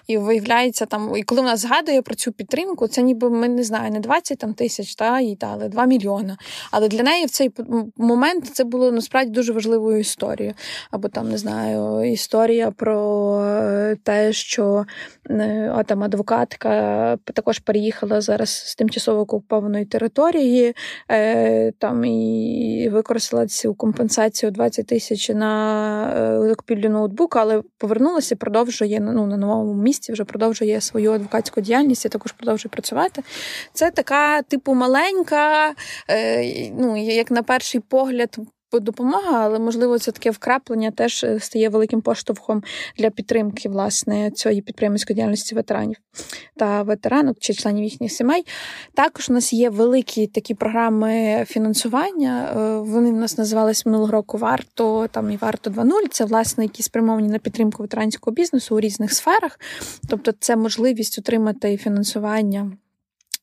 і 0.07 0.17
виявляється 0.17 0.85
там, 0.85 1.15
і 1.15 1.23
коли 1.23 1.41
вона 1.41 1.57
згадує 1.57 2.01
про 2.01 2.15
цю 2.15 2.31
підтримку, 2.31 2.87
це 2.87 3.01
ніби 3.01 3.29
ми 3.29 3.47
не 3.47 3.63
знаємо 3.63 3.72
знаю, 3.73 3.91
не 3.91 3.99
20 3.99 4.37
там 4.37 4.53
тисяч, 4.53 4.95
та 4.95 5.19
їй 5.19 5.35
дали 5.35 5.69
2 5.69 5.85
мільйони. 5.85 6.37
Але 6.71 6.87
для 6.87 7.03
неї 7.03 7.25
в 7.25 7.29
цей 7.29 7.51
момент 7.97 8.45
це 8.53 8.63
було 8.63 8.91
насправді 8.91 9.31
дуже 9.31 9.53
важливою 9.53 9.99
історією. 9.99 10.55
Або 10.91 11.07
там 11.07 11.29
не 11.29 11.37
знаю, 11.37 12.11
історія 12.11 12.71
про 12.71 13.39
е, 13.43 13.97
те, 14.03 14.33
що 14.33 14.85
а, 15.29 15.33
е, 15.33 15.83
там 15.87 16.03
адвокатка 16.03 17.17
також 17.33 17.59
переїхала 17.59 18.21
зараз 18.21 18.49
з 18.49 18.75
тимчасово 18.75 19.21
окупованої 19.21 19.85
території, 19.85 20.75
е, 21.11 21.71
там 21.71 22.05
і 22.05 22.89
використала 22.91 23.47
цю 23.47 23.73
компенсацію 23.73 24.51
20 24.51 24.87
тисяч 24.87 25.29
на 25.29 26.43
закупівлю 26.47 26.89
ноутбука, 26.89 27.41
але 27.41 27.61
повернулася, 27.77 28.35
продовжує 28.35 28.99
ну, 28.99 29.25
на 29.27 29.37
новому 29.37 29.73
місці, 29.73 30.13
вже 30.13 30.23
продовжує 30.23 30.81
свою 30.81 31.11
адвокатську 31.11 31.61
діяльність 31.61 32.05
і 32.05 32.09
також 32.09 32.31
продовжує 32.31 32.69
працювати. 32.69 33.23
Це 33.73 33.91
така, 33.91 34.41
типу, 34.41 34.73
маленька, 34.73 35.73
е, 36.09 36.71
ну, 36.71 36.97
як 36.97 37.31
на 37.31 37.43
перший 37.43 37.81
погляд. 37.81 38.37
Допомога, 38.79 39.45
але 39.45 39.59
можливо 39.59 39.99
це 39.99 40.11
таке 40.11 40.31
вкраплення 40.31 40.91
теж 40.91 41.23
е, 41.23 41.39
стає 41.39 41.69
великим 41.69 42.01
поштовхом 42.01 42.63
для 42.97 43.09
підтримки 43.09 43.69
власне 43.69 44.31
цієї 44.31 44.61
підприємницької 44.61 45.15
діяльності 45.15 45.55
ветеранів 45.55 45.97
та 46.57 46.83
ветеранок 46.83 47.37
чи 47.39 47.53
членів 47.53 47.83
їхніх 47.83 48.11
сімей. 48.11 48.45
Також 48.93 49.29
у 49.29 49.33
нас 49.33 49.53
є 49.53 49.69
великі 49.69 50.27
такі 50.27 50.53
програми 50.53 51.43
фінансування. 51.47 52.53
Е, 52.57 52.77
вони 52.77 53.11
в 53.11 53.15
нас 53.15 53.37
називались 53.37 53.85
минулого 53.85 54.11
року 54.11 54.37
варто 54.37 55.07
там 55.07 55.31
і 55.31 55.37
варто 55.37 55.69
2.0. 55.69 56.07
Це 56.11 56.25
власне 56.25 56.63
які 56.63 56.83
спрямовані 56.83 57.29
на 57.29 57.39
підтримку 57.39 57.83
ветеранського 57.83 58.33
бізнесу 58.33 58.75
у 58.75 58.79
різних 58.79 59.13
сферах. 59.13 59.59
Тобто, 60.09 60.31
це 60.39 60.55
можливість 60.55 61.19
отримати 61.19 61.77
фінансування. 61.77 62.71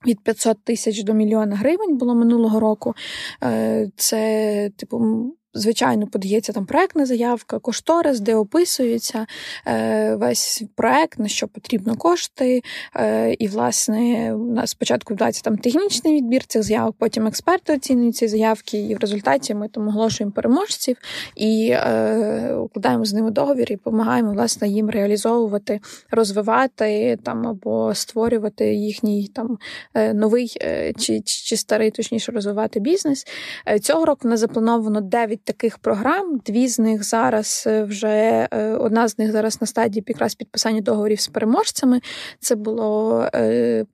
Від 0.07 0.21
500 0.25 0.65
тисяч 0.65 1.03
до 1.03 1.15
мільйона 1.15 1.57
гривень 1.57 1.97
було 1.97 2.15
минулого 2.15 2.61
року. 2.61 2.95
Е, 3.43 3.91
це, 3.97 4.71
типу, 4.77 5.27
Звичайно, 5.55 6.07
подається 6.07 6.53
там 6.53 6.67
проектна 6.67 7.07
заявка, 7.07 7.59
кошторис, 7.59 8.21
де 8.21 8.35
описується 8.35 9.27
е, 9.67 10.15
весь 10.15 10.63
проект, 10.75 11.19
на 11.19 11.29
що 11.29 11.49
потрібно 11.49 11.97
кошти. 11.97 12.63
Е, 12.97 13.35
і, 13.39 13.49
власне, 13.49 14.35
у 14.35 14.53
нас 14.53 14.71
спочатку 14.71 15.15
вдається 15.15 15.43
там 15.43 15.59
технічний 15.59 16.17
відбір 16.17 16.47
цих 16.47 16.63
заявок, 16.63 16.97
потім 16.99 17.27
експерти 17.27 17.75
оцінюють 17.75 18.17
ці 18.17 18.29
заявки, 18.29 18.79
і 18.79 18.95
в 18.95 18.99
результаті 18.99 19.55
ми 19.55 19.69
там 19.69 19.89
оголошуємо 19.89 20.33
переможців 20.33 20.97
і 21.37 21.71
е, 21.73 22.55
укладаємо 22.55 23.05
з 23.05 23.13
ними 23.13 23.31
договір 23.31 23.73
і 23.73 23.77
допомагаємо 23.77 24.33
власне 24.33 24.69
їм 24.69 24.91
реалізовувати, 24.91 25.81
розвивати 26.11 27.19
там 27.25 27.47
або 27.47 27.95
створювати 27.95 28.75
їхній 28.75 29.29
там 29.35 29.59
е, 29.95 30.15
новий 30.15 30.57
е, 30.63 30.93
чи, 30.93 31.21
чи 31.21 31.57
старий, 31.57 31.91
точніше 31.91 32.33
розвивати 32.33 32.81
бізнес. 32.81 33.27
Е, 33.69 33.79
цього 33.79 34.05
року 34.05 34.29
нас 34.29 34.41
заплановано 34.41 35.01
9 35.01 35.40
10 35.41 35.45
таких 35.45 35.79
програм. 35.79 36.41
Дві 36.47 36.69
з 36.69 36.79
них 36.79 37.05
зараз 37.05 37.65
вже 37.67 38.49
одна 38.79 39.09
з 39.09 39.19
них 39.19 39.33
зараз 39.33 39.61
на 39.61 39.67
стадії 39.67 40.05
якраз 40.07 40.35
підписання 40.35 40.81
договорів 40.81 41.21
з 41.21 41.29
переможцями. 41.29 42.01
Це 42.41 42.55
була 42.55 43.31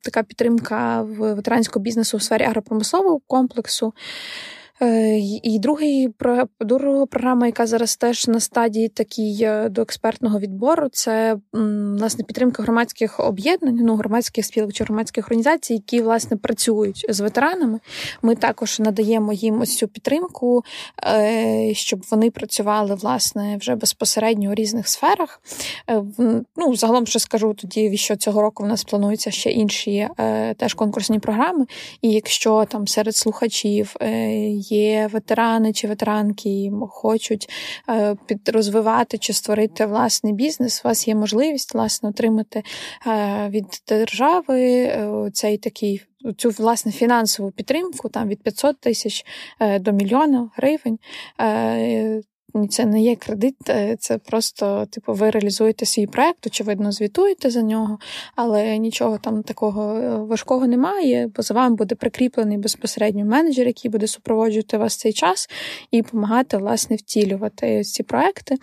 така 0.03 0.23
підтримка 0.23 1.03
в 1.03 1.35
ветеранського 1.35 1.83
бізнесу 1.83 2.17
у 2.17 2.21
сфері 2.21 2.45
агропромислового 2.45 3.21
комплексу. 3.27 3.93
Е, 4.83 5.19
і 5.43 5.59
другий 5.59 6.09
друга 6.61 7.07
програма, 7.07 7.47
яка 7.47 7.67
зараз 7.67 7.97
теж 7.97 8.29
на 8.29 8.41
стадії 8.41 8.89
такій 8.89 9.39
е, 9.43 9.69
до 9.69 9.83
експертного 9.83 10.39
відбору, 10.39 10.89
це 10.93 11.37
власне 11.99 12.25
підтримка 12.25 12.63
громадських 12.63 13.21
об'єднань, 13.21 13.79
ну 13.83 13.97
громадських 13.97 14.45
спілок 14.45 14.73
чи 14.73 14.85
громадських 14.85 15.27
організацій, 15.27 15.73
які 15.73 16.03
власне 16.03 16.37
працюють 16.37 17.07
з 17.09 17.21
ветеранами. 17.21 17.81
Ми 18.23 18.35
також 18.35 18.81
надаємо 18.81 19.33
їм 19.33 19.61
ось 19.61 19.77
цю 19.77 19.89
підтримку, 19.89 20.65
е, 21.07 21.75
щоб 21.75 22.05
вони 22.11 22.31
працювали 22.31 22.95
власне 22.95 23.57
вже 23.57 23.75
безпосередньо 23.75 24.51
у 24.51 24.55
різних 24.55 24.89
сферах. 24.89 25.43
Ну 26.57 26.77
загалом 26.77 27.07
ще 27.07 27.19
скажу 27.19 27.55
тоді, 27.55 27.97
що 27.97 28.17
цього 28.17 28.43
року 28.43 28.63
в 28.63 28.67
нас 28.67 28.85
плануються 28.85 29.31
ще 29.31 29.51
інші 29.51 30.09
теж 30.57 30.75
конкурсні 30.75 31.19
програми. 31.19 31.67
І 32.03 32.11
якщо 32.11 32.65
там 32.65 32.87
серед 32.87 33.17
слухачів 33.17 33.97
є 34.73 35.07
ветерани 35.07 35.73
чи 35.73 35.89
ветеранки, 35.89 36.49
і 36.49 36.73
хочуть 36.91 37.51
е, 37.89 38.17
розвивати 38.47 39.19
чи 39.19 39.33
створити 39.33 39.87
власний 39.87 40.33
бізнес, 40.33 40.83
у 40.85 40.89
вас 40.89 41.09
є 41.09 41.15
можливість 41.15 41.75
власне 41.75 42.09
отримати 42.09 42.63
е, 43.07 43.49
від 43.49 43.83
держави 43.89 44.63
е, 44.63 45.31
цей 45.33 45.59
такий. 45.59 46.03
Цю 46.37 46.51
власне 46.51 46.93
фінансову 46.93 47.51
підтримку 47.51 48.09
там 48.09 48.29
від 48.29 48.43
500 48.43 48.81
тисяч 48.81 49.25
до 49.81 49.93
мільйона 49.93 50.51
гривень 50.57 50.99
це 52.65 52.87
не 52.87 53.03
є 53.03 53.17
кредит, 53.17 53.57
е, 53.69 53.97
це 54.01 54.19
просто, 54.19 54.87
типу, 54.91 55.13
ви 55.13 55.31
реалізуєте 55.31 55.87
свій 55.87 56.07
проект, 56.07 56.47
очевидно, 56.47 56.93
звітуєте 56.93 57.51
за 57.51 57.63
нього, 57.63 57.99
але 58.37 58.79
нічого 58.79 59.19
там 59.19 59.43
такого 59.43 59.99
е, 59.99 60.17
важкого 60.17 60.67
немає, 60.67 61.31
бо 61.37 61.43
за 61.43 61.55
вами 61.55 61.77
буде 61.77 61.95
прикріплений 61.95 62.59
безпосередньо 62.59 63.25
менеджер, 63.25 63.67
який 63.67 63.91
буде 63.91 64.07
супроводжувати 64.07 64.79
вас 64.79 64.97
цей 64.97 65.13
час 65.13 65.49
і 65.91 66.03
допомагати, 66.03 66.57
власне, 66.57 66.97
втілювати 66.97 67.85
ці 67.85 68.03
проекти. 68.03 68.57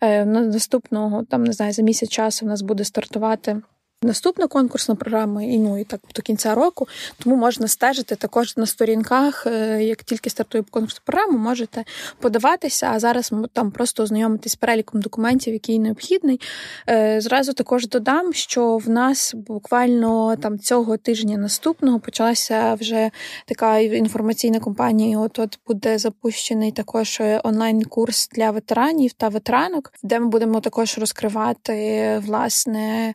Е, 0.00 0.24
наступного, 0.24 1.24
там, 1.24 1.44
не 1.44 1.52
знаю, 1.52 1.72
за 1.72 1.82
місяць 1.82 2.10
часу 2.10 2.46
в 2.46 2.48
нас 2.48 2.62
буде 2.62 2.84
стартувати. 2.84 3.60
Наступна 4.04 4.46
конкурсна 4.46 4.94
програма 4.94 5.42
і 5.42 5.58
ну 5.58 5.78
і 5.78 5.84
так 5.84 6.00
до 6.14 6.22
кінця 6.22 6.54
року, 6.54 6.88
тому 7.18 7.36
можна 7.36 7.68
стежити 7.68 8.16
також 8.16 8.56
на 8.56 8.66
сторінках. 8.66 9.46
Е, 9.46 9.82
як 9.82 10.02
тільки 10.02 10.30
стартує 10.30 10.64
конкурсна 10.70 11.00
програма, 11.04 11.38
можете 11.38 11.84
подаватися. 12.20 12.90
А 12.94 12.98
зараз 12.98 13.32
там 13.52 13.70
просто 13.70 14.02
ознайомитись 14.02 14.52
з 14.52 14.56
переліком 14.56 15.00
документів, 15.00 15.52
який 15.52 15.78
необхідний. 15.78 16.40
Е, 16.88 17.20
зразу 17.20 17.52
також 17.52 17.88
додам, 17.88 18.32
що 18.32 18.76
в 18.76 18.88
нас 18.88 19.34
буквально 19.34 20.36
там 20.36 20.58
цього 20.58 20.96
тижня 20.96 21.36
наступного 21.36 22.00
почалася 22.00 22.74
вже 22.74 23.10
така 23.46 23.78
інформаційна 23.78 24.60
кампанія. 24.60 25.18
От 25.18 25.38
от 25.38 25.58
буде 25.66 25.98
запущений 25.98 26.72
також 26.72 27.18
е, 27.20 27.40
онлайн-курс 27.44 28.28
для 28.28 28.50
ветеранів 28.50 29.12
та 29.12 29.28
ветеранок, 29.28 29.92
де 30.02 30.20
ми 30.20 30.26
будемо 30.26 30.60
також 30.60 30.98
розкривати 30.98 32.22
власне 32.26 33.14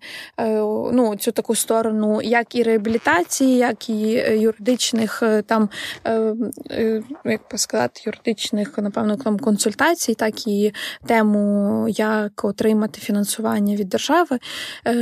ну, 0.94 1.16
цю 1.16 1.32
таку 1.32 1.56
сторону, 1.56 2.22
як 2.22 2.56
і 2.56 2.64
реабілітації, 2.64 3.58
як 3.58 3.90
і 3.90 4.16
е, 4.16 4.38
юридичних 4.38 5.24
е, 5.24 5.42
там, 5.42 5.70
е, 6.08 7.04
як 7.26 7.42
сказати, 7.56 8.02
юридичних, 8.06 8.78
напевно, 8.78 9.16
там 9.16 9.40
консультацій, 9.40 10.14
так 10.14 10.48
і 10.48 10.74
тему, 11.06 11.88
як 11.90 12.46
отримати 12.46 13.00
фінансування 13.00 13.76
від 13.76 13.90
держави. 13.90 14.40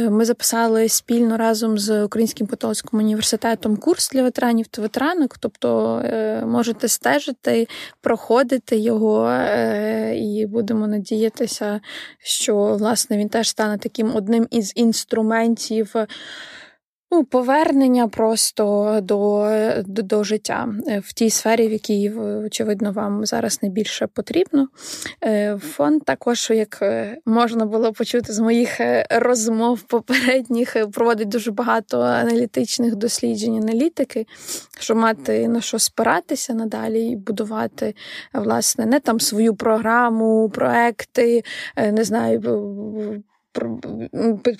Ми 0.10 0.26
записали 0.26 0.90
спільно 0.90 1.38
разом 1.38 1.78
з 1.78 2.04
Українським 2.04 2.48
католицьким 2.48 3.00
університетом 3.00 3.78
курс 3.78 4.10
для 4.10 4.24
ветеранів 4.24 4.68
та 4.68 4.82
ветеранок, 4.82 5.38
тобто 5.38 6.02
можете 6.46 6.88
стежити, 6.88 7.68
проходити 8.02 8.78
його, 8.78 9.32
і 10.16 10.46
будемо 10.46 10.88
надіятися, 10.88 11.82
що 12.20 12.56
власне 12.56 13.18
він 13.18 13.30
теж 13.30 13.50
стане 13.50 13.78
таким 13.78 14.16
одним 14.16 14.48
із 14.52 14.74
інструментів 14.76 15.63
інструментів. 15.72 16.08
Ну, 17.16 17.24
повернення 17.24 18.08
просто 18.08 19.00
до, 19.04 19.48
до 19.86 20.02
до, 20.02 20.24
життя 20.24 20.70
в 21.04 21.14
тій 21.14 21.30
сфері, 21.30 21.68
в 21.68 21.72
якій, 21.72 22.12
очевидно, 22.46 22.92
вам 22.92 23.26
зараз 23.26 23.60
найбільше 23.62 24.08
потрібно. 24.08 24.68
Е, 25.24 25.58
фонд 25.58 26.04
також, 26.06 26.50
як 26.50 26.80
е, 26.82 27.18
можна 27.26 27.66
було 27.66 27.94
почути 27.94 28.34
з 28.34 28.40
моїх 28.40 28.80
е, 28.80 29.08
розмов 29.10 29.82
попередніх, 29.82 30.76
проводить 30.92 31.30
дуже 31.30 31.52
багато 31.52 32.00
аналітичних 32.00 32.96
досліджень, 32.96 33.58
аналітики, 33.58 34.26
щоб 34.80 34.98
мати 34.98 35.48
на 35.48 35.62
що 35.62 35.80
спиратися 35.80 36.54
надалі 36.54 37.08
і 37.08 37.16
будувати 37.16 37.96
власне 38.34 38.86
не 38.86 39.00
там 39.00 39.20
свою 39.20 39.56
програму, 39.56 40.50
проекти, 40.50 41.44
не 41.78 42.04
знаю 42.04 42.40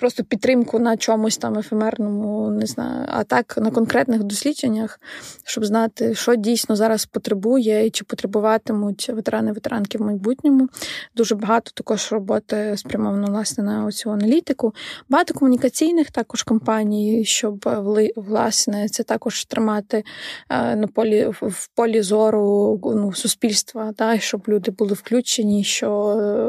просто 0.00 0.24
підтримку 0.24 0.78
на 0.78 0.96
чомусь 0.96 1.36
там 1.36 1.58
ефемерному, 1.58 2.50
не 2.50 2.66
знаю, 2.66 3.06
а 3.08 3.24
так 3.24 3.58
на 3.60 3.70
конкретних 3.70 4.22
дослідженнях, 4.22 5.00
щоб 5.44 5.64
знати, 5.64 6.14
що 6.14 6.34
дійсно 6.34 6.76
зараз 6.76 7.06
потребує 7.06 7.86
і 7.86 7.90
чи 7.90 8.04
потребуватимуть 8.04 9.10
ветерани 9.14 9.52
ветеранки 9.52 9.98
в 9.98 10.02
майбутньому. 10.02 10.68
Дуже 11.16 11.34
багато 11.34 11.70
також 11.74 12.12
роботи 12.12 12.74
спрямовано 12.76 13.26
власне 13.26 13.64
на 13.64 13.90
цю 13.92 14.10
аналітику. 14.10 14.74
Багато 15.08 15.34
комунікаційних 15.34 16.10
також 16.10 16.42
кампаній, 16.42 17.24
щоб 17.24 17.68
власне 18.16 18.88
це 18.88 19.02
також 19.02 19.44
тримати 19.44 20.04
е, 20.50 20.76
на 20.76 20.86
полі 20.86 21.26
в 21.40 21.68
полі 21.74 22.02
зору 22.02 22.80
ну, 22.84 23.12
суспільства, 23.12 23.92
та, 23.96 24.18
щоб 24.18 24.42
люди 24.48 24.70
були 24.70 24.92
включені, 24.92 25.64
що 25.64 25.90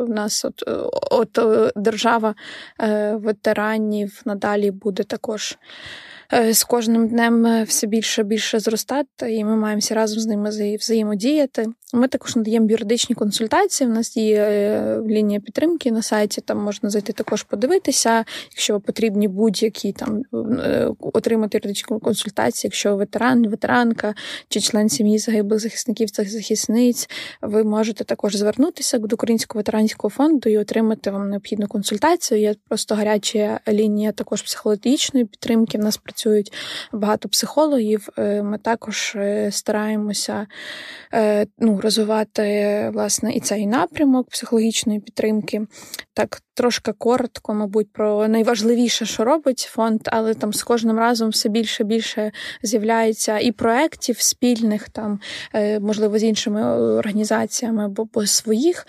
в 0.07 0.09
нас 0.09 0.45
от, 0.45 0.63
от 1.11 1.39
держава 1.75 2.34
Е, 2.34 2.34
ветеранів 3.13 4.21
надалі 4.25 4.71
буде 4.71 5.03
також 5.03 5.51
Е, 5.53 6.14
з 6.31 6.63
кожним 6.63 7.07
днем 7.07 7.45
е, 7.45 7.63
все 7.63 7.87
більше 7.87 8.23
більше 8.23 8.59
зростати, 8.59 9.33
і 9.35 9.43
ми 9.43 9.55
маємо 9.55 9.79
всі 9.79 9.93
разом 9.93 10.19
з 10.19 10.25
ними 10.25 10.49
взаємодіяти. 10.77 11.65
Ми 11.93 12.07
також 12.07 12.35
надаємо 12.35 12.67
юридичні 12.69 13.15
консультації. 13.15 13.89
У 13.89 13.93
нас 13.93 14.17
є 14.17 14.37
е, 14.41 15.01
лінія 15.07 15.39
підтримки 15.39 15.91
на 15.91 16.01
сайті. 16.01 16.41
Там 16.41 16.57
можна 16.57 16.89
зайти 16.89 17.13
також 17.13 17.43
подивитися, 17.43 18.25
якщо 18.51 18.79
потрібні 18.79 19.27
будь-які 19.27 19.91
там 19.91 20.21
отримати 20.99 21.57
юридичну 21.57 21.99
консультацію, 21.99 22.69
якщо 22.69 22.95
ветеран, 22.95 23.47
ветеранка 23.47 24.13
чи 24.49 24.59
член 24.59 24.89
сім'ї 24.89 25.17
загиблих 25.17 25.59
захисників 25.59 26.11
та 26.11 26.23
захисниць, 26.23 27.09
ви 27.41 27.63
можете 27.63 28.03
також 28.03 28.35
звернутися 28.35 28.97
до 28.97 29.13
Українського 29.13 29.59
ветеранського 29.59 30.11
фонду 30.11 30.49
і 30.49 30.57
отримати 30.57 31.11
вам 31.11 31.29
необхідну 31.29 31.67
консультацію. 31.67 32.41
Є 32.41 32.55
просто 32.69 32.95
гаряча 32.95 33.59
лінія 33.67 34.11
також 34.11 34.41
психологічної 34.41 35.25
підтримки. 35.25 35.77
В 35.77 35.81
нас 35.81 35.97
працюють 36.25 36.53
багато 36.93 37.29
психологів. 37.29 38.09
Е, 38.17 38.43
ми 38.43 38.57
також 38.57 39.13
е, 39.15 39.51
стараємося 39.51 40.47
е, 41.13 41.47
ну, 41.59 41.81
розвивати 41.81 42.89
власне 42.93 43.33
і 43.33 43.39
цей 43.39 43.67
напрямок 43.67 44.29
психологічної 44.29 44.99
підтримки. 44.99 45.61
Так, 46.13 46.41
трошки 46.53 46.91
коротко, 46.91 47.53
мабуть, 47.53 47.93
про 47.93 48.27
найважливіше, 48.27 49.05
що 49.05 49.23
робить 49.23 49.59
фонд, 49.71 50.01
але 50.05 50.33
там 50.33 50.53
з 50.53 50.63
кожним 50.63 50.97
разом 50.97 51.29
все 51.29 51.49
більше 51.49 51.83
більше 51.83 52.31
з'являється 52.63 53.39
і 53.39 53.51
проєктів 53.51 54.21
спільних, 54.21 54.89
там, 54.89 55.19
можливо, 55.81 56.19
з 56.19 56.23
іншими 56.23 56.63
організаціями 56.97 57.85
або 57.85 58.25
своїх. 58.25 58.85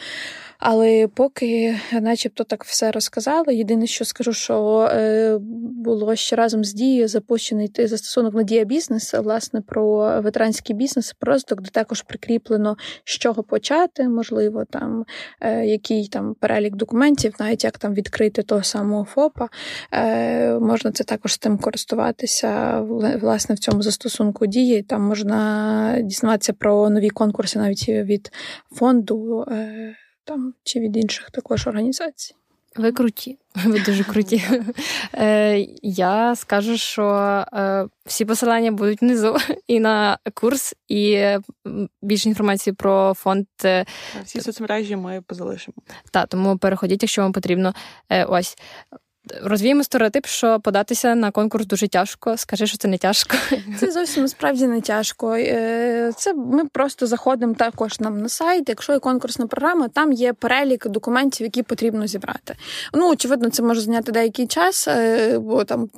Але 0.58 1.08
поки, 1.08 1.76
начебто, 1.92 2.44
так 2.44 2.64
все 2.64 2.90
розказала. 2.90 3.52
Єдине, 3.52 3.86
що 3.86 4.04
скажу, 4.04 4.32
що 4.32 4.88
е, 4.92 5.38
було 5.84 6.16
ще 6.16 6.36
разом 6.36 6.64
з 6.64 6.74
дією 6.74 7.08
запущений 7.08 7.70
застосунок 7.78 8.34
Надія 8.34 8.64
бізнес, 8.64 9.14
власне, 9.14 9.60
про 9.60 9.96
ветеранський 10.20 10.76
бізнес, 10.76 11.12
просто 11.18 11.54
де 11.54 11.70
також 11.70 12.02
прикріплено, 12.02 12.76
з 13.04 13.10
чого 13.10 13.42
почати, 13.42 14.08
можливо, 14.08 14.64
там 14.70 15.04
е, 15.40 15.66
який 15.66 16.08
там 16.08 16.34
перелік 16.34 16.76
документів, 16.76 17.34
навіть 17.40 17.64
як 17.64 17.78
там 17.78 17.94
відкрити 17.94 18.42
того 18.42 18.62
самого 18.62 19.04
ФОПа. 19.04 19.48
Е, 19.92 20.58
можна 20.58 20.92
це 20.92 21.04
також 21.04 21.32
з 21.32 21.38
тим 21.38 21.58
користуватися 21.58 22.80
власне 23.20 23.54
в 23.54 23.58
цьому 23.58 23.82
застосунку 23.82 24.46
дії. 24.46 24.82
Там 24.82 25.02
можна 25.02 25.98
дізнатися 26.02 26.52
про 26.52 26.90
нові 26.90 27.10
конкурси 27.10 27.58
навіть 27.58 27.88
від 27.88 28.32
фонду 28.72 29.44
там 30.26 30.54
чи 30.64 30.80
від 30.80 30.96
інших 30.96 31.30
також 31.30 31.66
організацій. 31.66 32.34
Ви 32.76 32.92
круті, 32.92 33.38
ви 33.64 33.80
дуже 33.80 34.04
круті. 34.04 34.42
Е, 35.14 35.66
Я 35.82 36.36
скажу, 36.36 36.76
що 36.76 37.04
е, 37.52 37.86
всі 38.06 38.24
посилання 38.24 38.70
будуть 38.72 39.02
внизу 39.02 39.36
і 39.66 39.80
на 39.80 40.18
курс, 40.34 40.74
і 40.88 41.24
більше 42.02 42.28
інформації 42.28 42.74
про 42.74 43.14
фонд. 43.14 43.46
Е, 43.64 43.84
всі 44.24 44.40
соцмережі 44.40 44.96
ми 44.96 45.22
позалишимо. 45.26 45.76
Так, 46.10 46.28
тому 46.28 46.58
переходіть, 46.58 47.02
якщо 47.02 47.22
вам 47.22 47.32
потрібно. 47.32 47.74
Ось 48.28 48.56
розвіємо 49.42 49.84
стереотип, 49.84 50.26
що 50.26 50.60
податися 50.60 51.14
на 51.14 51.30
конкурс 51.30 51.66
дуже 51.66 51.88
тяжко. 51.88 52.36
Скажи, 52.36 52.66
що 52.66 52.76
це 52.76 52.88
не 52.88 52.98
тяжко. 52.98 53.36
Це 53.80 53.90
зовсім 53.90 54.28
справді 54.28 54.66
не 54.66 54.80
тяжко. 54.80 55.34
Е, 55.34 56.12
це 56.16 56.34
ми 56.34 56.64
просто 56.64 57.06
заходимо 57.06 57.54
також 57.54 58.00
нам 58.00 58.20
на 58.20 58.28
сайт. 58.28 58.68
Якщо 58.68 58.92
є 58.92 58.98
конкурсна 58.98 59.46
програма, 59.46 59.88
там 59.88 60.12
є 60.12 60.32
перелік 60.32 60.88
документів, 60.88 61.44
які 61.44 61.62
потрібно 61.62 62.06
зібрати. 62.06 62.56
Ну 62.94 63.10
очевидно, 63.10 63.50
це 63.50 63.62
може 63.62 63.80
зайняти 63.80 64.12
деякий 64.12 64.46
час, 64.46 64.88
е, 64.88 65.38
бо 65.38 65.64
там 65.64 65.88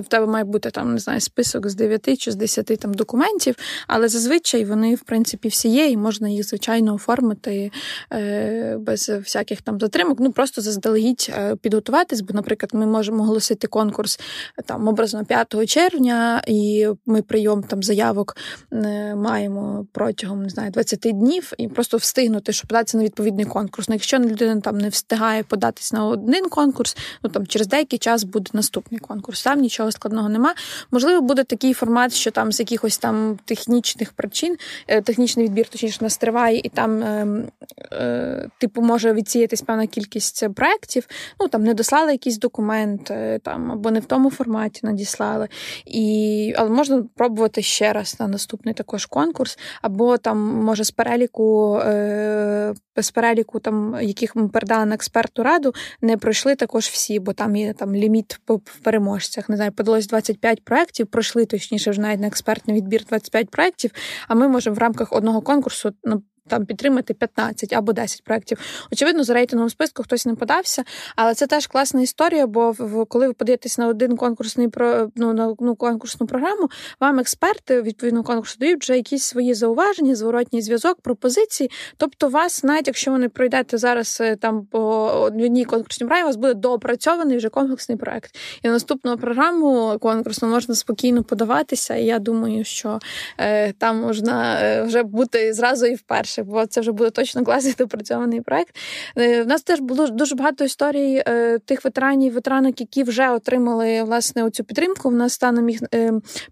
в 0.00 0.08
тебе 0.08 0.26
має 0.26 0.44
бути 0.44 0.70
там 0.70 0.92
не 0.92 0.98
знаю 0.98 1.20
список 1.20 1.68
з 1.68 1.74
9 1.74 2.16
чи 2.18 2.30
з 2.30 2.34
10 2.34 2.66
там 2.66 2.94
документів, 2.94 3.54
але 3.86 4.08
зазвичай 4.08 4.64
вони 4.64 4.94
в 4.94 5.00
принципі 5.00 5.48
всі 5.48 5.68
є, 5.68 5.88
і 5.88 5.96
можна 5.96 6.28
їх 6.28 6.48
звичайно 6.48 6.94
оформити 6.94 7.70
е, 8.12 8.76
без 8.80 9.08
всяких 9.08 9.62
там 9.62 9.80
затримок. 9.80 10.20
Ну 10.20 10.32
просто 10.32 10.60
заздалегідь 10.60 11.32
підготуватись, 11.60 12.20
бо, 12.20 12.34
наприклад 12.34 12.53
наприклад, 12.54 12.80
ми 12.80 12.92
можемо 12.92 13.22
оголосити 13.22 13.66
конкурс 13.66 14.20
там 14.66 14.88
образно 14.88 15.24
5 15.24 15.66
червня, 15.68 16.42
і 16.46 16.88
ми 17.06 17.22
прийом 17.22 17.62
там 17.62 17.82
заявок 17.82 18.36
е, 18.72 19.14
маємо 19.14 19.86
протягом 19.92 20.42
не 20.42 20.48
знаю 20.48 20.70
20 20.70 21.00
днів 21.00 21.52
і 21.58 21.68
просто 21.68 21.96
встигнути, 21.96 22.52
щоб 22.52 22.68
податися 22.68 22.98
на 22.98 23.04
відповідний 23.04 23.44
конкурс. 23.44 23.88
Ну, 23.88 23.94
Якщо 23.94 24.18
людина 24.18 24.60
там 24.60 24.78
не 24.78 24.88
встигає 24.88 25.42
податись 25.42 25.92
на 25.92 26.06
один 26.06 26.48
конкурс, 26.48 26.96
ну 27.22 27.30
там 27.30 27.46
через 27.46 27.66
деякий 27.66 27.98
час 27.98 28.24
буде 28.24 28.50
наступний 28.52 29.00
конкурс. 29.00 29.42
Там 29.42 29.60
нічого 29.60 29.92
складного 29.92 30.28
нема. 30.28 30.54
Можливо, 30.90 31.20
буде 31.20 31.44
такий 31.44 31.72
формат, 31.72 32.14
що 32.14 32.30
там 32.30 32.52
з 32.52 32.60
якихось 32.60 32.98
там 32.98 33.38
технічних 33.44 34.12
причин, 34.12 34.56
е, 34.86 35.02
технічний 35.02 35.46
відбір 35.46 35.68
точніше 35.68 35.98
нас 36.00 36.16
триває, 36.16 36.60
і 36.64 36.68
там 36.68 37.02
ем, 37.02 37.44
е, 37.92 38.48
типу 38.58 38.82
може 38.82 39.12
відсіятись 39.12 39.62
певна 39.62 39.86
кількість 39.86 40.54
проєктів. 40.54 41.06
Ну 41.40 41.48
там 41.48 41.64
не 41.64 41.74
дослали 41.74 42.12
якісь 42.12 42.38
документ 42.44 43.10
е, 43.10 43.38
там 43.38 43.72
або 43.72 43.90
не 43.90 44.00
в 44.00 44.04
тому 44.04 44.30
форматі 44.30 44.80
надіслали. 44.82 45.48
І, 45.86 46.54
Але 46.56 46.70
можна 46.70 47.04
пробувати 47.16 47.62
ще 47.62 47.92
раз 47.92 48.16
на 48.20 48.28
наступний 48.28 48.74
також 48.74 49.06
конкурс, 49.06 49.58
або 49.82 50.18
там 50.18 50.38
може 50.38 50.84
з 50.84 50.90
переліку 50.90 51.78
е, 51.78 52.74
з 52.96 53.10
переліку, 53.10 53.60
там 53.60 53.96
яких 54.02 54.36
ми 54.36 54.48
передали 54.48 54.84
на 54.84 54.94
експерту 54.94 55.42
раду, 55.42 55.74
не 56.02 56.16
пройшли 56.16 56.54
також 56.54 56.84
всі, 56.84 57.18
бо 57.18 57.32
там 57.32 57.56
є 57.56 57.72
там 57.72 57.94
ліміт 57.94 58.40
по 58.44 58.60
переможцях. 58.82 59.48
Не 59.48 59.56
знаю, 59.56 59.72
подалось 59.72 60.06
25 60.06 60.64
проєктів, 60.64 61.06
пройшли 61.06 61.46
точніше 61.46 61.90
вже 61.90 62.00
навіть 62.00 62.20
на 62.20 62.26
експертний 62.26 62.76
відбір 62.76 63.04
25 63.04 63.50
проєктів. 63.50 63.90
А 64.28 64.34
ми 64.34 64.48
можемо 64.48 64.76
в 64.76 64.78
рамках 64.78 65.12
одного 65.12 65.42
конкурсу 65.42 65.92
ну, 66.04 66.22
там 66.48 66.66
підтримати 66.66 67.14
15 67.14 67.72
або 67.72 67.92
10 67.92 68.24
проєктів. 68.24 68.58
Очевидно, 68.92 69.24
за 69.24 69.34
рейтинговим 69.34 69.70
списку 69.70 70.02
хтось 70.02 70.26
не 70.26 70.34
подався, 70.34 70.84
але 71.16 71.34
це 71.34 71.46
теж 71.46 71.66
класна 71.66 72.00
історія. 72.00 72.46
Бо 72.46 72.70
в 72.78 73.04
коли 73.06 73.26
ви 73.26 73.32
подаєтесь 73.32 73.78
на 73.78 73.88
один 73.88 74.16
конкурсний 74.16 74.68
про 74.68 75.10
ну, 75.16 75.32
на 75.32 75.54
ну, 75.60 75.74
конкурсну 75.74 76.26
програму, 76.26 76.68
вам 77.00 77.18
експерти 77.18 77.82
відповідно 77.82 78.22
конкурсу 78.22 78.56
дають 78.60 78.82
вже 78.82 78.96
якісь 78.96 79.24
свої 79.24 79.54
зауваження, 79.54 80.14
зворотній 80.14 80.62
зв'язок, 80.62 81.00
пропозиції. 81.00 81.70
Тобто, 81.96 82.28
вас, 82.28 82.64
навіть 82.64 82.86
якщо 82.86 83.12
ви 83.12 83.18
не 83.18 83.28
пройдете 83.28 83.78
зараз 83.78 84.18
е, 84.20 84.36
там 84.36 84.66
по 84.66 84.80
одній 85.06 85.64
конкурсній 85.64 86.06
програмі, 86.06 86.24
у 86.24 86.26
вас 86.26 86.36
буде 86.36 86.54
доопрацьований 86.54 87.36
вже 87.36 87.48
комплексний 87.48 87.98
проект. 87.98 88.36
І 88.62 88.66
на 88.66 88.72
наступну 88.72 89.16
програму 89.16 89.98
конкурсну 90.00 90.48
можна 90.48 90.74
спокійно 90.74 91.22
подаватися. 91.22 91.94
І 91.94 92.04
я 92.04 92.18
думаю, 92.18 92.64
що 92.64 92.98
е, 93.38 93.72
там 93.72 93.96
можна 93.96 94.60
е, 94.62 94.82
вже 94.82 95.02
бути 95.02 95.52
зразу 95.52 95.86
і 95.86 95.94
вперше 95.94 96.33
перше, 96.34 96.50
бо 96.50 96.66
це 96.66 96.80
вже 96.80 96.92
буде 96.92 97.10
точно 97.10 97.44
класний 97.44 97.74
допрацьований 97.78 98.40
проект. 98.40 98.76
У 99.16 99.20
е, 99.20 99.44
нас 99.44 99.62
теж 99.62 99.80
було 99.80 100.06
дуже 100.06 100.34
багато 100.34 100.64
історій 100.64 101.22
е, 101.26 101.58
тих 101.58 101.84
ветеранів, 101.84 102.32
ветеранок, 102.32 102.80
які 102.80 103.02
вже 103.02 103.30
отримали 103.30 104.02
власне 104.02 104.44
оцю 104.44 104.64
підтримку. 104.64 105.08
У 105.08 105.12
нас 105.12 105.32
станом 105.32 105.68
їх 105.68 105.80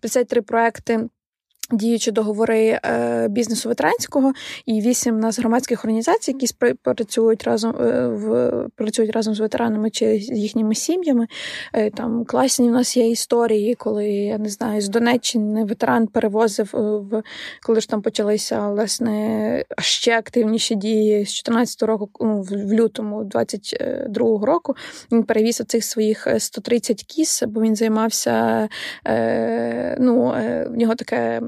53 0.00 0.38
е, 0.38 0.42
проекти. 0.42 1.08
Діючі 1.70 2.10
договори 2.10 2.80
е, 2.84 3.28
бізнесу 3.28 3.68
ветеранського 3.68 4.32
і 4.66 4.80
вісім 4.80 5.20
нас 5.20 5.38
громадських 5.38 5.84
організацій, 5.84 6.30
які 6.30 6.54
працюють 6.82 7.44
разом 7.44 7.76
е, 7.80 8.06
в 8.06 8.52
працюють 8.76 9.10
разом 9.10 9.34
з 9.34 9.40
ветеранами 9.40 9.90
чи 9.90 10.18
з 10.18 10.30
їхніми 10.30 10.74
сім'ями. 10.74 11.26
Е, 11.72 11.90
там 11.90 12.24
класні 12.24 12.68
в 12.68 12.72
нас 12.72 12.96
є 12.96 13.10
історії, 13.10 13.74
коли 13.74 14.08
я 14.10 14.38
не 14.38 14.48
знаю, 14.48 14.80
з 14.80 14.88
Донеччини 14.88 15.64
ветеран 15.64 16.06
перевозив 16.06 16.70
в 16.72 17.22
коли 17.62 17.80
ж 17.80 17.88
там 17.88 18.02
почалися 18.02 18.68
власне 18.68 19.64
ще 19.78 20.18
активніші 20.18 20.74
дії 20.74 21.12
з 21.12 21.42
2014 21.44 21.82
року, 21.82 22.08
ну, 22.20 22.42
в 22.42 22.72
лютому 22.72 23.24
22-го 23.24 24.46
року. 24.46 24.74
Він 25.12 25.22
перевіз 25.22 25.60
оцих 25.60 25.84
своїх 25.84 26.28
130 26.38 27.04
кіс, 27.04 27.42
бо 27.46 27.62
він 27.62 27.76
займався. 27.76 28.68
Ну, 29.98 30.34
в 30.70 30.76
нього 30.76 30.94
таке 30.94 31.40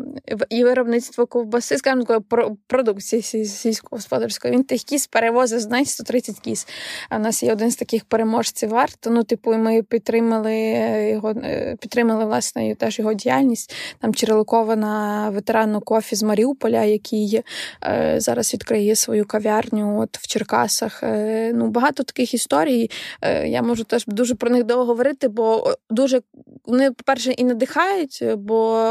і 0.50 0.64
виробництво 0.64 1.26
ковбаси, 1.26 1.78
скажімо, 1.78 2.22
продукції 2.66 3.22
сільськогосподарської. 3.22 4.55
Він 4.55 4.64
тих 4.64 4.82
кіс 4.82 5.07
перевозив 5.07 5.61
знаєте, 5.61 5.90
130 5.90 6.40
кіс. 6.40 6.66
А 7.09 7.16
в 7.16 7.20
нас 7.20 7.42
є 7.42 7.52
один 7.52 7.70
з 7.70 7.76
таких 7.76 8.05
переможців 8.05 8.68
варто. 8.68 9.11
Ну, 9.11 9.24
типу, 9.24 9.55
ми 9.55 9.82
підтримали 9.82 10.57
його, 11.12 11.30
е, 11.30 11.76
підтримали 11.80 12.24
власне 12.24 12.74
теж 12.74 12.98
його 12.98 13.14
діяльність. 13.14 13.74
Там 14.00 14.14
череликована 14.14 15.30
ветеранну 15.30 15.80
кофі 15.80 16.16
з 16.16 16.22
Маріуполя, 16.22 16.84
який 16.84 17.42
е, 17.84 18.14
зараз 18.18 18.55
відкриє 18.55 18.96
свою 18.96 19.24
кав'ярню 19.24 20.00
от 20.00 20.18
в 20.18 20.26
Черкасах. 20.26 21.02
Е, 21.02 21.52
ну, 21.55 21.68
Багато 21.68 22.02
таких 22.02 22.34
історій. 22.34 22.90
Е, 23.22 23.48
я 23.48 23.62
можу 23.62 23.84
теж 23.84 24.05
дуже 24.07 24.34
про 24.34 24.50
них 24.50 24.64
довго 24.64 24.84
говорити, 24.84 25.28
бо 25.28 25.74
дуже 25.90 26.20
вони, 26.64 26.90
по-перше, 26.90 27.32
і 27.32 27.44
надихають, 27.44 28.24
бо 28.36 28.84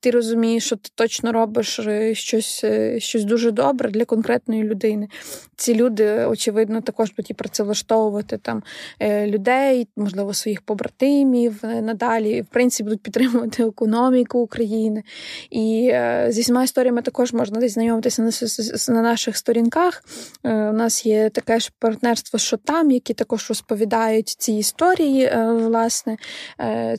ти 0.00 0.10
розумієш 0.10 0.29
розумієш, 0.30 0.64
що 0.64 0.76
ти 0.76 0.90
точно 0.94 1.32
робиш 1.32 1.78
е, 1.78 2.14
щось 2.14 2.64
е, 2.64 3.00
щось 3.00 3.24
дуже 3.24 3.50
добре 3.50 3.90
для 3.90 4.04
конкретної 4.04 4.62
людини. 4.62 5.08
Ці 5.56 5.74
люди, 5.74 6.24
очевидно, 6.24 6.80
також 6.80 7.10
будуть 7.10 7.36
працевлаштовувати 7.36 8.38
там 8.38 8.62
е, 9.00 9.26
людей, 9.26 9.88
можливо, 9.96 10.34
своїх 10.34 10.62
побратимів 10.62 11.60
надалі, 11.62 12.42
в 12.42 12.46
принципі, 12.46 12.84
будуть 12.84 13.02
підтримувати 13.02 13.62
економіку 13.62 14.38
України. 14.38 15.02
І 15.50 15.94
зі 16.28 16.40
всіма 16.40 16.62
історіями 16.62 17.02
також 17.02 17.32
можна 17.32 17.60
десь 17.60 17.72
знайомитися 17.72 18.22
на, 18.22 18.30
на 18.94 19.02
наших 19.02 19.36
сторінках. 19.36 20.04
У 20.44 20.48
нас 20.48 21.06
є 21.06 21.30
таке 21.30 21.60
ж 21.60 21.70
партнерство, 21.78 22.38
що 22.38 22.56
там, 22.56 22.90
які 22.90 23.14
також 23.14 23.48
розповідають 23.48 24.28
ці 24.28 24.52
історії, 24.52 25.32
власне, 25.36 26.16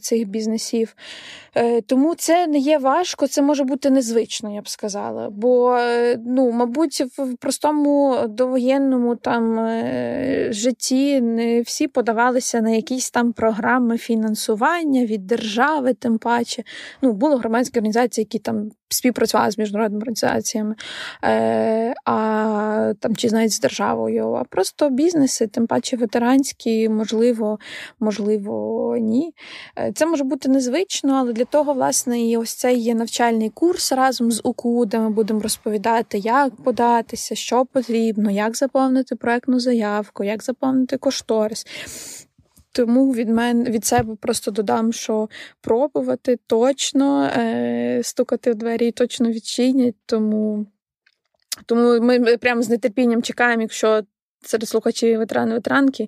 цих 0.01 0.27
бізнесів. 0.27 0.95
Тому 1.85 2.15
це 2.15 2.47
не 2.47 2.57
є 2.57 2.77
важко 2.77 3.20
це 3.27 3.41
може 3.41 3.63
бути 3.63 3.89
незвично, 3.89 4.55
я 4.55 4.61
б 4.61 4.69
сказала. 4.69 5.29
Бо, 5.29 5.75
е, 5.75 6.19
ну, 6.25 6.51
мабуть, 6.51 7.01
в 7.17 7.35
простому 7.35 8.17
довоєнному 8.27 9.15
там 9.15 9.59
е, 9.59 10.47
житті 10.51 11.21
не 11.21 11.61
всі 11.61 11.87
подавалися 11.87 12.61
на 12.61 12.69
якісь 12.69 13.11
там 13.11 13.33
програми 13.33 13.97
фінансування 13.97 15.05
від 15.05 15.27
держави, 15.27 15.93
тим 15.93 16.17
паче. 16.17 16.63
Ну, 17.01 17.13
було 17.13 17.37
громадські 17.37 17.79
організації, 17.79 18.23
які 18.23 18.39
там 18.39 18.71
співпрацювали 18.93 19.51
з 19.51 19.57
міжнародними 19.57 20.01
організаціями, 20.01 20.75
е, 21.23 21.93
а 22.05 22.93
там 22.99 23.15
чи 23.15 23.31
навіть 23.31 23.51
з 23.51 23.59
державою, 23.59 24.33
а 24.33 24.43
просто 24.43 24.89
бізнеси, 24.89 25.47
тим 25.47 25.67
паче 25.67 25.97
ветеранські, 25.97 26.89
можливо, 26.89 27.59
можливо, 27.99 28.97
ні. 28.97 29.33
Е, 29.79 29.91
це 29.95 30.05
може 30.05 30.23
бути 30.23 30.49
незвично, 30.49 31.13
але 31.13 31.33
для 31.33 31.45
того, 31.45 31.73
власне, 31.73 32.21
і 32.21 32.37
ось 32.37 32.53
цей 32.53 32.79
є 32.79 32.95
навчальний 32.95 33.49
курс 33.49 33.91
разом 33.91 34.31
з 34.31 34.41
УКУ, 34.43 34.85
де 34.85 34.99
ми 34.99 35.09
будемо 35.09 35.39
розповідати, 35.39 36.17
як 36.17 36.55
податися, 36.55 37.35
що 37.35 37.65
потрібно, 37.65 38.31
як 38.31 38.57
заповнити 38.57 39.15
проектну 39.15 39.59
заявку, 39.59 40.23
як 40.23 40.43
заповнити 40.43 40.97
кошторис. 40.97 41.65
Тому 42.71 43.13
від 43.13 43.29
мене 43.29 43.69
від 43.69 43.85
себе 43.85 44.15
просто 44.15 44.51
додам, 44.51 44.93
що 44.93 45.29
пробувати 45.61 46.39
точно 46.47 47.23
е, 47.25 47.99
стукати 48.03 48.51
в 48.51 48.55
двері 48.55 48.87
і 48.87 48.91
точно 48.91 49.29
відчинять. 49.29 49.95
Тому 50.05 50.65
тому 51.65 51.99
ми 52.01 52.37
прямо 52.37 52.61
з 52.61 52.77
нетерпінням 52.77 53.21
чекаємо, 53.21 53.61
якщо 53.61 54.01
серед 54.41 54.69
слухачів 54.69 55.17
ветерани 55.17 55.53
ветеранки 55.53 56.07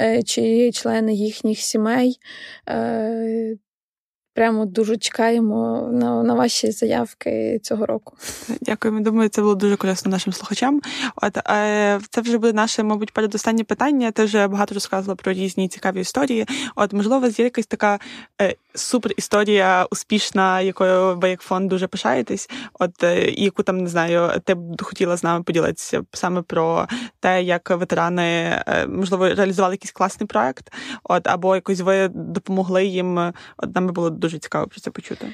е, 0.00 0.22
чи 0.22 0.72
члени 0.72 1.14
їхніх 1.14 1.58
сімей. 1.58 2.18
Е, 2.68 3.56
прямо 4.34 4.66
дуже 4.66 4.96
чекаємо 4.96 5.88
на 5.92 6.22
на 6.22 6.34
ваші 6.34 6.70
заявки 6.70 7.60
цього 7.62 7.86
року. 7.86 8.16
Дякуємо. 8.60 9.00
Думаю, 9.00 9.28
це 9.28 9.42
було 9.42 9.54
дуже 9.54 9.76
корисно 9.76 10.10
нашим 10.10 10.32
слухачам. 10.32 10.80
От 11.16 11.36
е, 11.36 12.00
це 12.10 12.20
вже 12.20 12.38
буде 12.38 12.52
наше, 12.52 12.82
мабуть, 12.82 13.12
передостаннє 13.12 13.64
питання. 13.64 14.10
Ти 14.10 14.24
вже 14.24 14.48
багато 14.48 14.74
розказувала 14.74 15.16
про 15.16 15.32
різні 15.32 15.68
цікаві 15.68 16.00
історії. 16.00 16.46
От, 16.76 16.92
можливо, 16.92 17.20
вас 17.20 17.38
є 17.38 17.44
якась 17.44 17.66
така 17.66 17.98
е, 18.42 18.54
супер 18.74 19.12
історія 19.16 19.86
успішна, 19.90 20.60
якою 20.60 21.16
ви 21.16 21.30
як 21.30 21.40
фонд 21.40 21.68
дуже 21.68 21.86
пишаєтесь. 21.86 22.50
От 22.78 23.04
е, 23.04 23.30
яку 23.30 23.62
там 23.62 23.78
не 23.78 23.88
знаю, 23.88 24.40
ти 24.44 24.54
б 24.54 24.82
хотіла 24.82 25.16
з 25.16 25.24
нами 25.24 25.44
поділитися 25.44 26.02
саме 26.12 26.42
про 26.42 26.86
те, 27.20 27.42
як 27.42 27.70
ветерани 27.70 28.62
можливо 28.88 29.28
реалізували 29.28 29.74
якийсь 29.74 29.92
класний 29.92 30.26
проект, 30.26 30.72
от 31.04 31.26
або 31.26 31.54
якось 31.54 31.80
ви 31.80 32.08
допомогли 32.08 32.84
їм. 32.84 33.32
От 33.56 33.74
нам 33.74 33.86
було 33.86 34.10
дуже 34.24 34.38
цікаво 34.38 34.66
про 34.66 34.80
це 34.80 34.90
почути. 34.90 35.26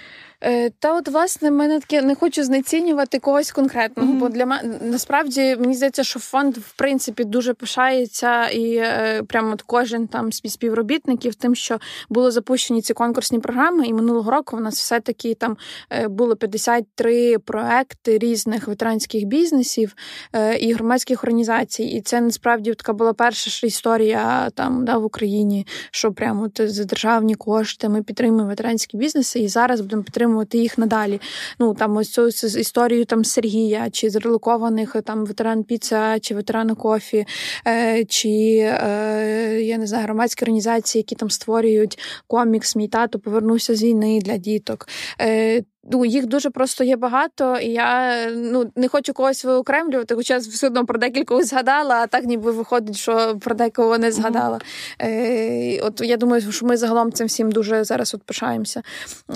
Е, 0.44 0.70
та 0.70 0.96
от 0.96 1.08
власне 1.08 1.50
мене 1.50 1.80
таке 1.80 2.02
не 2.02 2.14
хочу 2.14 2.44
знецінювати 2.44 3.18
когось 3.18 3.52
конкретного, 3.52 4.12
mm-hmm. 4.12 4.18
бо 4.18 4.28
для 4.28 4.46
мене 4.46 4.78
насправді 4.82 5.56
мені 5.56 5.74
здається, 5.74 6.04
що 6.04 6.20
фонд 6.20 6.56
в 6.56 6.72
принципі 6.76 7.24
дуже 7.24 7.54
пишається, 7.54 8.48
і 8.48 8.74
е, 8.76 9.22
прямо 9.28 9.52
от 9.52 9.62
кожен 9.62 10.06
там 10.06 10.32
співробітників 10.32 11.34
тим, 11.34 11.54
що 11.54 11.78
були 12.08 12.30
запущені 12.30 12.82
ці 12.82 12.94
конкурсні 12.94 13.38
програми, 13.38 13.86
і 13.86 13.92
минулого 13.92 14.30
року 14.30 14.56
в 14.56 14.60
нас 14.60 14.74
все 14.74 15.00
таки 15.00 15.34
там 15.34 15.56
е, 15.90 16.08
було 16.08 16.36
53 16.36 17.38
проекти 17.38 18.18
різних 18.18 18.68
ветеранських 18.68 19.24
бізнесів 19.24 19.94
е, 20.32 20.56
і 20.56 20.72
громадських 20.72 21.24
організацій. 21.24 21.82
І 21.82 22.00
це 22.00 22.20
насправді 22.20 22.74
така 22.74 22.92
була 22.92 23.12
перша 23.12 23.50
ж 23.50 23.66
історія 23.66 24.50
там 24.50 24.84
да, 24.84 24.98
в 24.98 25.04
Україні, 25.04 25.66
що 25.90 26.12
прямо 26.12 26.50
за 26.58 26.84
державні 26.84 27.34
кошти 27.34 27.88
ми 27.88 28.02
підтримуємо 28.02 28.48
ветеранські 28.48 28.96
бізнеси, 28.96 29.40
і 29.40 29.48
зараз 29.48 29.80
будемо 29.80 30.02
підтримувати 30.02 30.29
підтримувати 30.30 30.58
їх 30.58 30.78
надалі. 30.78 31.20
Ну 31.58 31.74
там 31.74 31.96
ось 31.96 32.10
цю 32.10 32.26
історію 32.58 33.04
там 33.04 33.24
Сергія, 33.24 33.90
чи 33.90 34.10
з 34.10 34.16
релокованих 34.16 34.96
там 35.04 35.24
ветеран 35.24 35.64
піца, 35.64 36.20
чи 36.20 36.34
ветеран 36.34 36.74
кофі, 36.74 37.26
е, 37.66 38.04
чи 38.04 38.28
е, 38.62 39.60
я 39.62 39.78
не 39.78 39.86
знаю, 39.86 40.04
громадські 40.04 40.44
організації, 40.44 41.00
які 41.00 41.14
там 41.14 41.30
створюють 41.30 41.98
комікс, 42.26 42.76
мій 42.76 42.88
тато 42.88 43.18
повернувся 43.18 43.74
з 43.74 43.82
війни 43.82 44.20
для 44.22 44.36
діток. 44.36 44.88
Е, 45.20 45.62
Ну, 45.84 46.04
їх 46.04 46.26
дуже 46.26 46.50
просто 46.50 46.84
є 46.84 46.96
багато, 46.96 47.58
і 47.58 47.66
я 47.66 48.16
ну 48.30 48.70
не 48.76 48.88
хочу 48.88 49.12
когось 49.12 49.44
виокремлювати, 49.44 50.14
хоча 50.14 50.38
все 50.38 50.66
одно 50.66 50.86
про 50.86 50.98
декількох 50.98 51.44
згадала, 51.44 51.94
а 51.94 52.06
так 52.06 52.24
ніби 52.24 52.52
виходить, 52.52 52.96
що 52.96 53.38
про 53.40 53.54
декого 53.54 53.98
не 53.98 54.12
згадала. 54.12 54.58
Mm-hmm. 54.58 55.76
Е, 55.76 55.80
От 55.82 56.00
я 56.00 56.16
думаю, 56.16 56.52
що 56.52 56.66
ми 56.66 56.76
загалом 56.76 57.12
цим 57.12 57.26
всім 57.26 57.52
дуже 57.52 57.84
зараз 57.84 58.14
от 58.14 58.22
пишаємося. 58.22 58.82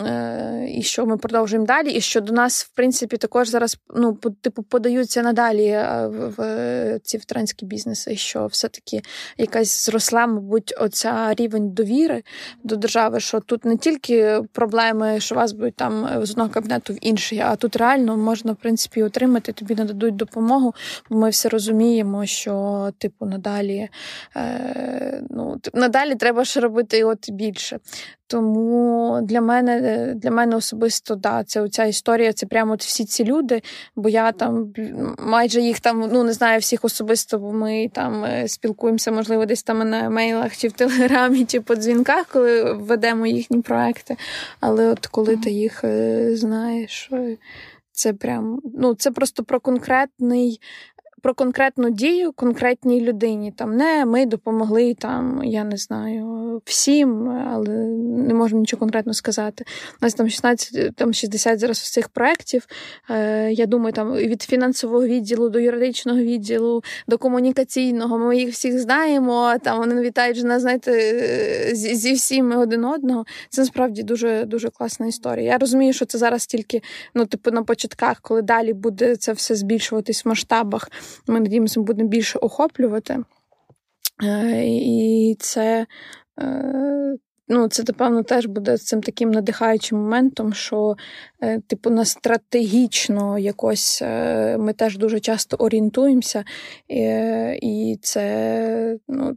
Е, 0.07 0.69
І 0.71 0.83
що 0.83 1.07
ми 1.07 1.17
продовжуємо 1.17 1.67
далі. 1.67 1.91
І 1.91 2.01
що 2.01 2.21
до 2.21 2.33
нас, 2.33 2.65
в 2.65 2.69
принципі, 2.69 3.17
також 3.17 3.49
зараз 3.49 3.77
ну, 3.97 4.15
по, 4.15 4.31
типу 4.31 4.63
подаються 4.63 5.23
надалі 5.23 5.67
е, 5.67 6.07
в, 6.07 6.29
в 6.29 7.01
ці 7.03 7.19
ветеранські 7.19 7.67
бізнеси, 7.67 8.13
і 8.13 8.17
що 8.17 8.47
все-таки 8.47 9.03
якась 9.39 9.87
зросла, 9.87 10.27
мабуть, 10.27 10.75
оця 10.81 11.35
рівень 11.35 11.71
довіри 11.71 12.23
до 12.65 12.77
держави, 12.77 13.21
що 13.21 13.41
тут 13.41 13.65
не 13.65 13.77
тільки 13.77 14.41
проблеми, 14.53 15.21
що 15.21 15.35
вас 15.35 15.53
будуть 15.53 15.77
там 15.77 16.09
з 16.23 16.34
одного 16.35 16.51
кабінету 16.51 16.93
в 16.93 16.99
інший, 17.01 17.39
а 17.39 17.57
тут 17.57 17.77
реально 17.77 18.17
можна, 18.17 18.53
в 18.53 18.57
принципі, 18.57 19.03
отримати, 19.03 19.53
тобі 19.53 19.75
нададуть 19.75 20.17
допомогу, 20.17 20.75
бо 21.11 21.17
ми 21.17 21.31
все 21.31 21.49
розуміємо, 21.49 22.27
що, 22.27 22.91
типу, 22.99 23.27
надалі 23.27 23.89
е, 24.37 25.23
ну, 25.31 25.61
надалі 25.75 26.15
треба 26.15 26.45
ще 26.45 26.61
робити 26.61 27.05
от 27.05 27.31
більше. 27.31 27.79
Тому 28.27 29.21
для 29.23 29.41
мене 29.41 30.15
для 30.17 30.31
мене 30.31 30.57
особисто 30.57 31.15
да, 31.15 31.45
це 31.45 31.61
оця 31.61 31.85
історія, 31.85 32.33
це 32.33 32.47
прямо 32.47 32.73
от 32.73 32.83
всі 32.83 33.05
ці 33.05 33.25
люди, 33.25 33.63
бо 33.97 34.09
я 34.09 34.33
там 34.33 34.73
майже 35.19 35.61
їх 35.61 35.81
там 35.81 36.09
ну 36.13 36.25
не 36.25 36.33
знаю 36.33 36.61
всіх 36.61 36.85
особисто, 36.85 37.39
бо 37.39 37.53
ми 37.53 37.91
там 37.93 38.25
е, 38.25 38.49
спілкуємося, 38.49 39.11
можливо, 39.11 39.47
десь 39.47 39.63
там 39.63 39.91
на 39.91 40.11
мейлах, 40.11 40.57
чи 40.57 40.69
в 40.69 40.73
телеграмі, 40.73 41.45
чи 41.45 41.61
по 41.61 41.75
дзвінках, 41.75 42.27
коли 42.27 42.73
ведемо 42.73 43.27
їхні 43.27 43.61
проекти. 43.61 44.17
Але 44.61 44.89
от 44.89 45.07
коли 45.07 45.37
ти 45.37 45.51
їх 45.51 45.85
е, 46.25 46.37
знаєш, 46.37 47.11
це 47.93 48.13
прям 48.13 48.61
ну 48.75 48.95
це 48.95 49.11
просто 49.11 49.45
про 49.45 49.61
конкретний 49.61 50.61
про 51.23 51.35
конкретну 51.35 51.91
дію 51.91 52.33
конкретній 52.33 53.01
людині. 53.01 53.53
Там 53.53 53.77
не 53.77 54.05
ми 54.05 54.27
допомогли 54.27 54.95
там, 54.95 55.45
я 55.45 55.65
не 55.65 55.77
знаю, 55.77 56.44
всім, 56.65 57.29
але 57.29 57.69
не 58.29 58.35
можу 58.35 58.57
нічого 58.57 58.81
конкретно 58.81 59.15
сказати. 59.15 59.65
У 60.03 60.05
нас 60.05 60.15
там 60.15 60.29
16, 60.29 60.97
там 60.97 61.13
60 61.13 61.59
зараз 61.59 61.93
цих 61.93 62.09
проєктів. 62.09 62.67
Е, 63.11 63.53
Я 63.53 63.67
думаю, 63.67 63.93
там 63.93 64.15
від 64.15 64.43
фінансового 64.43 65.05
відділу 65.05 65.49
до 65.49 65.61
юридичного 65.61 66.19
відділу, 66.19 66.83
до 67.09 67.19
комунікаційного. 67.19 68.19
Ми 68.19 68.37
їх 68.37 68.51
всіх 68.51 68.79
знаємо. 68.79 69.55
Там 69.63 69.79
вони 69.79 70.01
вітають 70.01 70.45
нас, 70.45 70.63
знаєте, 70.63 70.93
зі, 71.73 71.95
зі 71.95 72.13
всіми 72.13 72.57
один 72.57 72.85
одного. 72.85 73.25
Це 73.49 73.61
насправді 73.61 74.03
дуже 74.03 74.45
дуже 74.45 74.71
класна 74.71 75.07
історія. 75.07 75.53
Я 75.53 75.59
розумію, 75.59 75.93
що 75.93 76.05
це 76.05 76.19
зараз 76.19 76.47
тільки 76.47 76.83
ну, 77.15 77.27
типу, 77.27 77.51
на 77.51 77.63
початках, 77.63 78.21
коли 78.21 78.43
далі 78.43 78.73
буде 78.73 79.17
це 79.17 79.33
все 79.33 79.55
збільшуватись 79.55 80.25
в 80.25 80.29
масштабах. 80.29 80.91
Ми 81.27 81.41
надіємося, 81.41 81.81
будемо 81.81 82.09
більше 82.09 82.39
охоплювати. 82.39 83.25
Е, 84.23 84.65
і 84.67 85.37
це, 85.41 85.81
е, 85.81 85.87
ну, 87.49 87.69
це, 87.69 87.83
напевно, 87.89 88.23
теж 88.23 88.47
буде 88.47 88.79
цим 88.79 89.03
таким 89.03 89.31
надихаючим 89.31 89.99
моментом, 89.99 90.55
що, 90.55 90.97
е, 91.43 91.61
типу, 91.61 91.91
на 91.91 92.05
стратегічно 92.05 93.39
якось 93.39 94.03
ми 94.59 94.73
теж 94.73 94.99
дуже 94.99 95.21
часто 95.21 95.57
орієнтуємося, 95.57 96.45
і 97.63 97.99
це 98.03 98.99
ну, 99.09 99.37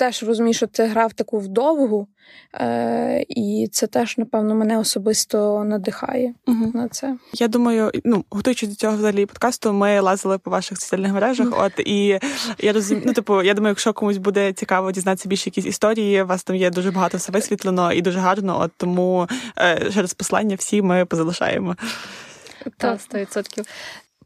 теж 0.00 0.22
розумію, 0.22 0.54
що 0.54 0.66
це 0.66 0.86
грав 0.86 1.12
таку 1.12 1.38
вдовгу, 1.38 2.08
е, 2.54 3.24
і 3.28 3.68
це 3.72 3.86
теж, 3.86 4.18
напевно, 4.18 4.54
мене 4.54 4.78
особисто 4.78 5.64
надихає 5.64 6.34
угу. 6.46 6.70
на 6.74 6.88
це. 6.88 7.16
Я 7.32 7.48
думаю, 7.48 7.90
ну 8.04 8.24
готуючись 8.30 8.68
до 8.68 8.74
цього 8.74 8.96
взагалі 8.96 9.26
подкасту, 9.26 9.72
ми 9.72 10.00
лазили 10.00 10.38
по 10.38 10.50
ваших 10.50 10.80
соціальних 10.80 11.12
мережах. 11.12 11.48
От 11.52 11.72
і 11.78 12.18
я 12.58 12.72
розумію, 12.72 13.04
ну 13.06 13.12
типу, 13.12 13.42
я 13.42 13.54
думаю, 13.54 13.70
якщо 13.70 13.92
комусь 13.92 14.16
буде 14.16 14.52
цікаво 14.52 14.92
дізнатися 14.92 15.28
більше 15.28 15.48
якісь 15.48 15.66
історії, 15.66 16.22
у 16.22 16.26
вас 16.26 16.44
там 16.44 16.56
є 16.56 16.70
дуже 16.70 16.90
багато 16.90 17.18
все 17.18 17.32
висвітлено 17.32 17.92
і 17.92 18.02
дуже 18.02 18.18
гарно. 18.18 18.60
От 18.60 18.72
тому 18.76 19.28
е, 19.58 19.90
через 19.94 20.14
послання 20.14 20.56
всі 20.56 20.82
ми 20.82 21.04
позалишаємо. 21.04 21.76
Так, 22.76 22.98
100%. 23.12 23.68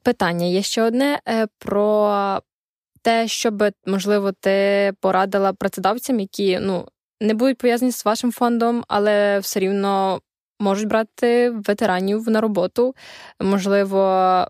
Питання 0.03 0.47
є 0.47 0.62
ще 0.62 0.83
одне 0.83 1.20
е, 1.29 1.47
про 1.59 2.41
те, 3.05 3.29
щоб 3.29 3.65
можливо 3.87 4.33
ти 4.33 4.93
порадила 5.01 5.53
працедавцям, 5.53 6.21
які 6.21 6.59
ну 6.59 6.89
не 7.21 7.35
будуть 7.35 7.59
пов'язані 7.59 7.93
з 7.93 8.05
вашим 8.05 8.33
фондом, 8.33 8.85
але 8.89 9.39
все 9.39 9.61
рівно 9.61 10.21
можуть 10.61 10.89
брати 10.89 11.51
ветеранів 11.51 12.29
на 12.29 12.41
роботу, 12.41 12.95
можливо, 13.41 14.47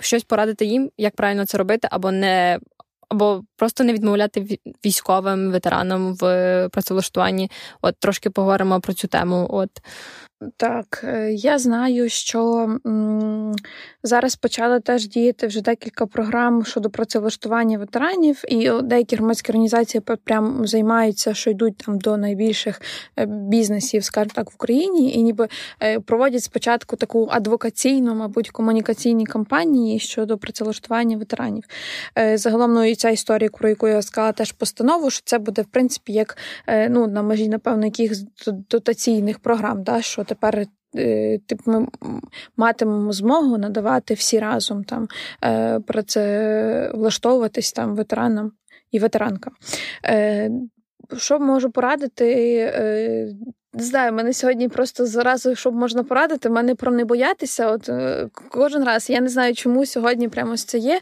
щось 0.00 0.24
порадити 0.24 0.64
їм, 0.64 0.90
як 0.98 1.16
правильно 1.16 1.46
це 1.46 1.58
робити, 1.58 1.88
або 1.90 2.12
не. 2.12 2.58
Або 3.08 3.42
просто 3.56 3.84
не 3.84 3.92
відмовляти 3.92 4.58
військовим 4.84 5.52
ветеранам 5.52 6.14
в 6.14 6.68
працевлаштуванні. 6.72 7.50
От 7.82 7.94
трошки 7.98 8.30
поговоримо 8.30 8.80
про 8.80 8.92
цю 8.94 9.08
тему. 9.08 9.46
От 9.50 9.70
так, 10.56 11.04
е, 11.04 11.32
я 11.32 11.58
знаю, 11.58 12.08
що 12.08 12.68
зараз 14.02 14.36
почали 14.36 14.80
теж 14.80 15.08
діяти 15.08 15.46
вже 15.46 15.60
декілька 15.60 16.06
програм 16.06 16.64
щодо 16.64 16.90
працевлаштування 16.90 17.78
ветеранів, 17.78 18.42
і 18.48 18.70
деякі 18.82 19.16
громадські 19.16 19.52
організації 19.52 20.02
прям 20.24 20.66
займаються, 20.66 21.34
що 21.34 21.50
йдуть 21.50 21.76
там 21.76 21.98
до 21.98 22.16
найбільших 22.16 22.80
е, 23.18 23.26
бізнесів, 23.26 24.04
скажімо 24.04 24.32
так, 24.34 24.50
в 24.50 24.54
Україні, 24.54 25.14
і 25.14 25.22
ніби 25.22 25.48
е, 25.82 26.00
проводять 26.00 26.42
спочатку 26.42 26.96
таку 26.96 27.28
адвокаційну, 27.30 28.14
мабуть, 28.14 28.50
комунікаційні 28.50 29.26
кампанії 29.26 29.98
щодо 29.98 30.38
працевлаштування 30.38 31.16
ветеранів. 31.16 31.64
Загалом 32.34 32.74
ну, 32.74 32.84
і 32.84 32.94
ця 32.94 33.10
історія, 33.10 33.50
про 33.50 33.68
яку 33.68 33.88
я 33.88 34.02
сказала, 34.02 34.32
теж 34.32 34.52
постанову, 34.52 35.10
що 35.10 35.22
це 35.24 35.38
буде 35.38 35.62
в 35.62 35.66
принципі 35.66 36.12
як 36.12 36.36
ну 36.90 37.06
на 37.06 37.22
межі, 37.22 37.48
напевно, 37.48 37.84
якихось 37.84 38.24
дотаційних 38.46 39.38
програм. 39.38 39.82
да, 39.82 40.02
що 40.02 40.25
тепер 40.26 40.66
е, 40.96 41.38
тип, 41.38 41.60
ми 41.66 41.86
матимемо 42.56 43.12
змогу 43.12 43.58
надавати 43.58 44.14
всі 44.14 44.38
разом 44.38 44.84
там 44.84 45.08
е, 45.44 45.80
про 45.80 46.02
це 46.02 46.90
влаштовуватись 46.94 47.72
там 47.72 47.94
ветеранам 47.94 48.52
і 48.90 48.98
ветеранкам. 48.98 49.52
Е, 50.04 50.50
що 51.16 51.38
можу 51.38 51.70
порадити? 51.70 52.26
Не 53.76 53.82
знаю, 53.82 54.12
мене 54.12 54.32
сьогодні 54.32 54.68
просто 54.68 55.06
зразу, 55.06 55.54
щоб 55.54 55.74
можна 55.74 56.02
порадити, 56.02 56.50
мене 56.50 56.74
про 56.74 56.92
не 56.92 57.04
боятися. 57.04 57.70
От 57.70 57.88
е, 57.88 58.28
кожен 58.50 58.84
раз 58.84 59.10
я 59.10 59.20
не 59.20 59.28
знаю, 59.28 59.54
чому 59.54 59.86
сьогодні 59.86 60.28
прямо 60.28 60.56
це 60.56 60.78
є. 60.78 61.00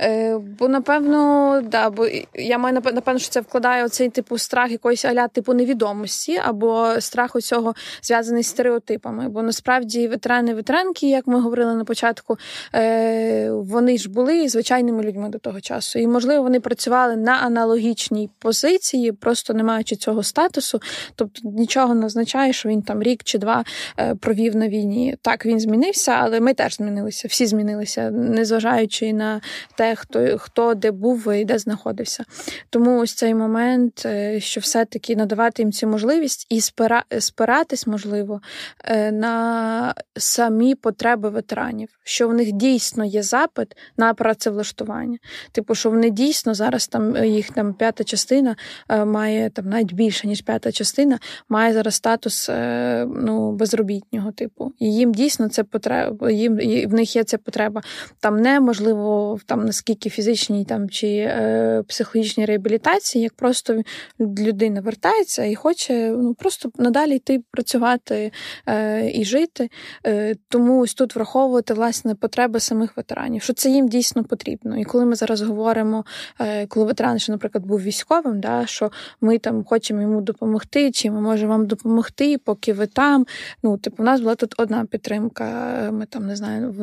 Е, 0.00 0.38
бо 0.58 0.68
напевно, 0.68 1.60
да, 1.64 1.90
бо 1.90 2.06
я 2.34 2.58
маю 2.58 2.74
напевно, 2.74 3.18
що 3.18 3.30
це 3.30 3.40
вкладає 3.40 3.84
оцей 3.84 4.08
типу 4.08 4.38
страх 4.38 4.70
якоїсь 4.70 5.04
аля 5.04 5.28
типу 5.28 5.54
невідомості, 5.54 6.40
або 6.44 7.00
страх 7.00 7.36
усього 7.36 7.74
зв'язаний 8.02 8.42
з 8.42 8.46
стереотипами. 8.46 9.28
Бо 9.28 9.42
насправді 9.42 10.08
ветерани, 10.08 10.54
ветеранки, 10.54 11.10
як 11.10 11.26
ми 11.26 11.40
говорили 11.40 11.74
на 11.74 11.84
початку, 11.84 12.38
е, 12.74 13.50
вони 13.50 13.98
ж 13.98 14.10
були 14.10 14.48
звичайними 14.48 15.02
людьми 15.02 15.28
до 15.28 15.38
того 15.38 15.60
часу. 15.60 15.98
І 15.98 16.06
можливо 16.06 16.42
вони 16.42 16.60
працювали 16.60 17.16
на 17.16 17.32
аналогічній 17.32 18.30
позиції, 18.38 19.12
просто 19.12 19.54
не 19.54 19.62
маючи 19.62 19.96
цього 19.96 20.22
статусу. 20.22 20.80
Тобто 21.14 21.40
нічого 21.44 21.94
не 21.94 22.09
означає, 22.10 22.52
що 22.52 22.68
він 22.68 22.82
там 22.82 23.02
рік 23.02 23.24
чи 23.24 23.38
два 23.38 23.64
е, 23.98 24.14
провів 24.14 24.56
на 24.56 24.68
війні. 24.68 25.16
Так, 25.22 25.46
він 25.46 25.60
змінився, 25.60 26.12
але 26.12 26.40
ми 26.40 26.54
теж 26.54 26.76
змінилися, 26.76 27.28
всі 27.28 27.46
змінилися, 27.46 28.10
незважаючи 28.10 29.12
на 29.12 29.40
те, 29.76 29.94
хто 29.94 30.38
хто 30.38 30.74
де 30.74 30.90
був 30.90 31.32
і 31.32 31.44
де 31.44 31.58
знаходився. 31.58 32.24
Тому 32.70 33.00
ось 33.00 33.14
цей 33.14 33.34
момент, 33.34 34.02
е, 34.06 34.40
що 34.40 34.60
все-таки 34.60 35.16
надавати 35.16 35.62
їм 35.62 35.72
цю 35.72 35.86
можливість 35.86 36.46
і 36.50 36.60
спира, 36.60 37.04
спиратись, 37.18 37.86
можливо, 37.86 38.40
е, 38.84 39.12
на 39.12 39.94
самі 40.16 40.74
потреби 40.74 41.28
ветеранів, 41.28 41.88
що 42.04 42.28
в 42.28 42.34
них 42.34 42.52
дійсно 42.52 43.04
є 43.04 43.22
запит 43.22 43.76
на 43.96 44.14
працевлаштування. 44.14 45.18
Типу, 45.52 45.74
що 45.74 45.90
вони 45.90 46.10
дійсно 46.10 46.54
зараз 46.54 46.88
там 46.88 47.24
їх 47.24 47.50
там 47.50 47.74
п'ята 47.74 48.04
частина 48.04 48.56
має 48.88 49.50
там 49.50 49.68
навіть 49.68 49.92
більше 49.92 50.26
ніж 50.26 50.40
п'ята 50.42 50.72
частина, 50.72 51.18
має 51.48 51.72
зараз 51.72 51.89
статус 51.90 52.48
е, 52.48 53.06
ну, 53.16 53.52
безробітнього 53.52 54.32
типу. 54.32 54.72
І 54.78 54.94
їм 54.94 55.14
дійсно 55.14 55.48
це 55.48 55.64
потреба, 55.64 56.30
їм 56.30 56.56
в 56.88 56.94
них 56.94 57.16
є 57.16 57.24
ця 57.24 57.38
потреба. 57.38 57.82
Там 58.20 58.36
неможливо 58.36 59.38
там 59.46 59.64
наскільки 59.64 60.10
фізичній 60.10 60.64
там 60.64 60.90
чи 60.90 61.06
е, 61.06 61.82
психологічній 61.88 62.44
реабілітації, 62.44 63.22
як 63.22 63.34
просто 63.34 63.82
людина 64.18 64.80
вертається 64.80 65.44
і 65.44 65.54
хоче 65.54 66.10
ну, 66.10 66.34
просто 66.34 66.70
надалі 66.78 67.16
йти 67.16 67.42
працювати 67.50 68.32
е, 68.66 69.10
і 69.14 69.24
жити. 69.24 69.70
Е, 70.06 70.34
Тому 70.48 70.80
ось 70.80 70.94
тут 70.94 71.16
враховувати 71.16 71.74
власне 71.74 72.14
потреби 72.14 72.60
самих 72.60 72.96
ветеранів, 72.96 73.42
що 73.42 73.52
це 73.52 73.70
їм 73.70 73.88
дійсно 73.88 74.24
потрібно. 74.24 74.78
І 74.78 74.84
коли 74.84 75.04
ми 75.04 75.14
зараз 75.14 75.42
говоримо, 75.42 76.04
е, 76.40 76.66
коли 76.66 76.86
ветеран, 76.86 77.18
що, 77.18 77.32
наприклад, 77.32 77.66
був 77.66 77.82
військовим, 77.82 78.40
да, 78.40 78.66
що 78.66 78.90
ми 79.20 79.38
там 79.38 79.64
хочемо 79.64 80.02
йому 80.02 80.20
допомогти, 80.20 80.90
чи 80.90 81.10
ми 81.10 81.20
можемо 81.20 81.52
вам 81.52 81.66
допомогти, 81.66 81.79
поки 82.44 82.72
ви 82.72 82.86
там. 82.86 83.26
Ну, 83.62 83.78
типу, 83.78 84.02
у 84.02 84.06
нас 84.06 84.20
була 84.20 84.34
тут 84.34 84.54
одна 84.58 84.84
підтримка. 84.84 85.44
Ми 85.92 86.06
там 86.06 86.26
не 86.26 86.36
знаю, 86.36 86.74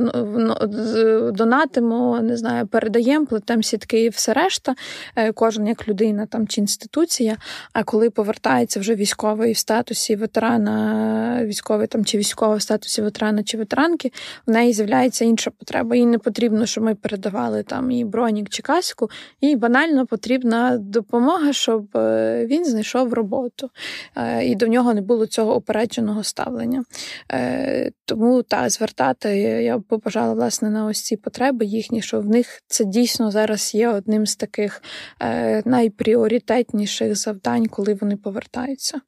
донатимо, 1.36 2.20
не 2.22 2.38
знаю, 2.38 2.68
передаємо, 2.68 3.26
плетемо 3.26 3.64
сітки 3.64 4.04
і 4.04 4.10
все 4.10 4.34
решта. 4.34 4.76
Е, 5.16 5.32
кожен 5.32 5.68
як 5.68 5.88
людина 5.88 6.26
там 6.26 6.48
чи 6.48 6.62
інституція. 6.62 7.38
А 7.74 7.84
коли 7.84 8.10
повертається 8.10 8.80
вже 8.80 8.96
військовий 8.96 9.54
в 9.54 9.58
статусі 9.58 10.16
ветерана, 10.16 11.46
військовий 11.46 11.88
там 11.88 12.06
чи 12.06 12.18
військовий 12.18 12.58
в 12.58 12.62
статусі 12.62 13.02
ветерана 13.02 13.44
чи 13.44 13.58
ветеранки, 13.58 14.12
в 14.48 14.52
неї 14.52 14.74
з'являється 14.74 15.26
інша 15.26 15.52
потреба. 15.52 15.96
Їй 15.96 16.06
не 16.06 16.18
потрібно, 16.18 16.66
щоб 16.66 16.84
ми 16.84 16.96
передавали 16.96 17.64
там 17.64 17.92
і 17.92 18.06
бронік 18.06 18.50
чи 18.50 18.62
каську, 18.62 19.10
їй 19.42 19.56
банально 19.56 20.06
потрібна 20.06 20.78
допомога, 20.78 21.54
щоб 21.54 21.98
е, 21.98 22.46
він 22.46 22.66
знайшов 22.66 23.14
роботу. 23.14 23.70
Е, 24.16 24.46
і 24.46 24.56
до 24.56 24.68
нього 24.68 24.87
не 24.94 25.02
було 25.02 25.26
цього 25.26 25.56
опередженого 25.56 26.24
ставлення. 26.24 26.84
Е, 27.32 27.92
тому 28.06 28.44
та 28.44 28.70
звертати 28.70 29.38
я 29.40 29.78
б 29.78 29.84
побажала 29.84 30.34
власне 30.34 30.70
на 30.70 30.86
ось 30.86 31.02
ці 31.02 31.18
потреби 31.18 31.66
їхні, 31.66 32.02
що 32.02 32.22
в 32.22 32.26
них 32.26 32.62
це 32.68 32.86
дійсно 32.86 33.32
зараз 33.32 33.76
є 33.76 33.90
одним 33.90 34.26
з 34.26 34.36
таких 34.36 34.82
е, 35.22 35.62
найпріоритетніших 35.66 37.16
завдань, 37.16 37.68
коли 37.68 37.94
вони 37.94 38.18
повертаються. 38.18 39.02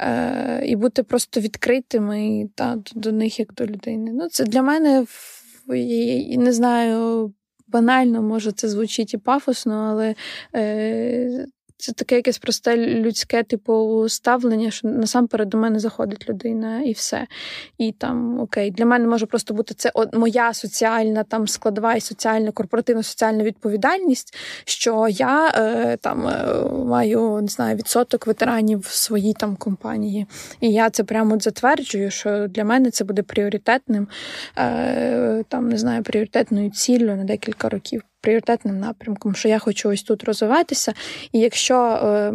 Е, 0.00 0.62
і 0.66 0.76
бути 0.76 1.02
просто 1.02 1.40
відкритими 1.40 2.48
та, 2.54 2.78
до 2.94 3.12
них 3.12 3.38
як 3.38 3.54
до 3.54 3.66
людини. 3.66 4.10
Ну, 4.14 4.28
Це 4.28 4.44
для 4.44 4.62
мене 4.62 5.06
і 5.74 6.38
не 6.38 6.52
знаю. 6.52 7.32
Банально, 7.68 8.22
може, 8.22 8.52
це 8.52 8.68
звучить 8.68 9.14
і 9.14 9.18
пафосно, 9.18 9.74
але 9.74 10.14
е, 10.54 11.46
це 11.78 11.92
таке 11.92 12.16
якесь 12.16 12.38
просте 12.38 12.76
людське, 12.76 13.42
типу, 13.42 14.04
ставлення, 14.08 14.70
що 14.70 14.88
насамперед 14.88 15.48
до 15.48 15.58
мене 15.58 15.78
заходить 15.78 16.28
людина 16.28 16.80
і 16.80 16.92
все. 16.92 17.26
І 17.78 17.92
там, 17.92 18.40
окей, 18.40 18.70
для 18.70 18.86
мене 18.86 19.06
може 19.06 19.26
просто 19.26 19.54
бути 19.54 19.74
це 19.74 19.92
моя 20.12 20.54
соціальна 20.54 21.24
там 21.24 21.48
складова 21.48 21.94
і 21.94 22.00
соціальна, 22.00 22.50
корпоративна 22.50 23.02
соціальна 23.02 23.44
відповідальність, 23.44 24.36
що 24.64 25.08
я 25.10 25.52
е, 25.56 25.96
там 25.96 26.28
е, 26.28 26.46
маю 26.84 27.40
не 27.40 27.48
знаю, 27.48 27.76
відсоток 27.76 28.26
ветеранів 28.26 28.78
в 28.80 28.90
своїй 28.90 29.32
там 29.32 29.56
компанії. 29.56 30.26
І 30.60 30.72
я 30.72 30.90
це 30.90 31.04
прямо 31.04 31.38
затверджую, 31.40 32.10
що 32.10 32.48
для 32.48 32.64
мене 32.64 32.90
це 32.90 33.04
буде 33.04 33.22
пріоритетним, 33.22 34.08
е, 34.58 35.44
там 35.48 35.68
не 35.68 35.78
знаю, 35.78 36.02
пріоритетною 36.02 36.70
ціллю 36.70 37.16
на 37.16 37.24
декілька 37.24 37.68
років 37.68 38.02
пріоритетним 38.26 38.78
напрямком, 38.78 39.34
що 39.34 39.48
я 39.48 39.58
хочу 39.58 39.88
ось 39.88 40.02
тут 40.02 40.24
розвиватися. 40.24 40.94
І 41.32 41.38
якщо 41.38 41.74
е, 41.76 42.32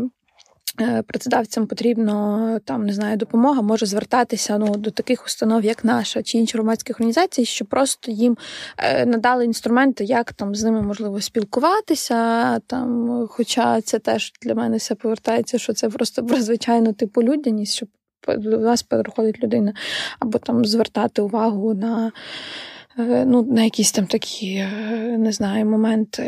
е, 0.81 1.01
Працедавцям 1.01 1.67
потрібно 1.67 2.59
там 2.65 2.85
не 2.85 2.93
знаю 2.93 3.17
допомога, 3.17 3.61
може 3.61 3.85
звертатися 3.85 4.57
ну 4.57 4.75
до 4.75 4.91
таких 4.91 5.25
установ, 5.25 5.65
як 5.65 5.83
наша 5.83 6.23
чи 6.23 6.37
інші 6.37 6.57
громадських 6.57 6.95
організацій, 6.95 7.45
що 7.45 7.65
просто 7.65 8.11
їм 8.11 8.37
е, 8.77 9.05
надали 9.05 9.45
інструменти, 9.45 10.03
як 10.03 10.33
там 10.33 10.55
з 10.55 10.63
ними 10.63 10.81
можливо 10.81 11.21
спілкуватися. 11.21 12.59
Там, 12.59 13.27
хоча 13.29 13.81
це 13.81 13.99
теж 13.99 14.33
для 14.41 14.55
мене 14.55 14.77
все 14.77 14.95
повертається, 14.95 15.57
що 15.57 15.73
це 15.73 15.89
просто 15.89 16.25
про 16.25 16.93
типу 16.93 17.23
людяність, 17.23 17.75
щоб 17.75 17.89
до 18.37 18.59
вас 18.59 18.83
приходить 18.83 19.43
людина, 19.43 19.73
або 20.19 20.37
там 20.37 20.65
звертати 20.65 21.21
увагу 21.21 21.73
на. 21.73 22.11
Е, 22.99 23.25
ну, 23.25 23.43
на 23.43 23.63
якісь 23.63 23.91
там 23.91 24.07
такі, 24.07 24.55
е, 24.55 25.17
не 25.17 25.31
знаю, 25.31 25.65
моменти. 25.65 26.23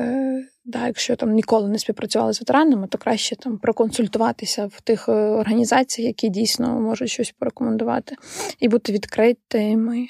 Е, 0.00 0.48
да, 0.64 0.86
Якщо 0.86 1.16
там 1.16 1.32
ніколи 1.32 1.68
не 1.68 1.78
співпрацювали 1.78 2.32
з 2.32 2.40
ветеранами, 2.40 2.86
то 2.86 2.98
краще 2.98 3.36
там 3.36 3.58
проконсультуватися 3.58 4.66
в 4.66 4.80
тих 4.80 5.08
організаціях, 5.08 6.06
які 6.06 6.28
дійсно 6.28 6.80
можуть 6.80 7.10
щось 7.10 7.34
порекомендувати, 7.38 8.16
і 8.60 8.68
бути 8.68 8.92
відкритими. 8.92 10.06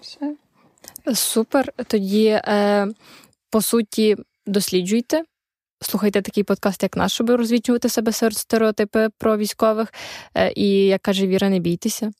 Все. 0.00 0.34
Супер. 1.14 1.72
Тоді, 1.86 2.26
е, 2.26 2.88
по 3.50 3.62
суті, 3.62 4.16
досліджуйте. 4.46 5.22
Слухайте 5.82 6.22
такий 6.22 6.44
подкаст, 6.44 6.82
як 6.82 6.96
наш, 6.96 7.12
щоб 7.12 7.30
розвідчувати 7.30 7.88
себе 7.88 8.12
стереотипи 8.12 9.08
про 9.18 9.36
військових. 9.36 9.92
І 10.54 10.68
як 10.68 11.02
каже 11.02 11.26
Віра, 11.26 11.48
не 11.48 11.58
бійтеся. 11.58 12.12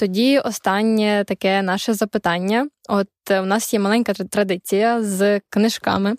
Тоді 0.00 0.38
останнє 0.38 1.24
таке 1.26 1.62
наше 1.62 1.94
запитання. 1.94 2.68
От 2.88 3.08
е, 3.30 3.40
у 3.40 3.44
нас 3.44 3.74
є 3.74 3.80
маленька 3.80 4.12
традиція 4.12 5.02
з 5.02 5.40
книжками. 5.50 6.14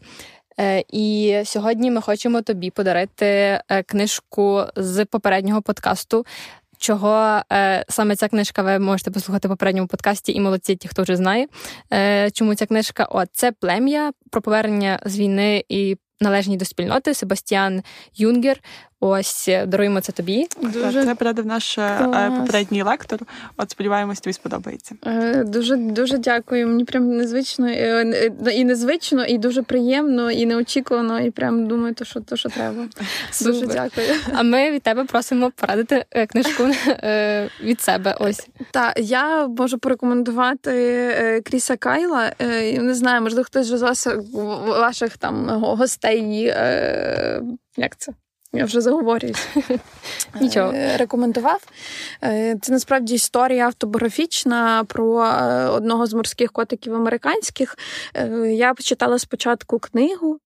Е, 0.60 0.84
і 0.90 1.36
сьогодні 1.46 1.92
ми 1.92 2.02
хочемо 2.02 2.42
тобі 2.42 2.70
подарити 2.70 3.26
е, 3.26 3.84
книжку 3.86 4.64
з 4.76 5.06
попереднього 5.06 5.62
подкасту. 5.62 6.26
Чого 6.78 7.42
саме 7.90 8.16
ця 8.16 8.28
книжка 8.28 8.62
ви 8.62 8.80
можете 8.80 9.12
послухати 9.12 9.48
в 9.48 9.52
попередньому 9.52 9.88
подкасті, 9.88 10.32
і 10.32 10.40
молодці, 10.40 10.76
ті, 10.76 10.88
хто 10.88 11.04
вже 11.04 11.16
знає, 11.16 11.48
е, 11.94 12.32
чому 12.32 12.56
ця 12.56 12.66
книжка? 12.66 13.06
От 13.06 13.30
це 13.32 13.52
плем'я 13.52 14.12
про 14.32 14.42
повернення 14.42 15.00
з 15.06 15.20
війни 15.20 15.64
і 15.70 15.98
належні 16.22 16.58
до 16.58 16.66
спільноти 16.66 17.14
Себастьян 17.14 17.84
Юнгер. 18.16 18.62
Ось 19.04 19.50
даруємо 19.68 20.02
це 20.02 20.12
тобі. 20.12 20.48
Дуже 20.62 21.06
це 21.06 21.16
порадив 21.16 21.46
наш 21.46 21.78
е, 21.78 21.98
клас. 22.04 22.40
попередній 22.40 22.84
лектор. 22.84 23.20
От 23.58 23.72
сподіваємось, 23.72 24.20
тобі 24.20 24.34
сподобається. 24.34 24.96
Е, 25.06 25.44
дуже 25.44 25.76
дуже 25.76 26.18
дякую. 26.18 26.68
Мені 26.68 26.86
прям 26.86 27.18
незвично 27.18 27.68
е, 27.68 28.32
і 28.54 28.66
незвично, 28.66 29.26
і 29.26 29.38
дуже 29.38 29.64
приємно, 29.64 30.32
і 30.32 30.46
неочікувано. 30.46 31.20
І 31.20 31.32
прям 31.32 31.68
думаю, 31.68 31.94
то 31.94 32.06
що 32.06 32.20
то, 32.20 32.36
що 32.36 32.50
треба. 32.50 32.86
Супер. 33.32 33.54
Дуже 33.54 33.68
дякую. 33.68 34.08
А 34.34 34.44
ми 34.44 34.72
від 34.72 34.82
тебе 34.82 35.04
просимо 35.04 35.52
порадити 35.56 36.06
книжку 36.30 36.64
від 37.64 37.82
себе. 37.82 38.18
Ось 38.20 38.48
так, 38.72 38.94
я 39.00 39.48
можу 39.48 39.80
порекомендувати 39.80 41.42
Кріса 41.46 41.78
Кайла. 41.78 42.32
Не 42.80 42.94
знаю, 42.94 43.22
можливо, 43.22 43.44
хтось 43.44 43.68
з 43.68 43.82
вас 43.82 44.08
ваших 44.68 45.18
там 45.18 45.48
гостей. 45.50 46.42
Як 47.78 47.98
це? 47.98 48.14
Я 48.54 48.66
вже 48.66 48.82
заговорююсь. 48.82 49.48
Нічого. 50.42 50.72
Е, 50.76 50.98
рекомендував. 50.98 51.62
Е, 52.24 52.58
це 52.62 52.72
насправді 52.72 53.16
історія 53.16 53.66
автобіографічна 53.66 54.84
про 54.84 55.24
е, 55.26 55.68
одного 55.68 56.06
з 56.06 56.14
морських 56.14 56.52
котиків 56.52 56.96
американських. 56.96 57.78
Я 58.46 58.74
почитала 58.74 59.20
спочатку 59.20 59.80
книгу, 59.80 60.40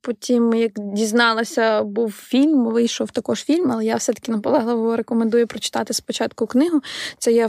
потім, 0.00 0.54
як 0.54 0.72
дізналася, 0.76 1.82
був 1.82 2.12
фільм, 2.12 2.64
вийшов 2.64 3.10
також 3.10 3.44
фільм, 3.44 3.72
але 3.72 3.84
я 3.84 3.96
все-таки 3.96 4.32
наполегливо 4.32 4.96
рекомендую 4.96 5.46
прочитати 5.46 5.94
спочатку 5.94 6.46
книгу. 6.46 6.80
Це 7.18 7.32
є 7.32 7.48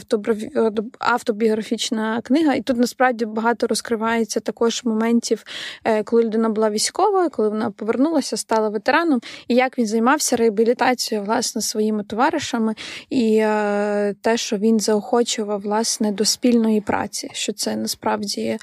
автобіографічна 0.99 2.21
книга, 2.21 2.53
і 2.53 2.61
тут 2.61 2.77
насправді 2.77 3.25
багато 3.25 3.67
розкривається 3.67 4.39
також 4.39 4.83
моментів, 4.83 5.43
е, 5.83 6.03
коли 6.03 6.23
людина 6.23 6.49
була 6.49 6.69
військовою, 6.69 7.29
коли 7.29 7.49
вона 7.49 7.71
повернулася, 7.71 8.37
стала 8.37 8.69
ветераном, 8.69 9.19
і 9.47 9.55
як 9.55 9.77
він 9.77 9.87
займався 9.87 10.35
реабілітацією 10.35 11.25
власне 11.25 11.61
своїми 11.61 12.03
товаришами, 12.03 12.75
і 13.09 13.37
е, 13.41 14.15
те, 14.21 14.37
що 14.37 14.57
він 14.57 14.79
заохочував 14.79 15.61
власне 15.61 16.11
до 16.11 16.25
спільної 16.25 16.81
праці, 16.81 17.29
що 17.33 17.53
це 17.53 17.75
насправді 17.75 18.57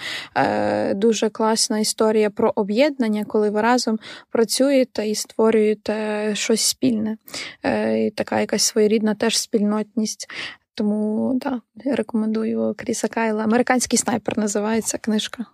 дуже 0.94 1.28
класна 1.30 1.78
історія 1.78 2.30
про 2.30 2.53
об'єднання 2.57 2.88
об'єднання, 2.89 3.24
коли 3.24 3.51
ви 3.51 3.61
разом 3.61 3.99
працюєте 4.30 5.09
і 5.09 5.14
створюєте 5.14 6.30
щось 6.34 6.61
спільне, 6.61 7.16
е, 7.62 8.07
і 8.07 8.11
така 8.11 8.41
якась 8.41 8.62
своєрідна 8.62 9.14
теж 9.14 9.39
спільнотність. 9.39 10.30
Тому 10.74 11.32
да, 11.34 11.61
рекомендую 11.95 12.74
Кріса 12.78 13.09
Кайла. 13.09 13.45
Американський 13.45 13.99
снайпер 13.99 14.39
називається 14.39 14.99
книжка. 14.99 15.47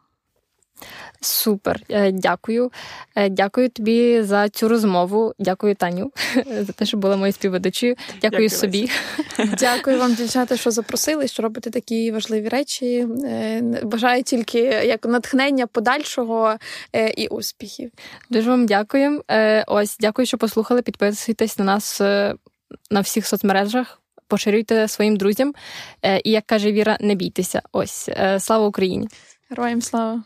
Супер, 1.24 1.80
е, 1.88 2.12
дякую. 2.12 2.72
Е, 3.14 3.28
дякую 3.28 3.68
тобі 3.68 4.22
за 4.22 4.48
цю 4.48 4.68
розмову. 4.68 5.34
Дякую, 5.38 5.74
Таню, 5.74 6.12
за 6.60 6.72
те, 6.72 6.86
що 6.86 6.96
була 6.96 7.16
моєю 7.16 7.32
співведучою. 7.32 7.94
Дякую, 7.94 8.20
дякую 8.22 8.50
собі. 8.50 8.90
Дякую 9.58 9.98
вам, 9.98 10.14
дівчата, 10.14 10.56
що 10.56 10.70
запросили, 10.70 11.28
що 11.28 11.42
робите 11.42 11.70
такі 11.70 12.12
важливі 12.12 12.48
речі. 12.48 13.06
Е, 13.24 13.62
бажаю 13.82 14.22
тільки 14.22 14.58
як 14.60 15.06
натхнення 15.06 15.66
подальшого 15.66 16.56
і 17.16 17.26
успіхів. 17.26 17.90
Дуже 18.30 18.50
вам 18.50 18.66
дякую. 18.66 19.22
Ось, 19.66 19.96
дякую, 20.00 20.26
що 20.26 20.38
послухали. 20.38 20.82
Підписуйтесь 20.82 21.58
на 21.58 21.64
нас 21.64 22.00
на 22.90 23.00
всіх 23.00 23.26
соцмережах. 23.26 24.00
Поширюйте 24.28 24.88
своїм 24.88 25.16
друзям. 25.16 25.54
І 26.24 26.30
як 26.30 26.46
каже 26.46 26.72
Віра, 26.72 26.96
не 27.00 27.14
бійтеся. 27.14 27.62
Ось 27.72 28.10
слава 28.38 28.66
Україні! 28.66 29.08
Героям 29.50 29.80
слава! 29.80 30.24